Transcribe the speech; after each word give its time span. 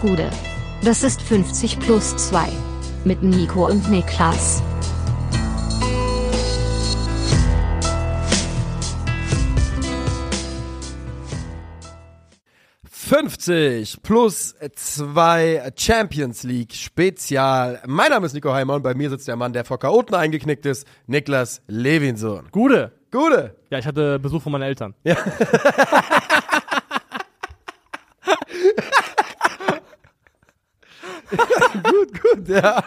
Gude. 0.00 0.30
Das 0.82 1.02
ist 1.02 1.20
50 1.20 1.78
plus 1.78 2.16
2. 2.16 2.48
Mit 3.04 3.22
Nico 3.22 3.66
und 3.66 3.90
Niklas. 3.90 4.62
»50 12.88 13.98
plus 14.02 14.54
2 14.74 15.72
Champions 15.76 16.44
League 16.44 16.72
Spezial. 16.72 17.82
Mein 17.86 18.10
Name 18.10 18.24
ist 18.24 18.34
Nico 18.34 18.52
Heimer 18.52 18.74
und 18.74 18.82
bei 18.82 18.94
mir 18.94 19.10
sitzt 19.10 19.28
der 19.28 19.36
Mann, 19.36 19.52
der 19.52 19.64
vor 19.64 19.78
Chaoten 19.78 20.14
eingeknickt 20.14 20.64
ist, 20.64 20.86
Niklas 21.06 21.60
Levinson. 21.66 22.48
Gude. 22.52 22.92
Gute. 23.10 23.56
Ja, 23.70 23.78
ich 23.78 23.86
hatte 23.86 24.20
Besuch 24.20 24.40
von 24.40 24.52
meinen 24.52 24.62
Eltern. 24.62 24.94
Ja. 25.02 25.16
gut, 31.82 32.20
gut, 32.22 32.48
ja. 32.48 32.82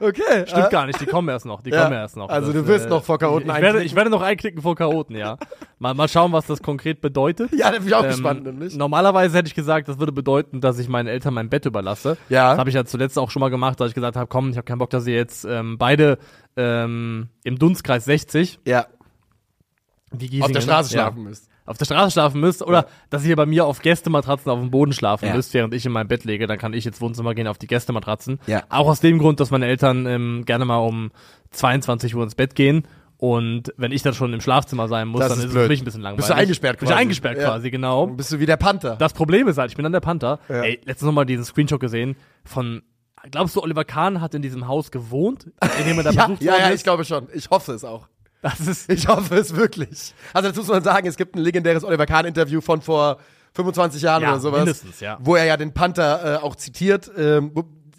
Okay. 0.00 0.46
Stimmt 0.46 0.66
äh, 0.66 0.70
gar 0.70 0.86
nicht, 0.86 1.00
die 1.00 1.06
kommen 1.06 1.28
erst 1.28 1.44
noch. 1.46 1.60
Die 1.62 1.70
Ja, 1.70 1.82
kommen 1.84 1.92
erst 1.94 2.16
noch. 2.16 2.28
also 2.30 2.52
du 2.52 2.66
wirst 2.66 2.88
noch 2.88 3.04
vor 3.04 3.18
Chaoten 3.18 3.48
ich, 3.50 3.54
ich, 3.56 3.62
werde, 3.62 3.82
ich 3.84 3.94
werde 3.94 4.10
noch 4.10 4.22
einknicken 4.22 4.62
vor 4.62 4.74
Chaoten, 4.74 5.14
ja. 5.14 5.36
Mal, 5.78 5.94
mal 5.94 6.08
schauen, 6.08 6.32
was 6.32 6.46
das 6.46 6.62
konkret 6.62 7.00
bedeutet. 7.00 7.52
Ja, 7.52 7.70
da 7.70 7.78
bin 7.78 7.86
ich 7.86 7.94
auch 7.94 8.02
Ähm, 8.02 8.10
gespannt, 8.10 8.44
nämlich. 8.44 8.74
Normalerweise 8.74 9.36
hätte 9.38 9.48
ich 9.48 9.54
gesagt, 9.54 9.88
das 9.88 9.98
würde 9.98 10.10
bedeuten, 10.10 10.60
dass 10.60 10.78
ich 10.78 10.88
meinen 10.88 11.06
Eltern 11.06 11.34
mein 11.34 11.48
Bett 11.50 11.66
überlasse. 11.66 12.16
Ja. 12.28 12.50
Das 12.50 12.58
habe 12.58 12.70
ich 12.70 12.74
ja 12.74 12.84
zuletzt 12.84 13.18
auch 13.18 13.30
schon 13.30 13.40
mal 13.40 13.50
gemacht, 13.50 13.78
dass 13.78 13.88
ich 13.90 13.94
gesagt 13.94 14.16
habe, 14.16 14.26
komm, 14.26 14.50
ich 14.50 14.56
habe 14.56 14.64
keinen 14.64 14.78
Bock, 14.78 14.90
dass 14.90 15.06
ihr 15.06 15.14
jetzt 15.14 15.44
ähm, 15.44 15.76
beide 15.78 16.18
ähm, 16.56 17.28
im 17.44 17.58
Dunstkreis 17.58 18.04
60 18.06 18.58
Ja, 18.66 18.86
wie 20.12 20.42
auf 20.42 20.50
der 20.50 20.60
Straße 20.62 20.94
ja, 20.94 21.02
schlafen 21.02 21.24
müsst. 21.24 21.48
Auf 21.66 21.78
der 21.78 21.84
Straße 21.84 22.10
schlafen 22.12 22.40
müsst 22.40 22.62
oder 22.62 22.86
dass 23.10 23.24
ihr 23.24 23.36
bei 23.36 23.46
mir 23.46 23.66
auf 23.66 23.80
Gästematratzen 23.82 24.50
auf 24.50 24.58
dem 24.58 24.70
Boden 24.70 24.92
schlafen 24.92 25.26
Ja. 25.26 25.34
müsst, 25.34 25.54
während 25.54 25.72
ich 25.74 25.86
in 25.86 25.92
mein 25.92 26.08
Bett 26.08 26.24
lege, 26.24 26.46
dann 26.46 26.58
kann 26.58 26.72
ich 26.74 26.86
ins 26.86 27.00
Wohnzimmer 27.00 27.34
gehen 27.34 27.46
auf 27.46 27.58
die 27.58 27.66
Gästematratzen. 27.68 28.40
Ja. 28.46 28.62
Auch 28.68 28.88
aus 28.88 29.00
dem 29.00 29.18
Grund, 29.18 29.38
dass 29.40 29.50
meine 29.50 29.66
Eltern 29.66 30.06
ähm, 30.06 30.44
gerne 30.44 30.64
mal 30.64 30.78
um 30.78 31.10
22 31.50 32.14
Uhr 32.14 32.24
ins 32.24 32.34
Bett 32.34 32.54
gehen. 32.54 32.86
Und 33.18 33.72
wenn 33.76 33.92
ich 33.92 34.02
dann 34.02 34.14
schon 34.14 34.32
im 34.32 34.40
Schlafzimmer 34.40 34.88
sein 34.88 35.06
muss, 35.06 35.20
Das 35.20 35.28
dann 35.28 35.38
ist 35.38 35.44
ist 35.44 35.54
es 35.54 35.62
für 35.62 35.68
mich 35.68 35.80
ein 35.80 35.84
bisschen 35.84 36.00
langweilig. 36.00 36.16
Bist 36.26 36.30
du 36.30 36.34
eingesperrt 36.34 36.78
Bin 36.80 36.86
ich 36.86 36.90
quasi. 36.90 37.00
eingesperrt 37.02 37.38
Ja. 37.38 37.44
quasi, 37.50 37.70
genau. 37.70 38.06
Dann 38.06 38.16
bist 38.16 38.32
du 38.32 38.40
wie 38.40 38.46
der 38.46 38.56
Panther. 38.56 38.96
Das 38.96 39.12
Problem 39.12 39.46
ist 39.46 39.58
halt, 39.58 39.70
ich 39.70 39.76
bin 39.76 39.84
dann 39.84 39.92
der 39.92 40.00
Panther. 40.00 40.40
Ja. 40.48 40.62
Ey, 40.62 40.80
letztens 40.84 41.02
noch 41.06 41.12
mal 41.12 41.24
diesen 41.24 41.44
Screenshot 41.44 41.78
gesehen 41.78 42.16
von, 42.44 42.82
glaubst 43.30 43.54
du, 43.54 43.62
Oliver 43.62 43.84
Kahn 43.84 44.20
hat 44.20 44.34
in 44.34 44.42
diesem 44.42 44.66
Haus 44.66 44.90
gewohnt, 44.90 45.46
in 45.78 45.86
dem 45.86 45.98
er 45.98 46.02
da 46.02 46.10
ja, 46.10 46.30
ja, 46.40 46.58
ja, 46.58 46.70
ich 46.72 46.82
glaube 46.82 47.04
schon. 47.04 47.28
Ich 47.32 47.48
hoffe 47.50 47.72
es 47.74 47.84
auch. 47.84 48.08
Das 48.42 48.60
ist, 48.60 48.88
Ich 48.92 49.08
hoffe 49.08 49.36
es 49.36 49.54
wirklich. 49.56 50.14
Also 50.34 50.48
dazu 50.48 50.60
muss 50.60 50.68
man 50.68 50.82
sagen, 50.82 51.06
es 51.06 51.16
gibt 51.16 51.34
ein 51.36 51.40
legendäres 51.40 51.84
Oliver 51.84 52.06
Kahn-Interview 52.06 52.60
von 52.60 52.82
vor 52.82 53.18
25 53.54 54.02
Jahren 54.02 54.22
Ja, 54.22 54.30
oder 54.32 54.40
sowas. 54.40 54.58
mindestens, 54.60 55.00
ja. 55.00 55.18
Wo 55.20 55.36
er 55.36 55.44
ja 55.44 55.56
den 55.56 55.72
Panther 55.72 56.34
äh, 56.34 56.36
auch 56.42 56.56
zitiert. 56.56 57.10
Ähm, 57.16 57.52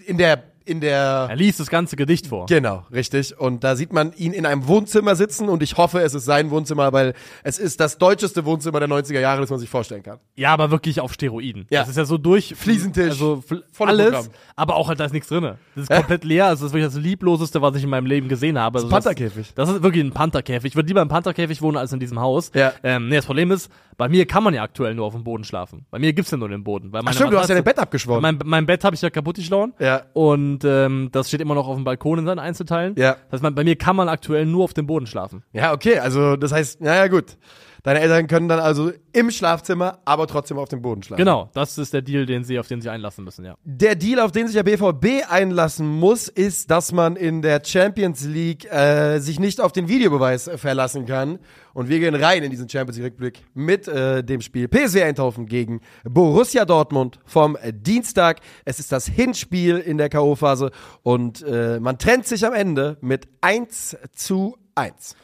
in 0.05 0.17
der, 0.17 0.43
in 0.65 0.79
der 0.81 1.27
er 1.29 1.35
liest 1.35 1.59
das 1.59 1.69
ganze 1.69 1.95
Gedicht 1.95 2.27
vor. 2.27 2.45
Genau, 2.47 2.85
richtig. 2.91 3.37
Und 3.39 3.63
da 3.63 3.75
sieht 3.75 3.91
man 3.93 4.13
ihn 4.13 4.33
in 4.33 4.45
einem 4.45 4.67
Wohnzimmer 4.67 5.15
sitzen 5.15 5.49
und 5.49 5.61
ich 5.63 5.77
hoffe, 5.77 5.99
es 6.01 6.13
ist 6.13 6.25
sein 6.25 6.51
Wohnzimmer, 6.51 6.93
weil 6.93 7.13
es 7.43 7.59
ist 7.59 7.79
das 7.79 7.97
deutscheste 7.97 8.45
Wohnzimmer 8.45 8.79
der 8.79 8.89
90er 8.89 9.19
Jahre, 9.19 9.41
das 9.41 9.49
man 9.49 9.59
sich 9.59 9.69
vorstellen 9.69 10.03
kann. 10.03 10.19
Ja, 10.35 10.51
aber 10.53 10.71
wirklich 10.71 10.99
auf 10.99 11.13
Steroiden. 11.13 11.67
Ja. 11.69 11.81
Das 11.81 11.89
ist 11.89 11.97
ja 11.97 12.05
so 12.05 12.17
durch. 12.17 12.55
Fliesentisch. 12.55 13.09
Also 13.09 13.43
alles. 13.79 14.05
Programm. 14.11 14.27
Aber 14.55 14.75
auch 14.75 14.87
halt, 14.87 14.99
da 14.99 15.05
ist 15.05 15.13
nichts 15.13 15.27
drin. 15.29 15.43
Das 15.75 15.83
ist 15.83 15.89
komplett 15.91 16.23
leer. 16.23 16.45
Also 16.47 16.63
das 16.65 16.71
ist 16.71 16.73
wirklich 16.73 16.93
das 16.93 17.01
Liebloseste, 17.03 17.61
was 17.61 17.75
ich 17.75 17.83
in 17.83 17.89
meinem 17.89 18.05
Leben 18.05 18.27
gesehen 18.29 18.57
habe. 18.57 18.77
Also 18.79 18.87
das- 18.89 19.03
Pantherkäfig. 19.03 19.53
Das 19.55 19.69
ist 19.69 19.83
wirklich 19.83 20.03
ein 20.03 20.11
Pantherkäfig. 20.11 20.71
Ich 20.71 20.75
würde 20.75 20.87
lieber 20.87 21.01
im 21.01 21.09
Pantherkäfig 21.09 21.61
wohnen 21.61 21.77
als 21.77 21.91
in 21.93 21.99
diesem 21.99 22.19
Haus. 22.19 22.51
Ja. 22.53 22.73
Ähm, 22.83 23.09
nee, 23.09 23.15
das 23.17 23.25
Problem 23.25 23.51
ist, 23.51 23.69
bei 23.97 24.09
mir 24.09 24.25
kann 24.25 24.43
man 24.43 24.53
ja 24.53 24.63
aktuell 24.63 24.95
nur 24.95 25.05
auf 25.05 25.13
dem 25.13 25.23
Boden 25.23 25.43
schlafen. 25.43 25.85
Bei 25.91 25.99
mir 25.99 26.13
gibt's 26.13 26.31
ja 26.31 26.37
nur 26.37 26.49
den 26.49 26.63
Boden. 26.63 26.91
Weil 26.91 27.01
meine 27.03 27.09
Ach 27.11 27.13
stimmt, 27.13 27.33
du 27.33 27.37
hast 27.37 27.49
ja 27.49 27.55
Matratze- 27.55 27.57
dein 27.57 27.63
Bett 27.63 27.79
abgeschworen. 27.79 28.21
Mein, 28.21 28.39
mein 28.43 28.65
Bett 28.65 28.83
habe 28.83 28.95
ich 28.95 29.01
ja 29.01 29.09
kaputt 29.09 29.35
geschlagen. 29.35 29.73
Ja. 29.79 30.03
Und 30.13 30.59
ähm, 30.65 31.09
das 31.11 31.27
steht 31.27 31.41
immer 31.41 31.55
noch 31.55 31.67
auf 31.67 31.75
dem 31.75 31.83
Balkon 31.83 32.19
in 32.19 32.25
seinen 32.25 32.39
Einzelteilen. 32.39 32.95
Ja. 32.97 33.17
Das 33.31 33.41
heißt, 33.41 33.55
bei 33.55 33.63
mir 33.63 33.75
kann 33.75 33.95
man 33.95 34.09
aktuell 34.09 34.45
nur 34.45 34.63
auf 34.63 34.73
dem 34.73 34.87
Boden 34.87 35.05
schlafen. 35.07 35.43
Ja, 35.53 35.73
okay, 35.73 35.99
also 35.99 36.35
das 36.35 36.51
heißt, 36.51 36.81
naja 36.81 37.07
gut. 37.07 37.37
Deine 37.83 37.99
Eltern 37.99 38.27
können 38.27 38.47
dann 38.47 38.61
also 38.61 38.93
im 39.11 39.29
Schlafzimmer, 39.29 39.99
aber 40.05 40.25
trotzdem 40.25 40.57
auf 40.57 40.69
dem 40.69 40.81
Boden 40.81 41.03
schlafen. 41.03 41.19
Genau, 41.19 41.49
das 41.53 41.77
ist 41.77 41.93
der 41.93 42.01
Deal, 42.01 42.25
den 42.25 42.45
sie, 42.45 42.57
auf 42.57 42.67
den 42.67 42.79
sie 42.79 42.89
einlassen 42.89 43.25
müssen, 43.25 43.43
ja. 43.43 43.55
Der 43.65 43.95
Deal, 43.95 44.21
auf 44.21 44.31
den 44.31 44.47
sich 44.47 44.55
der 44.55 44.63
BVB 44.63 45.29
einlassen 45.29 45.85
muss, 45.85 46.29
ist, 46.29 46.71
dass 46.71 46.93
man 46.93 47.17
in 47.17 47.41
der 47.41 47.61
Champions 47.63 48.23
League 48.23 48.71
äh, 48.71 49.19
sich 49.19 49.37
nicht 49.37 49.59
auf 49.59 49.73
den 49.73 49.89
Videobeweis 49.89 50.49
verlassen 50.55 51.05
kann. 51.05 51.39
Und 51.73 51.89
wir 51.89 51.99
gehen 51.99 52.15
rein 52.15 52.41
in 52.43 52.51
diesen 52.51 52.69
Champions 52.69 52.97
League 52.97 53.07
Rückblick 53.07 53.43
mit 53.53 53.89
äh, 53.89 54.23
dem 54.23 54.39
Spiel 54.39 54.69
PSV 54.69 55.01
Eindhoven 55.01 55.45
gegen 55.45 55.81
Borussia 56.05 56.63
Dortmund 56.63 57.19
vom 57.25 57.57
Dienstag. 57.73 58.39
Es 58.63 58.79
ist 58.79 58.93
das 58.93 59.07
Hinspiel 59.07 59.77
in 59.79 59.97
der 59.97 60.07
K.O.-Phase 60.07 60.71
und 61.01 61.43
äh, 61.43 61.81
man 61.81 61.97
trennt 61.97 62.27
sich 62.27 62.45
am 62.45 62.53
Ende 62.53 62.97
mit 63.01 63.27
1 63.41 63.97
zu 64.13 64.55
1. 64.75 65.17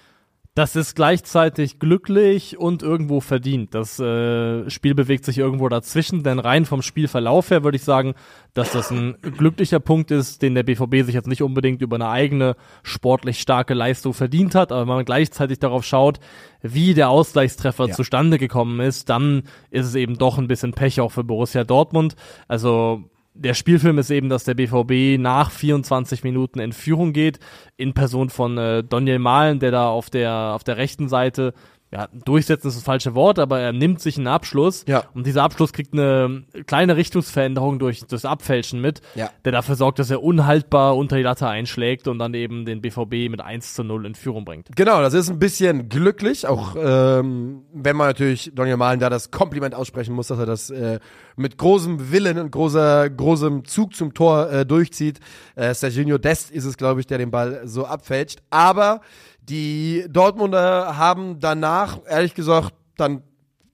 Das 0.59 0.75
ist 0.75 0.93
gleichzeitig 0.93 1.79
glücklich 1.79 2.57
und 2.59 2.83
irgendwo 2.83 3.21
verdient. 3.21 3.73
Das 3.73 3.97
äh, 3.97 4.69
Spiel 4.69 4.93
bewegt 4.93 5.23
sich 5.23 5.37
irgendwo 5.37 5.69
dazwischen, 5.69 6.21
denn 6.21 6.37
rein 6.37 6.65
vom 6.65 6.81
Spielverlauf 6.81 7.49
her 7.49 7.63
würde 7.63 7.77
ich 7.77 7.83
sagen, 7.85 8.13
dass 8.53 8.73
das 8.73 8.91
ein 8.91 9.15
glücklicher 9.21 9.79
Punkt 9.79 10.11
ist, 10.11 10.41
den 10.41 10.55
der 10.55 10.63
BVB 10.63 11.05
sich 11.05 11.15
jetzt 11.15 11.29
nicht 11.29 11.43
unbedingt 11.43 11.81
über 11.81 11.95
eine 11.95 12.09
eigene 12.09 12.57
sportlich 12.83 13.39
starke 13.39 13.73
Leistung 13.73 14.13
verdient 14.13 14.53
hat, 14.53 14.73
aber 14.73 14.81
wenn 14.81 14.95
man 14.95 15.05
gleichzeitig 15.05 15.59
darauf 15.59 15.85
schaut, 15.85 16.19
wie 16.61 16.93
der 16.93 17.07
Ausgleichstreffer 17.09 17.87
Ja. 17.87 17.95
zustande 17.95 18.37
gekommen 18.37 18.81
ist, 18.81 19.09
dann 19.09 19.43
ist 19.71 19.85
es 19.85 19.95
eben 19.95 20.17
doch 20.17 20.37
ein 20.37 20.49
bisschen 20.49 20.73
Pech 20.73 20.99
auch 20.99 21.13
für 21.13 21.23
Borussia 21.23 21.63
Dortmund. 21.63 22.17
Also 22.49 23.05
der 23.39 23.53
Spielfilm 23.53 23.97
ist 23.97 24.11
eben, 24.11 24.29
dass 24.29 24.43
der 24.43 24.53
BVB 24.53 25.19
nach 25.19 25.49
24 25.51 26.23
Minuten 26.23 26.59
in 26.59 26.73
Führung 26.73 27.13
geht, 27.13 27.39
in 27.77 27.93
Person 27.93 28.29
von 28.29 28.57
äh, 28.57 28.83
Daniel 28.83 29.19
Mahlen, 29.19 29.59
der 29.59 29.71
da 29.71 29.87
auf 29.87 30.09
der, 30.09 30.53
auf 30.53 30.63
der 30.63 30.77
rechten 30.77 31.07
Seite, 31.07 31.53
ja, 31.91 32.07
durchsetzen 32.25 32.67
ist 32.67 32.75
das 32.77 32.83
falsche 32.83 33.15
Wort, 33.15 33.39
aber 33.39 33.59
er 33.59 33.73
nimmt 33.73 33.99
sich 33.99 34.17
einen 34.17 34.27
Abschluss 34.27 34.85
Ja. 34.87 35.05
und 35.15 35.25
dieser 35.25 35.41
Abschluss 35.43 35.73
kriegt 35.73 35.93
eine 35.93 36.43
kleine 36.67 36.95
Richtungsveränderung 36.95 37.79
durch 37.79 38.03
das 38.07 38.25
Abfälschen 38.25 38.79
mit, 38.79 39.01
Ja. 39.15 39.29
der 39.43 39.51
dafür 39.51 39.75
sorgt, 39.75 39.97
dass 39.97 40.11
er 40.11 40.21
unhaltbar 40.21 40.95
unter 40.95 41.15
die 41.17 41.23
Latte 41.23 41.47
einschlägt 41.47 42.07
und 42.07 42.19
dann 42.19 42.33
eben 42.35 42.65
den 42.65 42.81
BVB 42.81 43.29
mit 43.29 43.41
1 43.41 43.73
zu 43.73 43.83
0 43.83 44.05
in 44.05 44.13
Führung 44.15 44.45
bringt. 44.45 44.67
Genau, 44.75 45.01
das 45.01 45.13
ist 45.15 45.29
ein 45.31 45.39
bisschen 45.39 45.89
glücklich, 45.89 46.45
auch 46.47 46.75
ähm, 46.77 47.63
wenn 47.73 47.95
man 47.95 48.07
natürlich 48.07 48.51
Daniel 48.53 48.77
Mahlen 48.77 48.99
da 48.99 49.09
das 49.09 49.31
Kompliment 49.31 49.73
aussprechen 49.73 50.13
muss, 50.13 50.27
dass 50.27 50.37
er 50.39 50.45
das 50.45 50.69
äh, 50.69 50.99
mit 51.35 51.57
großem 51.57 52.11
Willen 52.11 52.37
und 52.37 52.51
großer, 52.51 53.09
großem 53.09 53.65
Zug 53.65 53.95
zum 53.95 54.13
Tor 54.13 54.51
äh, 54.51 54.65
durchzieht. 54.65 55.19
Äh, 55.55 55.73
Serginho 55.73 56.17
Dest 56.19 56.51
ist 56.51 56.65
es, 56.65 56.77
glaube 56.77 56.99
ich, 56.99 57.07
der 57.07 57.17
den 57.17 57.31
Ball 57.31 57.61
so 57.65 57.85
abfälscht. 57.85 58.41
Aber 58.51 59.01
die 59.49 60.05
Dortmunder 60.09 60.97
haben 60.97 61.39
danach, 61.39 61.99
ehrlich 62.07 62.35
gesagt, 62.35 62.73
dann 62.97 63.23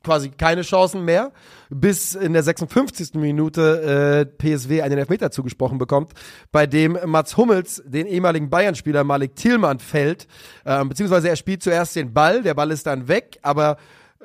quasi 0.05 0.29
keine 0.29 0.61
Chancen 0.61 1.03
mehr, 1.03 1.31
bis 1.69 2.13
in 2.15 2.33
der 2.33 2.43
56. 2.43 3.15
Minute 3.15 4.27
äh, 4.41 4.55
PSW 4.55 4.83
einen 4.83 4.99
Elfmeter 4.99 5.31
zugesprochen 5.31 5.77
bekommt, 5.77 6.11
bei 6.51 6.67
dem 6.67 6.97
Mats 7.05 7.35
Hummels 7.35 7.81
den 7.85 8.05
ehemaligen 8.05 8.49
Bayern-Spieler 8.49 9.03
Malik 9.03 9.35
Thielmann 9.35 9.79
fällt, 9.79 10.27
ähm, 10.65 10.89
beziehungsweise 10.89 11.27
er 11.29 11.35
spielt 11.35 11.63
zuerst 11.63 11.95
den 11.95 12.13
Ball, 12.13 12.43
der 12.43 12.53
Ball 12.53 12.71
ist 12.71 12.85
dann 12.85 13.07
weg, 13.07 13.39
aber 13.41 13.77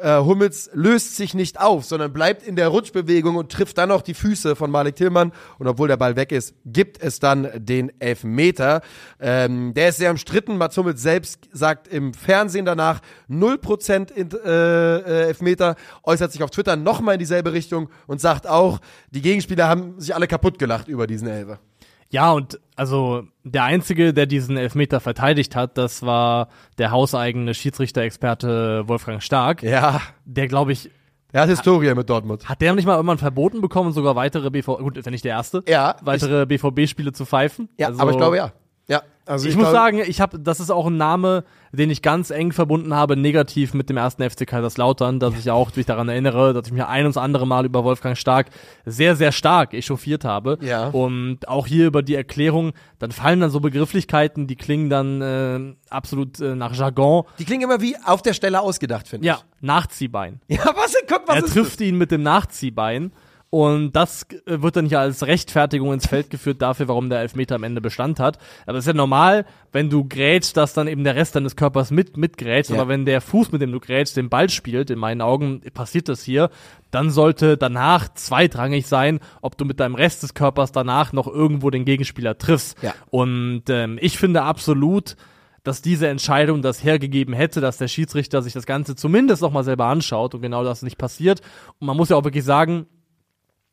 äh, 0.03 0.19
Hummels 0.19 0.71
löst 0.73 1.17
sich 1.17 1.35
nicht 1.35 1.61
auf, 1.61 1.85
sondern 1.85 2.13
bleibt 2.13 2.43
in 2.43 2.57
der 2.57 2.69
Rutschbewegung 2.69 3.37
und 3.37 3.53
trifft 3.53 3.79
dann 3.79 3.91
noch 3.91 4.03
die 4.03 4.15
Füße 4.15 4.57
von 4.57 4.71
Malik 4.71 4.97
Tillmann. 4.97 5.33
Und 5.59 5.67
obwohl 5.67 5.89
der 5.89 5.97
Ball 5.97 6.17
weg 6.17 6.33
ist, 6.33 6.55
gibt 6.67 7.03
es 7.03 7.19
dann 7.19 7.49
den 7.55 7.93
Elfmeter. 8.01 8.83
Ähm, 9.21 9.75
der 9.75 9.91
ist 9.91 9.99
sehr 9.99 10.11
umstritten. 10.11 10.57
Mats 10.59 10.77
Hummels 10.77 11.03
selbst 11.03 11.49
sagt 11.53 11.89
im 11.89 12.15
Fernsehen 12.15 12.65
danach 12.65 13.01
0% 13.29 14.13
in, 14.13 14.31
äh, 14.31 14.97
äh, 14.99 15.27
Elfmeter, 15.29 15.77
äußert 16.03 16.33
sich 16.33 16.43
auf 16.43 16.51
Twitter 16.51 16.77
nochmal 16.77 17.15
in 17.15 17.21
dieselbe 17.21 17.53
Richtung 17.53 17.89
und 18.07 18.21
sagt 18.21 18.47
auch, 18.47 18.81
die 19.11 19.23
Gegenspieler 19.23 19.69
haben 19.69 20.01
sich 20.01 20.15
alle 20.15 20.27
kaputt 20.27 20.59
gelacht 20.59 20.89
über 20.89 21.07
diesen 21.07 21.29
Elfer. 21.29 21.61
Ja, 22.11 22.33
und 22.33 22.59
also 22.77 23.25
der 23.45 23.65
Einzige, 23.65 24.13
der 24.13 24.27
diesen 24.27 24.57
Elfmeter 24.57 25.01
verteidigt 25.01 25.55
hat, 25.57 25.79
das 25.79 26.03
war 26.03 26.49
der 26.79 26.91
hauseigene 26.91 27.55
Schiedsrichter-Experte 27.55 28.85
Wolfgang 28.89 29.23
Stark, 29.23 29.63
Ja, 29.63 30.01
der, 30.25 30.49
glaube 30.49 30.73
ich, 30.73 30.91
er 31.33 31.43
hat 31.43 31.49
Historie 31.49 31.95
mit 31.95 32.11
Dortmund. 32.11 32.49
hat 32.49 32.61
der 32.61 32.75
nicht 32.75 32.87
mal 32.87 32.97
irgendwann 32.97 33.19
verboten 33.19 33.61
bekommen, 33.61 33.93
sogar 33.93 34.17
weitere 34.17 34.51
BVB, 34.51 34.79
gut, 34.81 34.97
ist 34.97 35.05
ja 35.05 35.11
nicht 35.13 35.25
der 35.25 35.33
erste, 35.33 35.63
Ja, 35.69 35.95
weitere 36.03 36.47
BVB-Spiele 36.47 37.13
zu 37.13 37.25
pfeifen. 37.25 37.69
Ja, 37.79 37.89
Also, 37.89 38.01
aber 38.01 38.11
ich 38.11 38.17
glaube 38.17 38.37
ja. 38.37 38.53
Ja, 38.91 39.03
also 39.25 39.49
Ich, 39.49 39.55
muss 39.55 39.67
glaube- 39.67 39.77
sagen, 39.77 40.03
ich 40.05 40.21
habe, 40.21 40.39
das 40.41 40.59
ist 40.59 40.71
auch 40.71 40.87
ein 40.89 40.97
Name, 40.97 41.45
den 41.73 41.89
ich 41.91 42.03
ganz 42.03 42.31
eng 42.31 42.51
verbunden 42.51 42.93
habe, 42.93 43.17
negativ 43.17 43.73
mit 43.73 43.89
dem 43.89 43.97
ersten 43.97 44.29
FC 44.29 44.45
Kaiserslautern, 44.45 45.21
dass 45.21 45.39
ich 45.39 45.49
auch 45.53 45.71
mich 45.77 45.87
daran 45.87 46.09
erinnere, 46.09 46.53
dass 46.53 46.67
ich 46.67 46.73
mich 46.73 46.83
ein 46.85 47.07
und 47.07 47.15
das 47.15 47.23
andere 47.23 47.47
Mal 47.47 47.65
über 47.67 47.85
Wolfgang 47.85 48.19
Stark 48.19 48.49
sehr, 48.85 49.15
sehr 49.15 49.31
stark 49.31 49.73
echauffiert 49.73 50.25
habe. 50.25 50.59
Ja. 50.61 50.89
Und 50.89 51.47
auch 51.47 51.69
hier 51.69 51.87
über 51.87 52.03
die 52.03 52.17
Erklärung, 52.17 52.73
dann 52.99 53.13
fallen 53.13 53.39
dann 53.39 53.51
so 53.51 53.61
Begrifflichkeiten, 53.61 54.49
die 54.49 54.57
klingen 54.57 54.91
dann 54.91 55.23
äh, 55.23 55.75
absolut 55.89 56.41
äh, 56.41 56.57
nach 56.57 56.75
Jargon. 56.75 57.23
Die 57.39 57.45
klingen 57.45 57.63
immer 57.63 57.81
wie 57.81 57.95
auf 58.05 58.23
der 58.23 58.35
Stelle 58.35 58.61
ausgedacht, 58.61 59.07
finde 59.07 59.29
Ja, 59.29 59.39
Nachziehbein. 59.61 60.41
ich. 60.49 60.57
Ja, 60.59 60.65
was? 60.75 60.97
Guck, 61.09 61.23
was 61.29 61.37
er 61.37 61.45
ist 61.45 61.53
trifft 61.55 61.81
ihn 61.81 61.97
mit 61.97 62.11
dem 62.11 62.25
Nachziehbein 62.25 63.13
Und 63.51 63.93
das 63.93 64.27
äh, 64.47 64.63
wird 64.63 64.77
dann 64.77 64.87
ja 64.87 65.01
als 65.01 65.27
Rechtfertigung 65.27 65.93
ins 65.93 66.07
Feld 66.07 66.31
geführt 66.31 66.63
dafür, 66.63 66.87
warum 66.87 67.11
der 67.11 67.19
Elfmeter 67.19 67.57
am 67.57 67.65
Ende 67.65 67.81
Bestand 67.81 68.21
hat. 68.21 68.39
Aber 68.65 68.79
es 68.79 68.85
ist 68.85 68.89
ja 68.89 68.95
normal, 68.95 69.45
wenn 69.73 69.91
du 69.91 70.07
grätst, 70.09 70.57
dass 70.57 70.73
dann 70.73 70.87
eben 70.87 71.03
der 71.03 71.17
Rest 71.17 71.35
deines 71.35 71.57
Körpers 71.57 71.91
mit, 71.91 72.17
mitgrätscht. 72.17 72.71
Ja. 72.71 72.77
Aber 72.77 72.89
wenn 72.89 73.05
der 73.05 73.21
Fuß, 73.21 73.51
mit 73.51 73.61
dem 73.61 73.73
du 73.73 73.81
grätst, 73.81 74.17
den 74.17 74.29
Ball 74.29 74.49
spielt, 74.51 74.89
in 74.91 75.01
meinen 75.01 75.21
Augen 75.21 75.63
passiert 75.75 76.09
das 76.09 76.23
hier, 76.23 76.49
dann 76.93 77.11
sollte 77.11 77.57
danach 77.57 78.15
zweitrangig 78.15 78.87
sein, 78.87 79.19
ob 79.43 79.59
du 79.59 79.65
mit 79.65 79.81
deinem 79.81 79.97
Rest 79.97 80.23
des 80.23 80.35
Körpers 80.35 80.71
danach 80.71 81.13
noch 81.13 81.27
irgendwo 81.27 81.71
den 81.71 81.85
Gegenspieler 81.85 82.39
triffst. 82.39 82.81
Ja. 82.83 82.95
Und 83.11 83.65
ähm, 83.69 83.99
ich 84.01 84.17
finde 84.17 84.43
absolut, 84.43 85.17
dass 85.65 85.83
diese 85.83 86.07
Entscheidung 86.07 86.63
das 86.63 86.85
hergegeben 86.85 87.35
hätte, 87.35 87.61
dass 87.61 87.79
der 87.79 87.89
Schiedsrichter 87.89 88.43
sich 88.43 88.53
das 88.53 88.65
Ganze 88.65 88.95
zumindest 88.95 89.43
noch 89.43 89.53
mal 89.53 89.65
selber 89.65 89.87
anschaut 89.87 90.37
und 90.37 90.41
genau 90.41 90.63
das 90.63 90.83
nicht 90.83 90.99
passiert. 90.99 91.41
Und 91.81 91.89
man 91.89 91.97
muss 91.97 92.11
ja 92.11 92.17
auch 92.17 92.25
wirklich 92.25 92.45
sagen, 92.45 92.87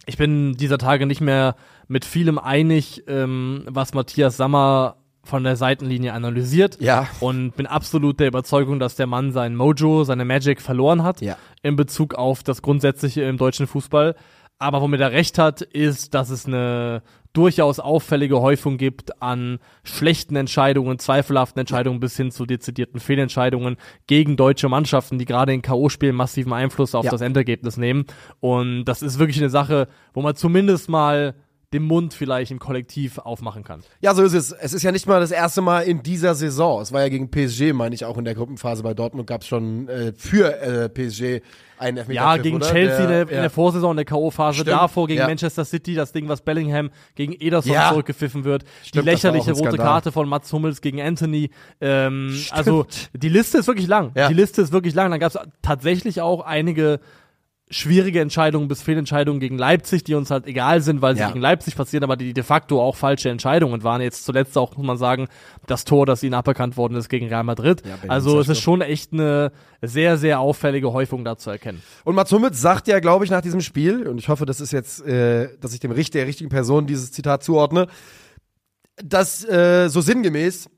ich 0.08 0.18
bin 0.18 0.54
dieser 0.54 0.78
Tage 0.78 1.06
nicht 1.06 1.22
mehr 1.22 1.56
mit 1.88 2.06
vielem 2.06 2.40
einig, 2.40 3.04
ähm, 3.08 3.64
was 3.68 3.94
Matthias 3.94 4.38
Sammer 4.38 4.96
von 5.24 5.44
der 5.44 5.58
Seitenlinie 5.58 6.14
analysiert. 6.14 6.78
Ja. 6.80 7.08
Und 7.20 7.52
bin 7.58 7.68
absolut 7.68 8.20
der 8.20 8.28
Überzeugung, 8.28 8.80
dass 8.80 8.96
der 8.96 9.08
Mann 9.08 9.34
sein 9.34 9.56
Mojo, 9.56 10.06
seine 10.06 10.24
Magic 10.24 10.62
verloren 10.62 11.04
hat 11.04 11.20
Ja. 11.22 11.36
in 11.62 11.76
Bezug 11.76 12.16
auf 12.16 12.44
das 12.44 12.62
Grundsätzliche 12.62 13.24
im 13.24 13.38
deutschen 13.38 13.68
Fußball. 13.68 14.16
Aber 14.60 14.82
womit 14.82 15.02
er 15.02 15.12
recht 15.12 15.38
hat, 15.38 15.62
ist, 15.62 16.14
dass 16.14 16.30
es 16.30 16.46
eine 16.48 17.04
durchaus 17.34 17.80
auffällige 17.80 18.42
Häufung 18.42 18.78
gibt 18.78 19.22
an 19.22 19.60
schlechten 19.84 20.36
Entscheidungen, 20.36 20.98
zweifelhaften 20.98 21.60
Entscheidungen 21.60 22.00
bis 22.00 22.18
hin 22.18 22.32
zu 22.32 22.48
dezidierten 22.48 23.00
Fehlentscheidungen 23.00 23.78
gegen 24.08 24.38
deutsche 24.38 24.70
Mannschaften, 24.70 25.20
die 25.20 25.26
gerade 25.26 25.54
in 25.54 25.62
K.O.-Spielen 25.62 26.14
massiven 26.14 26.54
Einfluss 26.54 26.96
auf 26.96 27.06
Ja. 27.06 27.12
das 27.12 27.22
Endergebnis 27.22 27.78
nehmen. 27.78 28.06
Und 28.40 28.86
das 28.86 29.04
ist 29.04 29.20
wirklich 29.20 29.38
eine 29.38 29.52
Sache, 29.52 29.88
wo 30.14 30.24
man 30.24 30.36
zumindest 30.36 30.90
mal 30.90 31.36
den 31.74 31.84
Mund 31.84 32.14
vielleicht 32.14 32.52
im 32.52 32.60
Kollektiv 32.60 33.18
aufmachen 33.18 33.66
kann. 33.66 33.82
Ja, 34.00 34.16
so 34.16 34.24
ist 34.24 34.34
es. 34.34 34.54
Es 34.54 34.74
ist 34.74 34.84
ja 34.84 34.94
nicht 34.94 35.06
mal 35.06 35.20
das 35.20 35.32
erste 35.32 35.62
Mal 35.62 35.82
in 35.82 36.02
dieser 36.02 36.34
Saison. 36.34 36.82
Es 36.82 36.94
war 36.94 37.02
ja 37.02 37.10
gegen 37.10 37.30
PSG, 37.30 37.74
meine 37.74 37.94
ich, 37.94 38.06
auch 38.06 38.18
in 38.18 38.24
der 38.24 38.36
Gruppenphase 38.36 38.84
bei 38.84 38.94
Dortmund 38.94 39.28
gab 39.28 39.42
es 39.42 39.48
schon 39.48 39.90
äh, 39.90 40.14
für 40.16 40.62
äh, 40.62 40.88
PSG 40.88 41.44
einen 41.78 41.98
Elfmeter. 41.98 42.22
Ja, 42.22 42.38
gegen 42.38 42.56
oder? 42.56 42.72
Chelsea 42.72 43.04
in, 43.04 43.10
der, 43.10 43.18
ja. 43.18 43.24
in 43.24 43.42
der 43.42 43.50
Vorsaison, 43.50 43.92
in 43.92 43.98
der 43.98 44.06
K.O.-Phase, 44.06 44.64
davor 44.64 45.08
gegen 45.08 45.20
ja. 45.20 45.28
Manchester 45.28 45.66
City, 45.66 45.94
das 45.94 46.14
Ding, 46.14 46.30
was 46.30 46.40
Bellingham 46.42 46.90
gegen 47.16 47.34
Ederson 47.34 47.74
Ja. 47.74 47.90
zurückgepfiffen 47.90 48.46
wird, 48.46 48.64
Stimmt, 48.84 49.06
die 49.06 49.10
lächerliche 49.10 49.52
rote. 49.52 49.76
Karte 49.76 50.14
von 50.14 50.30
Mats 50.30 50.52
Hummels 50.54 50.80
gegen 50.80 51.02
Anthony. 51.02 51.50
Ähm, 51.82 52.42
also 52.52 52.86
die 53.14 53.30
Liste 53.30 53.58
ist 53.58 53.68
wirklich 53.68 53.88
lang. 53.88 54.12
Ja. 54.16 54.30
Die 54.30 54.34
Liste 54.34 54.62
ist 54.62 54.72
wirklich 54.72 54.96
lang. 54.96 55.12
Dann 55.12 55.20
gab 55.20 55.36
es 55.36 55.40
tatsächlich 55.62 56.22
auch 56.22 56.46
einige 56.46 57.02
schwierige 57.70 58.22
Entscheidungen 58.22 58.70
bis 58.70 58.82
Fehlentscheidungen 58.82 59.42
gegen 59.42 59.58
Leipzig, 59.58 60.06
die 60.06 60.16
uns 60.16 60.32
halt 60.32 60.48
egal 60.48 60.82
sind, 60.82 61.02
weil 61.02 61.16
sie 61.16 61.22
Ja. 61.22 61.28
gegen 61.28 61.42
Leipzig 61.42 61.76
passieren, 61.76 62.04
aber 62.06 62.16
die 62.16 62.34
de 62.34 62.44
facto 62.44 62.82
auch 62.82 62.96
falsche 62.96 63.30
Entscheidungen 63.30 63.84
waren. 63.84 64.02
Jetzt 64.02 64.24
zuletzt 64.24 64.58
auch, 64.58 64.78
muss 64.78 64.86
man 64.86 64.98
sagen, 64.98 65.28
das 65.66 65.84
Tor, 65.84 66.06
das 66.06 66.24
ihnen 66.24 66.34
aberkannt 66.34 66.78
worden 66.78 66.96
ist 66.96 67.10
gegen 67.10 67.28
Real 67.28 67.44
Madrid. 67.44 67.84
Ja, 67.86 67.98
also 68.08 68.40
es 68.40 68.48
ist 68.48 68.62
schon 68.62 68.80
echt 68.80 69.12
eine 69.12 69.52
sehr, 69.82 70.18
sehr 70.18 70.40
auffällige 70.40 70.94
Häufung 70.94 71.26
da 71.26 71.38
zu 71.38 71.50
erkennen. 71.50 71.82
Und 72.06 72.16
Mats 72.16 72.32
Hummels 72.32 72.62
sagt 72.62 72.88
ja, 72.88 73.00
glaube 73.02 73.26
ich, 73.26 73.32
nach 73.32 73.42
diesem 73.42 73.60
Spiel, 73.60 74.08
und 74.08 74.18
ich 74.18 74.30
hoffe, 74.30 74.46
das 74.46 74.62
ist 74.62 74.72
jetzt, 74.72 75.06
äh, 75.06 75.50
dass 75.60 75.74
ich 75.74 75.82
dem 75.82 75.92
Richt 75.92 76.14
der 76.14 76.26
richtigen 76.26 76.50
Person 76.50 76.88
dieses 76.88 77.12
Zitat 77.12 77.44
zuordne, 77.44 77.88
dass 79.04 79.44
äh, 79.44 79.90
so 79.90 80.00
sinngemäß, 80.02 80.70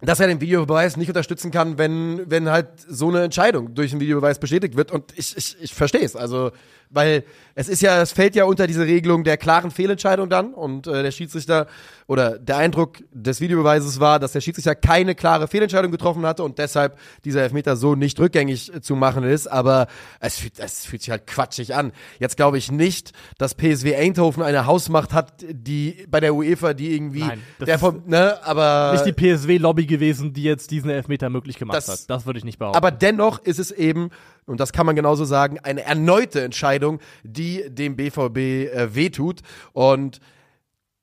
dass 0.00 0.20
er 0.20 0.26
den 0.26 0.40
Videobeweis 0.40 0.96
nicht 0.96 1.08
unterstützen 1.08 1.50
kann, 1.50 1.78
wenn, 1.78 2.30
wenn 2.30 2.50
halt 2.50 2.68
so 2.86 3.08
eine 3.08 3.22
Entscheidung 3.22 3.74
durch 3.74 3.92
den 3.92 4.00
Videobeweis 4.00 4.38
bestätigt 4.38 4.76
wird. 4.76 4.92
Und 4.92 5.16
ich, 5.16 5.36
ich, 5.36 5.56
ich 5.60 5.74
verstehe 5.74 6.04
es. 6.04 6.16
Also, 6.16 6.52
weil 6.90 7.24
es 7.54 7.68
ist 7.68 7.80
ja, 7.82 8.00
es 8.02 8.12
fällt 8.12 8.34
ja 8.36 8.44
unter 8.44 8.66
diese 8.66 8.84
Regelung 8.84 9.24
der 9.24 9.36
klaren 9.36 9.70
Fehlentscheidung 9.70 10.28
dann. 10.28 10.52
Und 10.54 10.86
äh, 10.86 11.02
der 11.02 11.10
Schiedsrichter 11.10 11.66
oder 12.06 12.38
der 12.38 12.58
Eindruck 12.58 12.98
des 13.12 13.40
Videobeweises 13.40 13.98
war, 13.98 14.18
dass 14.20 14.32
der 14.32 14.40
Schiedsrichter 14.40 14.74
keine 14.74 15.14
klare 15.14 15.48
Fehlentscheidung 15.48 15.90
getroffen 15.90 16.24
hatte 16.26 16.44
und 16.44 16.58
deshalb 16.58 16.98
dieser 17.24 17.42
Elfmeter 17.42 17.76
so 17.76 17.94
nicht 17.94 18.20
rückgängig 18.20 18.74
äh, 18.74 18.80
zu 18.80 18.94
machen 18.94 19.24
ist. 19.24 19.46
Aber 19.46 19.86
es 20.20 20.38
fühlt, 20.38 20.58
es 20.58 20.84
fühlt 20.84 21.02
sich 21.02 21.10
halt 21.10 21.26
quatschig 21.26 21.74
an. 21.74 21.92
Jetzt 22.18 22.36
glaube 22.36 22.58
ich 22.58 22.70
nicht, 22.70 23.12
dass 23.38 23.54
PSW 23.54 23.96
Eindhoven 23.96 24.42
eine 24.42 24.66
Hausmacht 24.66 25.12
hat, 25.14 25.44
die 25.50 26.06
bei 26.10 26.20
der 26.20 26.34
UEFA, 26.34 26.74
die 26.74 26.94
irgendwie 26.94 27.20
Nein, 27.20 27.42
das 27.58 27.66
der 27.66 27.74
ist 27.76 27.80
vom, 27.80 28.02
ne, 28.06 28.38
aber 28.44 28.92
nicht 28.92 29.06
die 29.06 29.12
PSW-Lobby 29.12 29.86
gewesen, 29.86 30.32
die 30.34 30.42
jetzt 30.42 30.70
diesen 30.70 30.90
Elfmeter 30.90 31.30
möglich 31.30 31.58
gemacht 31.58 31.76
Das- 31.78 31.88
hat. 31.88 32.10
Das 32.10 32.26
würde 32.26 32.38
ich 32.38 32.44
nicht 32.44 32.58
behaupten. 32.58 32.76
Aber 32.76 32.90
dennoch 32.90 33.38
ist 33.42 33.58
es 33.58 33.70
eben, 33.70 34.10
und 34.46 34.60
das 34.60 34.72
kann 34.72 34.86
man 34.86 34.96
genauso 34.96 35.24
sagen, 35.24 35.58
eine 35.62 35.82
erneute 35.82 36.42
Entscheidung, 36.42 37.00
die 37.24 37.64
dem 37.68 37.96
BVB 37.96 38.38
äh, 38.38 38.94
wehtut. 38.94 39.40
Und 39.72 40.20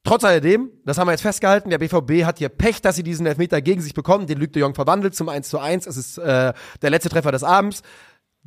trotz 0.03 0.23
alledem, 0.23 0.71
das 0.85 0.97
haben 0.97 1.07
wir 1.07 1.11
jetzt 1.11 1.21
festgehalten, 1.21 1.69
der 1.69 1.77
BVB 1.77 2.25
hat 2.25 2.39
hier 2.39 2.49
Pech, 2.49 2.81
dass 2.81 2.95
sie 2.95 3.03
diesen 3.03 3.25
Elfmeter 3.25 3.61
gegen 3.61 3.81
sich 3.81 3.93
bekommen. 3.93 4.27
Den 4.27 4.39
Luc 4.39 4.53
de 4.53 4.61
Jong 4.61 4.75
verwandelt 4.75 5.13
zum 5.13 5.29
1 5.29 5.49
zu 5.49 5.59
1. 5.59 5.87
Es 5.87 5.97
ist 5.97 6.17
äh, 6.17 6.53
der 6.81 6.89
letzte 6.89 7.09
Treffer 7.09 7.31
des 7.31 7.43
Abends. 7.43 7.81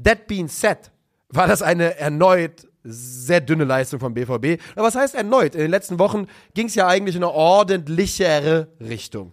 That 0.02 0.26
being 0.26 0.48
said, 0.48 0.90
war 1.28 1.46
das 1.46 1.62
eine 1.62 1.98
erneut 1.98 2.66
sehr 2.88 3.40
dünne 3.40 3.64
Leistung 3.64 4.00
vom 4.00 4.14
BVB. 4.14 4.62
Aber 4.76 4.86
was 4.86 4.94
heißt 4.94 5.14
erneut? 5.14 5.54
In 5.54 5.60
den 5.60 5.70
letzten 5.70 5.98
Wochen 5.98 6.26
ging 6.54 6.68
es 6.68 6.74
ja 6.74 6.86
eigentlich 6.86 7.16
in 7.16 7.24
eine 7.24 7.32
ordentlichere 7.32 8.68
Richtung. 8.80 9.32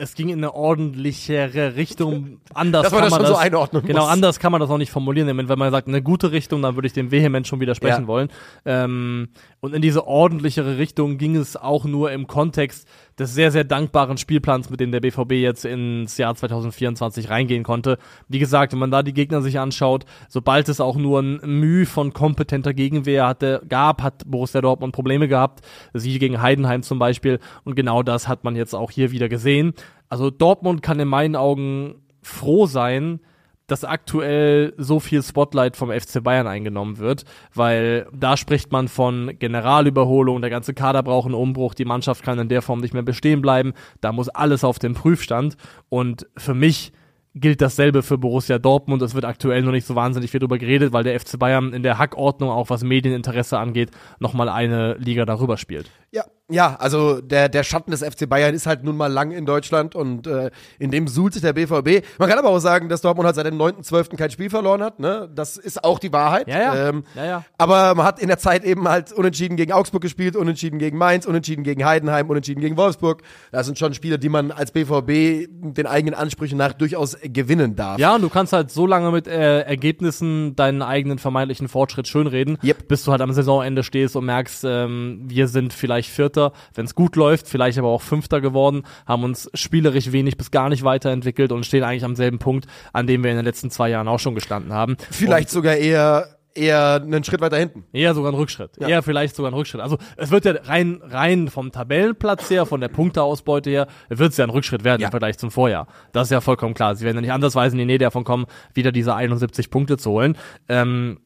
Es 0.00 0.14
ging 0.14 0.28
in 0.28 0.38
eine 0.38 0.54
ordentlichere 0.54 1.74
Richtung. 1.74 2.38
Anders 2.54 2.84
man 2.84 2.92
kann 2.92 3.00
das 3.02 3.10
man 3.10 3.18
schon 3.18 3.22
das 3.22 3.30
so 3.30 3.36
einordnen 3.36 3.82
Genau, 3.84 4.02
muss. 4.02 4.10
anders 4.10 4.38
kann 4.38 4.52
man 4.52 4.60
das 4.60 4.70
auch 4.70 4.78
nicht 4.78 4.92
formulieren. 4.92 5.36
Wenn 5.36 5.58
man 5.58 5.70
sagt, 5.72 5.88
eine 5.88 6.02
gute 6.02 6.30
Richtung, 6.30 6.62
dann 6.62 6.76
würde 6.76 6.86
ich 6.86 6.92
dem 6.92 7.10
vehement 7.10 7.46
schon 7.48 7.58
widersprechen 7.60 8.02
Ja. 8.02 8.06
wollen. 8.06 8.28
Ähm, 8.64 9.28
und 9.60 9.74
in 9.74 9.82
diese 9.82 10.06
ordentlichere 10.06 10.78
Richtung 10.78 11.18
ging 11.18 11.34
es 11.34 11.56
auch 11.56 11.84
nur 11.84 12.12
im 12.12 12.28
Kontext 12.28 12.86
des 13.18 13.34
sehr, 13.34 13.50
sehr 13.50 13.64
dankbaren 13.64 14.16
Spielplans, 14.16 14.70
mit 14.70 14.78
dem 14.78 14.92
der 14.92 15.00
BVB 15.00 15.32
jetzt 15.32 15.64
ins 15.64 16.16
Jahr 16.16 16.34
2024 16.36 17.28
reingehen 17.28 17.64
konnte. 17.64 17.98
Wie 18.28 18.38
gesagt, 18.38 18.72
wenn 18.72 18.78
man 18.78 18.92
da 18.92 19.02
die 19.02 19.14
Gegner 19.14 19.42
sich 19.42 19.58
anschaut, 19.58 20.04
sobald 20.28 20.68
es 20.68 20.80
auch 20.80 20.96
nur 20.96 21.20
ein 21.20 21.40
Mühe 21.44 21.86
von 21.86 22.12
kompetenter 22.12 22.72
Gegenwehr 22.72 23.26
hatte, 23.26 23.62
gab, 23.68 24.00
hat 24.02 24.22
Borussia 24.26 24.60
Dortmund 24.60 24.94
Probleme 24.94 25.26
gehabt. 25.26 25.66
Sie 25.92 26.20
gegen 26.20 26.40
Heidenheim 26.40 26.84
zum 26.84 27.00
Beispiel. 27.00 27.40
Und 27.64 27.74
genau 27.74 28.04
das 28.04 28.28
hat 28.28 28.44
man 28.44 28.54
jetzt 28.54 28.74
auch 28.74 28.92
hier 28.92 29.10
wieder 29.10 29.28
gesehen. 29.28 29.74
Also 30.08 30.30
Dortmund 30.30 30.82
kann 30.82 31.00
in 31.00 31.08
meinen 31.08 31.34
Augen 31.34 31.96
froh 32.22 32.66
sein, 32.66 33.20
dass 33.68 33.84
aktuell 33.84 34.74
so 34.76 34.98
viel 34.98 35.22
Spotlight 35.22 35.76
vom 35.76 35.92
FC 35.92 36.22
Bayern 36.22 36.48
eingenommen 36.48 36.98
wird, 36.98 37.24
weil 37.54 38.08
da 38.12 38.36
spricht 38.36 38.72
man 38.72 38.88
von 38.88 39.38
Generalüberholung, 39.38 40.40
der 40.40 40.50
ganze 40.50 40.74
Kader 40.74 41.04
braucht 41.04 41.26
einen 41.26 41.34
Umbruch, 41.34 41.74
die 41.74 41.84
Mannschaft 41.84 42.24
kann 42.24 42.38
in 42.40 42.48
der 42.48 42.62
Form 42.62 42.80
nicht 42.80 42.94
mehr 42.94 43.02
bestehen 43.04 43.40
bleiben, 43.40 43.74
da 44.00 44.10
muss 44.10 44.28
alles 44.28 44.64
auf 44.64 44.80
dem 44.80 44.94
Prüfstand 44.94 45.56
und 45.88 46.26
für 46.36 46.54
mich 46.54 46.92
gilt 47.34 47.60
dasselbe 47.60 48.02
für 48.02 48.18
Borussia 48.18 48.58
Dortmund. 48.58 49.02
Es 49.02 49.14
wird 49.14 49.24
aktuell 49.24 49.62
noch 49.62 49.72
nicht 49.72 49.86
so 49.86 49.94
wahnsinnig 49.94 50.30
viel 50.30 50.40
darüber 50.40 50.58
geredet, 50.58 50.92
weil 50.92 51.04
der 51.04 51.18
FC 51.18 51.38
Bayern 51.38 51.72
in 51.72 51.82
der 51.82 51.98
Hackordnung, 51.98 52.50
auch 52.50 52.70
was 52.70 52.82
Medieninteresse 52.82 53.58
angeht, 53.58 53.90
nochmal 54.18 54.48
eine 54.48 54.94
Liga 54.94 55.24
darüber 55.24 55.56
spielt. 55.56 55.90
Ja, 56.12 56.24
ja, 56.50 56.76
also 56.78 57.20
der, 57.20 57.50
der 57.50 57.62
Schatten 57.62 57.90
des 57.90 58.02
FC 58.02 58.26
Bayern 58.26 58.54
ist 58.54 58.66
halt 58.66 58.82
nun 58.82 58.96
mal 58.96 59.08
lang 59.12 59.32
in 59.32 59.44
Deutschland 59.44 59.94
und 59.94 60.26
äh, 60.26 60.50
in 60.78 60.90
dem 60.90 61.06
suhlt 61.06 61.34
sich 61.34 61.42
der 61.42 61.52
BVB. 61.52 62.02
Man 62.18 62.26
kann 62.30 62.38
aber 62.38 62.48
auch 62.48 62.58
sagen, 62.60 62.88
dass 62.88 63.02
Dortmund 63.02 63.26
halt 63.26 63.36
seit 63.36 63.44
dem 63.44 63.58
9.12. 63.58 64.16
kein 64.16 64.30
Spiel 64.30 64.48
verloren 64.48 64.82
hat. 64.82 64.98
Ne? 64.98 65.28
Das 65.34 65.58
ist 65.58 65.84
auch 65.84 65.98
die 65.98 66.10
Wahrheit. 66.10 66.48
Ja, 66.48 66.58
ja. 66.58 66.88
Ähm, 66.88 67.04
Ja, 67.14 67.24
ja. 67.26 67.44
Aber 67.58 67.94
man 67.94 68.06
hat 68.06 68.18
in 68.20 68.28
der 68.28 68.38
Zeit 68.38 68.64
eben 68.64 68.88
halt 68.88 69.12
unentschieden 69.12 69.58
gegen 69.58 69.72
Augsburg 69.72 70.00
gespielt, 70.00 70.36
unentschieden 70.36 70.78
gegen 70.78 70.96
Mainz, 70.96 71.26
unentschieden 71.26 71.64
gegen 71.64 71.84
Heidenheim, 71.84 72.30
unentschieden 72.30 72.62
gegen 72.62 72.78
Wolfsburg. 72.78 73.22
Das 73.52 73.66
sind 73.66 73.78
schon 73.78 73.92
Spiele, 73.92 74.18
die 74.18 74.30
man 74.30 74.50
als 74.50 74.70
BVB 74.72 75.46
den 75.50 75.86
eigenen 75.86 76.14
Ansprüchen 76.18 76.56
nach 76.56 76.72
durchaus 76.72 77.18
gewinnen 77.22 77.76
darf. 77.76 77.98
Ja, 77.98 78.14
und 78.14 78.22
du 78.22 78.30
kannst 78.30 78.54
halt 78.54 78.70
so 78.70 78.86
lange 78.86 79.10
mit 79.10 79.26
äh, 79.26 79.60
Ergebnissen 79.64 80.56
deinen 80.56 80.80
eigenen 80.80 81.18
vermeintlichen 81.18 81.68
Fortschritt 81.68 82.08
schönreden, 82.08 82.56
Yep. 82.64 82.88
bis 82.88 83.04
du 83.04 83.12
halt 83.12 83.20
am 83.20 83.34
Saisonende 83.34 83.82
stehst 83.82 84.16
und 84.16 84.24
merkst, 84.24 84.64
ähm, 84.66 85.20
wir 85.26 85.46
sind 85.46 85.74
vielleicht 85.74 85.97
Vierter, 86.06 86.52
wenn 86.74 86.84
es 86.84 86.94
gut 86.94 87.16
läuft, 87.16 87.48
vielleicht 87.48 87.78
aber 87.78 87.88
auch 87.88 88.02
Fünfter 88.02 88.40
geworden, 88.40 88.84
haben 89.06 89.24
uns 89.24 89.50
spielerisch 89.54 90.12
wenig 90.12 90.36
bis 90.36 90.50
gar 90.52 90.68
nicht 90.68 90.84
weiterentwickelt 90.84 91.50
und 91.50 91.66
stehen 91.66 91.82
eigentlich 91.82 92.04
am 92.04 92.14
selben 92.14 92.38
Punkt, 92.38 92.66
an 92.92 93.06
dem 93.08 93.24
wir 93.24 93.30
in 93.32 93.36
den 93.36 93.44
letzten 93.44 93.70
zwei 93.70 93.88
Jahren 93.90 94.06
auch 94.06 94.20
schon 94.20 94.36
gestanden 94.36 94.72
haben. 94.72 94.96
Vielleicht 95.10 95.50
sogar 95.50 95.74
eher, 95.74 96.28
eher 96.54 97.00
einen 97.02 97.24
Schritt 97.24 97.40
weiter 97.40 97.56
hinten. 97.56 97.84
Eher 97.92 98.14
sogar 98.14 98.32
ein 98.32 98.34
Rückschritt. 98.36 98.70
Ja. 98.78 98.88
Eher 98.88 99.02
vielleicht 99.02 99.34
sogar 99.36 99.50
ein 99.50 99.54
Rückschritt. 99.54 99.80
Also 99.80 99.98
es 100.16 100.30
wird 100.30 100.44
ja 100.44 100.52
rein, 100.64 101.00
rein 101.02 101.48
vom 101.48 101.72
Tabellenplatz 101.72 102.48
her, 102.50 102.66
von 102.66 102.80
der 102.80 102.88
Punkteausbeute 102.88 103.70
her, 103.70 103.86
wird 104.08 104.32
es 104.32 104.36
ja 104.36 104.44
ein 104.44 104.50
Rückschritt 104.50 104.84
werden 104.84 105.00
Ja. 105.00 105.08
im 105.08 105.10
Vergleich 105.10 105.38
zum 105.38 105.50
Vorjahr. 105.50 105.86
Das 106.12 106.28
ist 106.28 106.30
ja 106.30 106.40
vollkommen 106.40 106.74
klar. 106.74 106.94
Sie 106.96 107.04
werden 107.04 107.16
ja 107.16 107.20
nicht 107.22 107.32
andersweise 107.32 107.74
in 107.74 107.78
die 107.78 107.84
Nähe 107.86 107.98
davon 107.98 108.24
kommen, 108.24 108.46
wieder 108.74 108.92
diese 108.92 109.14
71 109.14 109.70
Punkte 109.70 109.96
zu 109.98 110.10
holen. 110.10 110.36
Ähm, 110.68 111.20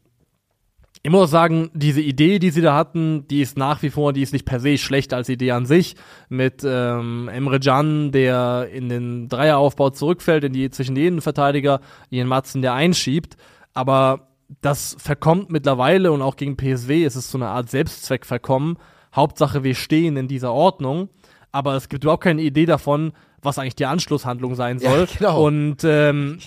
ich 1.05 1.11
muss 1.11 1.29
auch 1.29 1.33
sagen, 1.33 1.71
diese 1.75 2.01
Idee, 2.01 2.39
die 2.39 2.51
sie 2.51 2.61
da 2.61 2.77
hatten, 2.77 3.27
die 3.27 3.41
ist 3.41 3.59
nach 3.59 3.83
wie 3.83 3.91
vor, 3.91 4.13
die 4.13 4.23
ist 4.23 4.33
nicht 4.33 4.45
per 4.45 4.61
se 4.61 4.79
schlecht 4.79 5.13
als 5.13 5.29
Idee 5.29 5.51
an 5.51 5.67
sich. 5.67 5.97
Mit 6.29 6.63
ähm, 6.65 7.29
Emre 7.29 7.59
Can, 7.59 8.13
der 8.13 8.69
in 8.73 8.89
den 8.89 9.29
Dreieraufbau 9.29 9.91
zurückfällt, 9.91 10.45
in 10.45 10.53
die, 10.53 10.71
zwischen 10.71 10.95
die 10.95 11.07
Innenverteidiger, 11.07 11.81
Ian 12.11 12.29
Matzen, 12.29 12.63
der 12.63 12.75
einschiebt. 12.75 13.37
Aber 13.75 14.29
das 14.61 14.97
verkommt 14.99 15.51
mittlerweile 15.51 16.13
und 16.13 16.23
auch 16.23 16.37
gegen 16.37 16.57
PSW 16.57 17.05
ist 17.05 17.17
es 17.17 17.31
so 17.31 17.39
eine 17.39 17.49
Art 17.49 17.69
Selbstzweck 17.69 18.25
verkommen. 18.25 18.77
Hauptsache, 19.15 19.65
wir 19.65 19.75
stehen 19.75 20.17
in 20.17 20.29
dieser 20.29 20.53
Ordnung, 20.53 21.09
aber 21.51 21.75
es 21.75 21.89
gibt 21.89 22.05
überhaupt 22.05 22.23
keine 22.23 22.43
Idee 22.43 22.67
davon, 22.67 23.13
was 23.43 23.59
eigentlich 23.59 23.75
die 23.75 23.87
Anschlusshandlung 23.87 24.55
sein 24.55 24.79
soll. 24.79 25.01
Ja, 25.01 25.07
genau. 25.19 25.47
Und 25.47 25.79
ähm, 25.83 26.39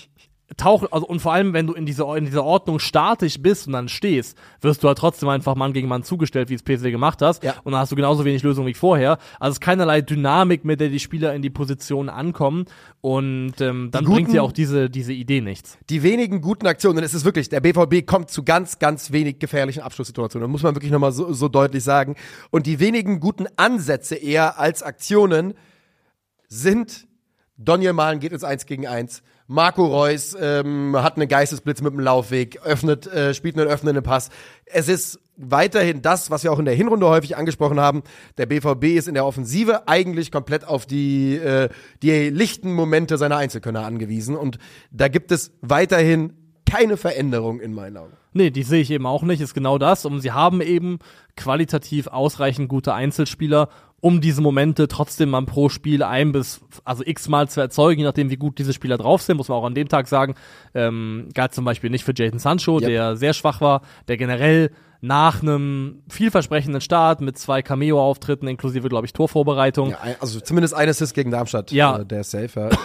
tauch, 0.56 0.86
also 0.92 1.06
und 1.06 1.20
vor 1.20 1.32
allem, 1.32 1.52
wenn 1.54 1.66
du 1.66 1.72
in 1.74 1.86
dieser, 1.86 2.16
in 2.16 2.24
dieser 2.24 2.44
Ordnung 2.44 2.78
statisch 2.78 3.40
bist 3.40 3.66
und 3.66 3.72
dann 3.72 3.88
stehst, 3.88 4.38
wirst 4.60 4.82
du 4.84 4.88
halt 4.88 4.96
trotzdem 4.98 5.28
einfach 5.28 5.56
Mann 5.56 5.72
gegen 5.72 5.88
Mann 5.88 6.04
zugestellt, 6.04 6.50
wie 6.50 6.54
es 6.54 6.62
PSW 6.62 6.92
gemacht 6.92 7.20
hast. 7.20 7.42
Ja. 7.42 7.54
Und 7.64 7.72
dann 7.72 7.80
hast 7.80 7.90
du 7.90 7.96
genauso 7.96 8.24
wenig 8.24 8.42
Lösung 8.44 8.64
wie 8.66 8.74
vorher. 8.74 9.18
Also 9.40 9.50
es 9.50 9.54
ist 9.56 9.60
keinerlei 9.60 10.02
Dynamik, 10.02 10.64
mit 10.64 10.78
der 10.80 10.88
die 10.88 11.00
Spieler 11.00 11.34
in 11.34 11.42
die 11.42 11.50
Position 11.50 12.08
ankommen. 12.08 12.66
Und 13.00 13.60
ähm, 13.60 13.90
dann 13.90 14.04
guten- 14.04 14.14
bringt 14.14 14.32
dir 14.32 14.42
auch 14.44 14.52
diese, 14.52 14.88
diese 14.88 15.12
Idee 15.12 15.40
nichts. 15.40 15.78
die 15.90 16.02
wenigen 16.04 16.40
guten 16.40 16.66
Aktionen, 16.66 17.02
es 17.02 17.14
ist 17.14 17.24
wirklich, 17.24 17.48
der 17.48 17.60
BVB 17.60 18.06
kommt 18.06 18.30
zu 18.30 18.44
ganz, 18.44 18.78
ganz 18.78 19.10
wenig 19.10 19.38
gefährlichen 19.40 19.82
Abschlusssituationen. 19.82 20.48
Das 20.48 20.52
muss 20.52 20.62
man 20.62 20.74
wirklich 20.76 20.92
nochmal 20.92 21.12
so, 21.12 21.32
so 21.32 21.48
deutlich 21.48 21.82
sagen. 21.82 22.14
Und 22.50 22.66
die 22.66 22.78
wenigen 22.78 23.18
guten 23.20 23.46
Ansätze 23.56 24.14
eher 24.14 24.58
als 24.60 24.82
Aktionen 24.84 25.54
sind, 26.48 27.06
Daniel 27.56 27.92
Mahlen 27.94 28.20
geht 28.20 28.32
ins 28.32 28.44
1 28.44 28.66
gegen 28.66 28.86
1. 28.86 29.22
Marco 29.48 29.86
Reus 29.86 30.36
ähm, 30.40 30.96
hat 30.96 31.16
einen 31.16 31.28
Geistesblitz 31.28 31.80
mit 31.80 31.92
dem 31.92 32.00
Laufweg, 32.00 32.60
öffnet, 32.62 33.06
äh, 33.06 33.32
spielt 33.32 33.58
einen 33.58 33.68
öffnenden 33.68 34.02
Pass. 34.02 34.30
Es 34.64 34.88
ist 34.88 35.20
weiterhin 35.36 36.02
das, 36.02 36.30
was 36.30 36.42
wir 36.42 36.52
auch 36.52 36.58
in 36.58 36.64
der 36.64 36.74
Hinrunde 36.74 37.06
häufig 37.06 37.36
angesprochen 37.36 37.78
haben. 37.78 38.02
Der 38.38 38.46
BVB 38.46 38.96
ist 38.96 39.06
in 39.06 39.14
der 39.14 39.26
Offensive 39.26 39.86
eigentlich 39.86 40.32
komplett 40.32 40.66
auf 40.66 40.86
die, 40.86 41.36
äh, 41.36 41.68
die 42.02 42.30
lichten 42.30 42.72
Momente 42.72 43.18
seiner 43.18 43.36
Einzelkönner 43.36 43.84
angewiesen. 43.84 44.36
Und 44.36 44.58
da 44.90 45.08
gibt 45.08 45.30
es 45.30 45.52
weiterhin 45.60 46.32
keine 46.68 46.96
Veränderung 46.96 47.60
in 47.60 47.72
meinen 47.72 47.96
Augen. 47.96 48.12
Nee, 48.32 48.50
die 48.50 48.64
sehe 48.64 48.82
ich 48.82 48.90
eben 48.90 49.06
auch 49.06 49.22
nicht, 49.22 49.40
ist 49.40 49.54
genau 49.54 49.78
das. 49.78 50.04
Und 50.04 50.20
sie 50.20 50.32
haben 50.32 50.60
eben 50.60 50.98
qualitativ 51.36 52.08
ausreichend 52.08 52.68
gute 52.68 52.92
Einzelspieler, 52.92 53.68
um 54.00 54.20
diese 54.20 54.40
Momente 54.42 54.88
trotzdem 54.88 55.30
mal 55.30 55.42
pro 55.46 55.68
Spiel 55.68 56.02
ein 56.02 56.32
bis, 56.32 56.60
also 56.84 57.02
x-mal 57.04 57.48
zu 57.48 57.60
erzeugen, 57.60 58.00
je 58.00 58.06
nachdem, 58.06 58.30
wie 58.30 58.36
gut 58.36 58.58
diese 58.58 58.72
Spieler 58.72 58.98
drauf 58.98 59.22
sind, 59.22 59.36
muss 59.36 59.48
man 59.48 59.58
auch 59.58 59.64
an 59.64 59.74
dem 59.74 59.88
Tag 59.88 60.06
sagen. 60.08 60.34
Ähm, 60.74 61.28
galt 61.34 61.54
zum 61.54 61.64
Beispiel 61.64 61.90
nicht 61.90 62.04
für 62.04 62.12
Jason 62.14 62.38
Sancho, 62.38 62.78
Yep. 62.78 62.86
der 62.88 63.16
sehr 63.16 63.32
schwach 63.32 63.60
war, 63.60 63.82
der 64.08 64.16
generell 64.16 64.70
nach 65.00 65.42
einem 65.42 66.02
vielversprechenden 66.08 66.80
Start 66.80 67.20
mit 67.20 67.38
zwei 67.38 67.62
Cameo-Auftritten, 67.62 68.48
inklusive, 68.48 68.88
glaube 68.88 69.06
ich, 69.06 69.12
Torvorbereitung, 69.12 69.90
Ja, 69.90 69.98
also 70.20 70.40
zumindest 70.40 70.74
ein 70.74 70.88
Assist 70.88 71.14
gegen 71.14 71.30
Darmstadt. 71.30 71.70
Ja. 71.72 71.98
Äh, 71.98 72.06
der 72.06 72.20
ist 72.20 72.30
safe. 72.30 72.50
Ja. 72.60 72.68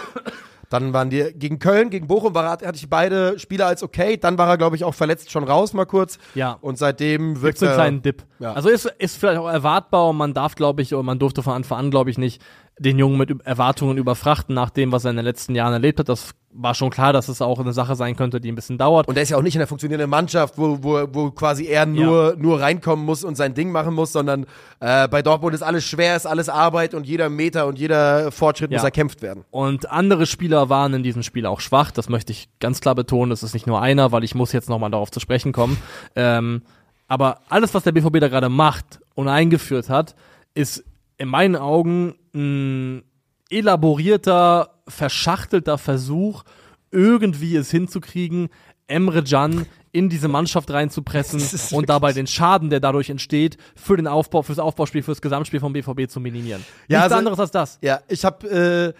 Dann 0.72 0.92
waren 0.92 1.10
die 1.10 1.32
gegen 1.34 1.58
Köln, 1.58 1.90
gegen 1.90 2.06
Bochum 2.06 2.34
war, 2.34 2.48
hatte 2.50 2.72
ich 2.74 2.88
beide 2.88 3.38
Spieler 3.38 3.66
als 3.66 3.82
okay. 3.82 4.16
Dann 4.16 4.38
war 4.38 4.48
er, 4.48 4.56
glaube 4.56 4.76
ich, 4.76 4.84
auch 4.84 4.94
verletzt 4.94 5.30
schon 5.30 5.44
raus 5.44 5.72
mal 5.72 5.84
kurz. 5.84 6.18
Ja. 6.34 6.58
Und 6.60 6.78
seitdem 6.78 7.42
wirkt 7.42 7.62
einen 7.62 7.70
er. 7.70 7.74
kleinen 7.74 8.02
Dip. 8.02 8.24
Ja. 8.38 8.54
Also 8.54 8.68
ist, 8.68 8.86
ist 8.98 9.18
vielleicht 9.18 9.38
auch 9.38 9.48
erwartbar 9.48 10.08
und 10.08 10.16
man 10.16 10.32
darf, 10.34 10.54
glaube 10.54 10.82
ich, 10.82 10.94
oder 10.94 11.02
man 11.02 11.18
durfte 11.18 11.42
von 11.42 11.52
Anfang 11.52 11.78
an, 11.78 11.90
glaube 11.90 12.10
ich, 12.10 12.18
nicht 12.18 12.42
den 12.78 12.98
Jungen 12.98 13.18
mit 13.18 13.30
Erwartungen 13.44 13.98
überfrachten 13.98 14.54
nach 14.54 14.70
dem, 14.70 14.92
was 14.92 15.04
er 15.04 15.10
in 15.10 15.16
den 15.16 15.24
letzten 15.24 15.54
Jahren 15.54 15.72
erlebt 15.72 15.98
hat. 15.98 16.08
Das 16.08 16.30
war 16.54 16.74
schon 16.74 16.90
klar, 16.90 17.12
dass 17.12 17.28
es 17.28 17.40
auch 17.40 17.58
eine 17.60 17.72
Sache 17.72 17.96
sein 17.96 18.16
könnte, 18.16 18.40
die 18.40 18.50
ein 18.50 18.54
bisschen 18.54 18.76
dauert. 18.78 19.08
Und 19.08 19.16
er 19.16 19.22
ist 19.22 19.30
ja 19.30 19.36
auch 19.36 19.42
nicht 19.42 19.54
in 19.54 19.60
einer 19.60 19.66
funktionierenden 19.68 20.10
Mannschaft, 20.10 20.58
wo, 20.58 20.78
wo, 20.82 21.06
wo 21.12 21.30
quasi 21.30 21.66
er 21.66 21.86
nur, 21.86 22.34
nur 22.38 22.60
reinkommen 22.60 23.04
muss 23.06 23.24
und 23.24 23.36
sein 23.36 23.54
Ding 23.54 23.72
machen 23.72 23.94
muss, 23.94 24.12
sondern 24.12 24.46
äh, 24.80 25.06
bei 25.08 25.22
Dortmund 25.22 25.54
ist 25.54 25.62
alles 25.62 25.84
schwer, 25.84 26.16
ist 26.16 26.26
alles 26.26 26.48
Arbeit 26.48 26.94
und 26.94 27.06
jeder 27.06 27.28
Meter 27.30 27.66
und 27.66 27.78
jeder 27.78 28.32
Fortschritt 28.32 28.70
Ja. 28.70 28.78
muss 28.78 28.84
erkämpft 28.84 29.22
werden. 29.22 29.44
Und 29.50 29.90
andere 29.90 30.26
Spieler 30.26 30.68
waren 30.68 30.92
in 30.94 31.02
diesem 31.02 31.22
Spiel 31.22 31.46
auch 31.46 31.60
schwach. 31.60 31.90
Das 31.90 32.08
möchte 32.08 32.32
ich 32.32 32.48
ganz 32.58 32.80
klar 32.80 32.94
betonen. 32.94 33.32
Es 33.32 33.42
ist 33.42 33.54
nicht 33.54 33.66
nur 33.66 33.80
einer, 33.80 34.12
weil 34.12 34.24
ich 34.24 34.34
muss 34.34 34.52
jetzt 34.52 34.68
nochmal 34.68 34.90
darauf 34.90 35.10
zu 35.10 35.20
sprechen 35.20 35.52
kommen. 35.52 35.78
Ähm, 36.16 36.62
aber 37.08 37.40
alles, 37.48 37.74
was 37.74 37.82
der 37.82 37.92
BVB 37.92 38.20
da 38.20 38.28
gerade 38.28 38.48
macht 38.48 39.00
und 39.14 39.28
eingeführt 39.28 39.88
hat, 39.88 40.14
ist 40.54 40.84
in 41.18 41.28
meinen 41.28 41.56
Augen 41.56 42.14
ein 42.34 43.02
elaborierter, 43.50 44.82
verschachtelter 44.88 45.78
Versuch, 45.78 46.42
irgendwie 46.90 47.56
es 47.56 47.70
hinzukriegen, 47.70 48.48
Emre 48.86 49.22
Can 49.22 49.66
in 49.92 50.08
diese 50.08 50.28
Mannschaft 50.28 50.70
reinzupressen 50.70 51.42
und 51.76 51.88
dabei 51.88 52.12
den 52.12 52.26
Schaden, 52.26 52.70
der 52.70 52.80
dadurch 52.80 53.10
entsteht, 53.10 53.58
für 53.76 53.96
den 53.96 54.06
Aufbau, 54.06 54.42
fürs 54.42 54.58
Aufbauspiel, 54.58 55.02
fürs 55.02 55.20
Gesamtspiel 55.20 55.60
vom 55.60 55.72
BVB 55.72 56.08
zu 56.08 56.18
minimieren. 56.20 56.64
Ja, 56.88 56.98
Nichts 57.00 57.04
also- 57.04 57.16
anderes 57.16 57.40
als 57.40 57.50
das. 57.50 57.78
Ja, 57.82 58.00
ich 58.08 58.24
habe 58.24 58.94
äh, 58.94 58.98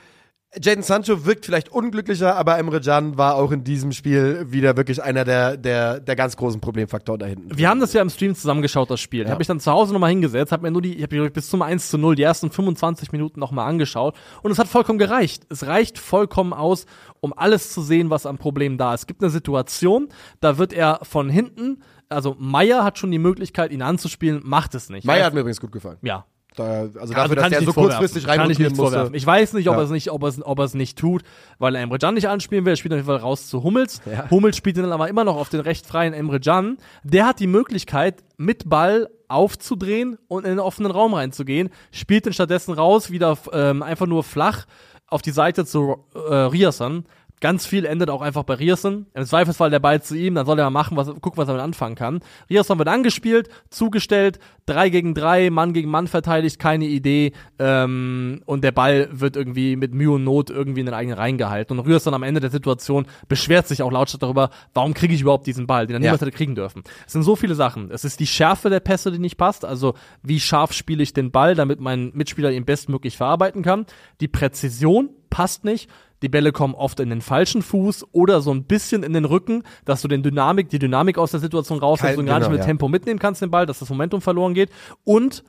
Jaden 0.60 0.82
Sancho 0.82 1.24
wirkt 1.24 1.46
vielleicht 1.46 1.70
unglücklicher, 1.70 2.36
aber 2.36 2.58
Emre 2.58 2.80
Can 2.82 3.16
war 3.16 3.36
auch 3.36 3.52
in 3.52 3.64
diesem 3.64 3.92
Spiel 3.92 4.44
wieder 4.48 4.76
wirklich 4.76 5.02
einer 5.02 5.24
der, 5.24 5.56
der, 5.56 5.98
der 5.98 6.14
ganz 6.14 6.36
großen 6.36 6.60
Problemfaktoren 6.60 7.18
da 7.20 7.24
hinten. 7.24 7.56
Wir 7.56 7.70
haben 7.70 7.80
das 7.80 7.94
ja 7.94 8.02
im 8.02 8.10
Stream 8.10 8.34
zusammengeschaut, 8.34 8.90
das 8.90 9.00
Spiel. 9.00 9.22
Ich 9.22 9.28
habe 9.28 9.38
mich 9.38 9.46
dann 9.46 9.60
zu 9.60 9.72
Hause 9.72 9.94
nochmal 9.94 10.10
hingesetzt, 10.10 10.52
habe 10.52 10.64
mir 10.64 10.70
nur 10.70 10.82
die, 10.82 10.96
ich 10.96 11.02
habe 11.02 11.18
mir 11.18 11.30
bis 11.30 11.48
zum 11.48 11.62
1 11.62 11.88
zu 11.88 11.96
0 11.96 12.16
die 12.16 12.22
ersten 12.22 12.50
25 12.50 13.12
Minuten 13.12 13.40
nochmal 13.40 13.66
angeschaut 13.66 14.14
und 14.42 14.50
es 14.50 14.58
hat 14.58 14.68
vollkommen 14.68 14.98
gereicht. 14.98 15.44
Es 15.48 15.66
reicht 15.66 15.98
vollkommen 15.98 16.52
aus, 16.52 16.84
um 17.20 17.32
alles 17.34 17.72
zu 17.72 17.80
sehen, 17.80 18.10
was 18.10 18.26
am 18.26 18.36
Problem 18.36 18.76
da 18.76 18.92
ist. 18.92 19.00
Es 19.00 19.06
gibt 19.06 19.22
eine 19.22 19.30
Situation, 19.30 20.10
da 20.40 20.58
wird 20.58 20.74
er 20.74 21.00
von 21.02 21.30
hinten, 21.30 21.82
also 22.10 22.36
Meier 22.38 22.84
hat 22.84 22.98
schon 22.98 23.10
die 23.10 23.18
Möglichkeit, 23.18 23.72
ihn 23.72 23.80
anzuspielen, 23.80 24.42
macht 24.44 24.74
es 24.74 24.90
nicht. 24.90 25.06
Meier 25.06 25.24
hat 25.24 25.32
mir 25.32 25.40
übrigens 25.40 25.62
gut 25.62 25.72
gefallen. 25.72 25.96
ja, 26.02 26.26
Da, 26.54 26.64
also 26.82 26.98
also 27.00 27.14
dafür, 27.14 27.34
dass 27.36 27.42
kann 27.44 27.52
ich 27.52 27.58
der 27.58 27.60
nicht 27.60 27.66
so 27.66 27.72
vorwerfen. 27.72 27.98
kurzfristig 27.98 28.26
kann 28.26 28.50
ich 28.50 28.58
nicht 28.58 28.76
vorwerfen. 28.76 29.14
Ich 29.14 29.26
weiß 29.26 29.54
nicht, 29.54 29.68
ob 29.68 29.74
Ja. 29.76 29.80
er 29.80 29.84
es 29.84 29.90
nicht, 29.90 30.10
ob 30.10 30.22
er 30.22 30.28
es, 30.28 30.44
ob 30.44 30.58
er 30.58 30.64
es 30.66 30.74
nicht 30.74 30.98
tut, 30.98 31.22
weil 31.58 31.74
er 31.74 31.82
Emre 31.82 31.98
Can 31.98 32.14
nicht 32.14 32.28
anspielen 32.28 32.64
will. 32.64 32.74
Er 32.74 32.76
spielt 32.76 32.92
auf 32.92 32.98
jeden 32.98 33.06
Fall 33.06 33.16
raus 33.16 33.48
zu 33.48 33.62
Hummels. 33.62 34.00
Ja. 34.10 34.28
Hummels 34.30 34.56
spielt 34.56 34.76
ihn 34.76 34.82
dann 34.82 34.92
aber 34.92 35.08
immer 35.08 35.24
noch 35.24 35.36
auf 35.36 35.48
den 35.48 35.60
recht 35.60 35.86
freien 35.86 36.12
Emre 36.12 36.40
Can. 36.40 36.76
Der 37.04 37.26
hat 37.26 37.40
die 37.40 37.46
Möglichkeit, 37.46 38.22
mit 38.36 38.68
Ball 38.68 39.08
aufzudrehen 39.28 40.18
und 40.28 40.44
in 40.44 40.50
den 40.50 40.58
offenen 40.60 40.90
Raum 40.92 41.14
reinzugehen, 41.14 41.70
spielt 41.90 42.26
ihn 42.26 42.32
stattdessen 42.32 42.74
raus, 42.74 43.10
wieder 43.10 43.36
ähm, 43.52 43.82
einfach 43.82 44.06
nur 44.06 44.22
flach 44.22 44.66
auf 45.08 45.22
die 45.22 45.30
Seite 45.30 45.64
zu 45.66 46.04
äh, 46.14 46.34
Rierson. 46.34 47.04
Ganz 47.42 47.66
viel 47.66 47.86
endet 47.86 48.08
auch 48.08 48.22
einfach 48.22 48.44
bei 48.44 48.54
Rierson. 48.54 49.06
Im 49.14 49.24
Zweifelsfall 49.26 49.68
der 49.68 49.80
Ball 49.80 50.00
zu 50.00 50.14
ihm, 50.14 50.36
dann 50.36 50.46
soll 50.46 50.60
er 50.60 50.64
mal 50.66 50.70
machen, 50.70 50.96
was, 50.96 51.08
gucken, 51.08 51.36
was 51.38 51.48
er 51.48 51.54
damit 51.54 51.64
anfangen 51.64 51.96
kann. 51.96 52.20
Rierson 52.48 52.78
wird 52.78 52.86
angespielt, 52.86 53.48
zugestellt, 53.68 54.38
drei 54.64 54.90
gegen 54.90 55.12
drei, 55.12 55.50
Mann 55.50 55.72
gegen 55.72 55.90
Mann 55.90 56.06
verteidigt, 56.06 56.60
keine 56.60 56.84
Idee. 56.84 57.32
Ähm, 57.58 58.42
und 58.46 58.62
der 58.62 58.70
Ball 58.70 59.08
wird 59.10 59.34
irgendwie 59.36 59.74
mit 59.74 59.92
Mühe 59.92 60.12
und 60.12 60.22
Not 60.22 60.50
irgendwie 60.50 60.80
in 60.80 60.86
den 60.86 60.94
eigenen 60.94 61.18
Reihen 61.18 61.36
gehalten. 61.36 61.80
Und 61.80 61.86
Rierson 61.86 62.14
am 62.14 62.22
Ende 62.22 62.38
der 62.38 62.50
Situation 62.50 63.06
beschwert 63.26 63.66
sich 63.66 63.82
auch 63.82 63.90
lautstark 63.90 64.20
darüber, 64.20 64.50
warum 64.72 64.94
kriege 64.94 65.12
ich 65.12 65.22
überhaupt 65.22 65.48
diesen 65.48 65.66
Ball, 65.66 65.88
den 65.88 65.96
er 65.96 65.98
niemals 65.98 66.20
Ja. 66.20 66.26
hätte 66.28 66.36
kriegen 66.36 66.54
dürfen. 66.54 66.84
Es 67.08 67.12
sind 67.12 67.24
so 67.24 67.34
viele 67.34 67.56
Sachen. 67.56 67.90
Es 67.90 68.04
ist 68.04 68.20
die 68.20 68.26
Schärfe 68.28 68.70
der 68.70 68.78
Pässe, 68.78 69.10
die 69.10 69.18
nicht 69.18 69.36
passt. 69.36 69.64
Also 69.64 69.94
wie 70.22 70.38
scharf 70.38 70.72
spiele 70.72 71.02
ich 71.02 71.12
den 71.12 71.32
Ball, 71.32 71.56
damit 71.56 71.80
mein 71.80 72.12
Mitspieler 72.14 72.52
ihn 72.52 72.64
bestmöglich 72.64 73.16
verarbeiten 73.16 73.62
kann. 73.62 73.84
Die 74.20 74.28
Präzision 74.28 75.10
passt 75.28 75.64
nicht. 75.64 75.90
Die 76.22 76.28
Bälle 76.28 76.52
kommen 76.52 76.74
oft 76.74 77.00
in 77.00 77.10
den 77.10 77.20
falschen 77.20 77.62
Fuß 77.62 78.06
oder 78.12 78.40
so 78.40 78.52
ein 78.52 78.64
bisschen 78.64 79.02
in 79.02 79.12
den 79.12 79.24
Rücken, 79.24 79.64
dass 79.84 80.02
du 80.02 80.08
den 80.08 80.22
Dynamik, 80.22 80.68
die 80.68 80.78
Dynamik 80.78 81.18
aus 81.18 81.32
der 81.32 81.40
Situation 81.40 81.78
rausnimmst 81.78 82.14
Kein- 82.14 82.20
und 82.20 82.26
gar 82.26 82.38
nicht 82.38 82.46
genau, 82.46 82.52
mit 82.52 82.60
ja. 82.60 82.66
Tempo 82.66 82.88
mitnehmen 82.88 83.18
kannst 83.18 83.42
den 83.42 83.50
Ball, 83.50 83.66
dass 83.66 83.80
das 83.80 83.90
Momentum 83.90 84.20
verloren 84.20 84.54
geht. 84.54 84.70
Und 85.04 85.42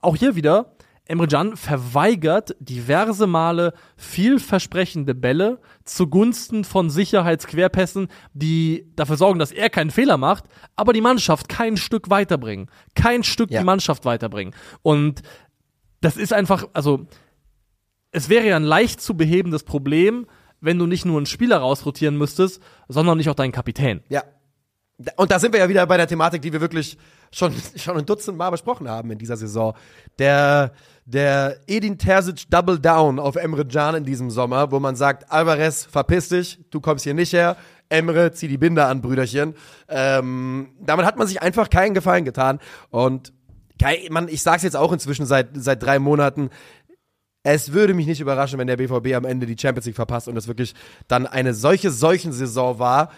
auch 0.00 0.16
hier 0.16 0.36
wieder, 0.36 0.72
Emre 1.10 1.26
Can 1.26 1.56
verweigert 1.56 2.54
diverse 2.60 3.26
Male 3.26 3.72
vielversprechende 3.96 5.14
Bälle 5.16 5.58
zugunsten 5.84 6.62
von 6.62 6.88
Sicherheitsquerpässen, 6.88 8.06
die 8.32 8.86
dafür 8.94 9.16
sorgen, 9.16 9.40
dass 9.40 9.50
er 9.50 9.70
keinen 9.70 9.90
Fehler 9.90 10.16
macht, 10.16 10.44
aber 10.76 10.92
die 10.92 11.00
Mannschaft 11.00 11.48
kein 11.48 11.76
Stück 11.76 12.10
weiterbringen. 12.10 12.70
Kein 12.94 13.24
Stück 13.24 13.50
Ja. 13.50 13.58
die 13.58 13.66
Mannschaft 13.66 14.04
weiterbringen. 14.04 14.54
Und 14.82 15.22
das 16.00 16.16
ist 16.16 16.32
einfach, 16.32 16.68
also 16.74 17.06
es 18.12 18.28
wäre 18.28 18.46
ja 18.46 18.56
ein 18.56 18.64
leicht 18.64 19.00
zu 19.00 19.14
behebendes 19.16 19.62
Problem, 19.64 20.26
wenn 20.60 20.78
du 20.78 20.86
nicht 20.86 21.04
nur 21.04 21.16
einen 21.16 21.26
Spieler 21.26 21.58
rausrotieren 21.58 22.16
müsstest, 22.18 22.60
sondern 22.88 23.18
nicht 23.18 23.28
auch 23.30 23.34
deinen 23.34 23.52
Kapitän. 23.52 24.00
Ja. 24.08 24.22
Und 25.16 25.30
da 25.30 25.38
sind 25.38 25.52
wir 25.54 25.60
ja 25.60 25.68
wieder 25.70 25.86
bei 25.86 25.96
der 25.96 26.06
Thematik, 26.06 26.42
die 26.42 26.52
wir 26.52 26.60
wirklich 26.60 26.98
schon, 27.32 27.54
schon 27.76 27.96
ein 27.96 28.04
Dutzend 28.04 28.36
Mal 28.36 28.50
besprochen 28.50 28.88
haben 28.88 29.10
in 29.10 29.18
dieser 29.18 29.36
Saison. 29.36 29.74
Der, 30.18 30.72
der 31.06 31.58
Edin 31.66 31.96
Terzic 31.96 32.50
Double 32.50 32.78
Down 32.78 33.18
auf 33.18 33.36
Emre 33.36 33.64
Can 33.66 33.94
in 33.94 34.04
diesem 34.04 34.30
Sommer, 34.30 34.70
wo 34.70 34.78
man 34.78 34.96
sagt, 34.96 35.30
Alvarez, 35.32 35.84
verpiss 35.86 36.28
dich, 36.28 36.58
du 36.70 36.80
kommst 36.80 37.04
hier 37.04 37.14
nicht 37.14 37.32
her. 37.32 37.56
Emre, 37.88 38.30
zieh 38.32 38.46
die 38.46 38.58
Binde 38.58 38.84
an, 38.84 39.00
Brüderchen. 39.00 39.54
Ähm, 39.88 40.68
damit 40.80 41.06
hat 41.06 41.16
man 41.16 41.26
sich 41.26 41.40
einfach 41.42 41.70
keinen 41.70 41.94
Gefallen 41.94 42.24
getan. 42.24 42.60
Und 42.90 43.32
kei- 43.80 44.06
man, 44.10 44.28
ich 44.28 44.42
sag's 44.42 44.62
jetzt 44.62 44.76
auch 44.76 44.92
inzwischen 44.92 45.26
seit, 45.26 45.48
seit 45.54 45.82
drei 45.82 45.98
Monaten, 45.98 46.50
es 47.42 47.72
würde 47.72 47.94
mich 47.94 48.06
nicht 48.06 48.20
überraschen, 48.20 48.58
wenn 48.58 48.66
der 48.66 48.76
BVB 48.76 49.14
am 49.14 49.24
Ende 49.24 49.46
die 49.46 49.56
Champions 49.58 49.86
League 49.86 49.96
verpasst 49.96 50.28
und 50.28 50.36
es 50.36 50.46
wirklich 50.46 50.74
dann 51.08 51.26
eine 51.26 51.54
solche 51.54 51.90
Seuchensaison 51.90 52.78
war, 52.78 53.10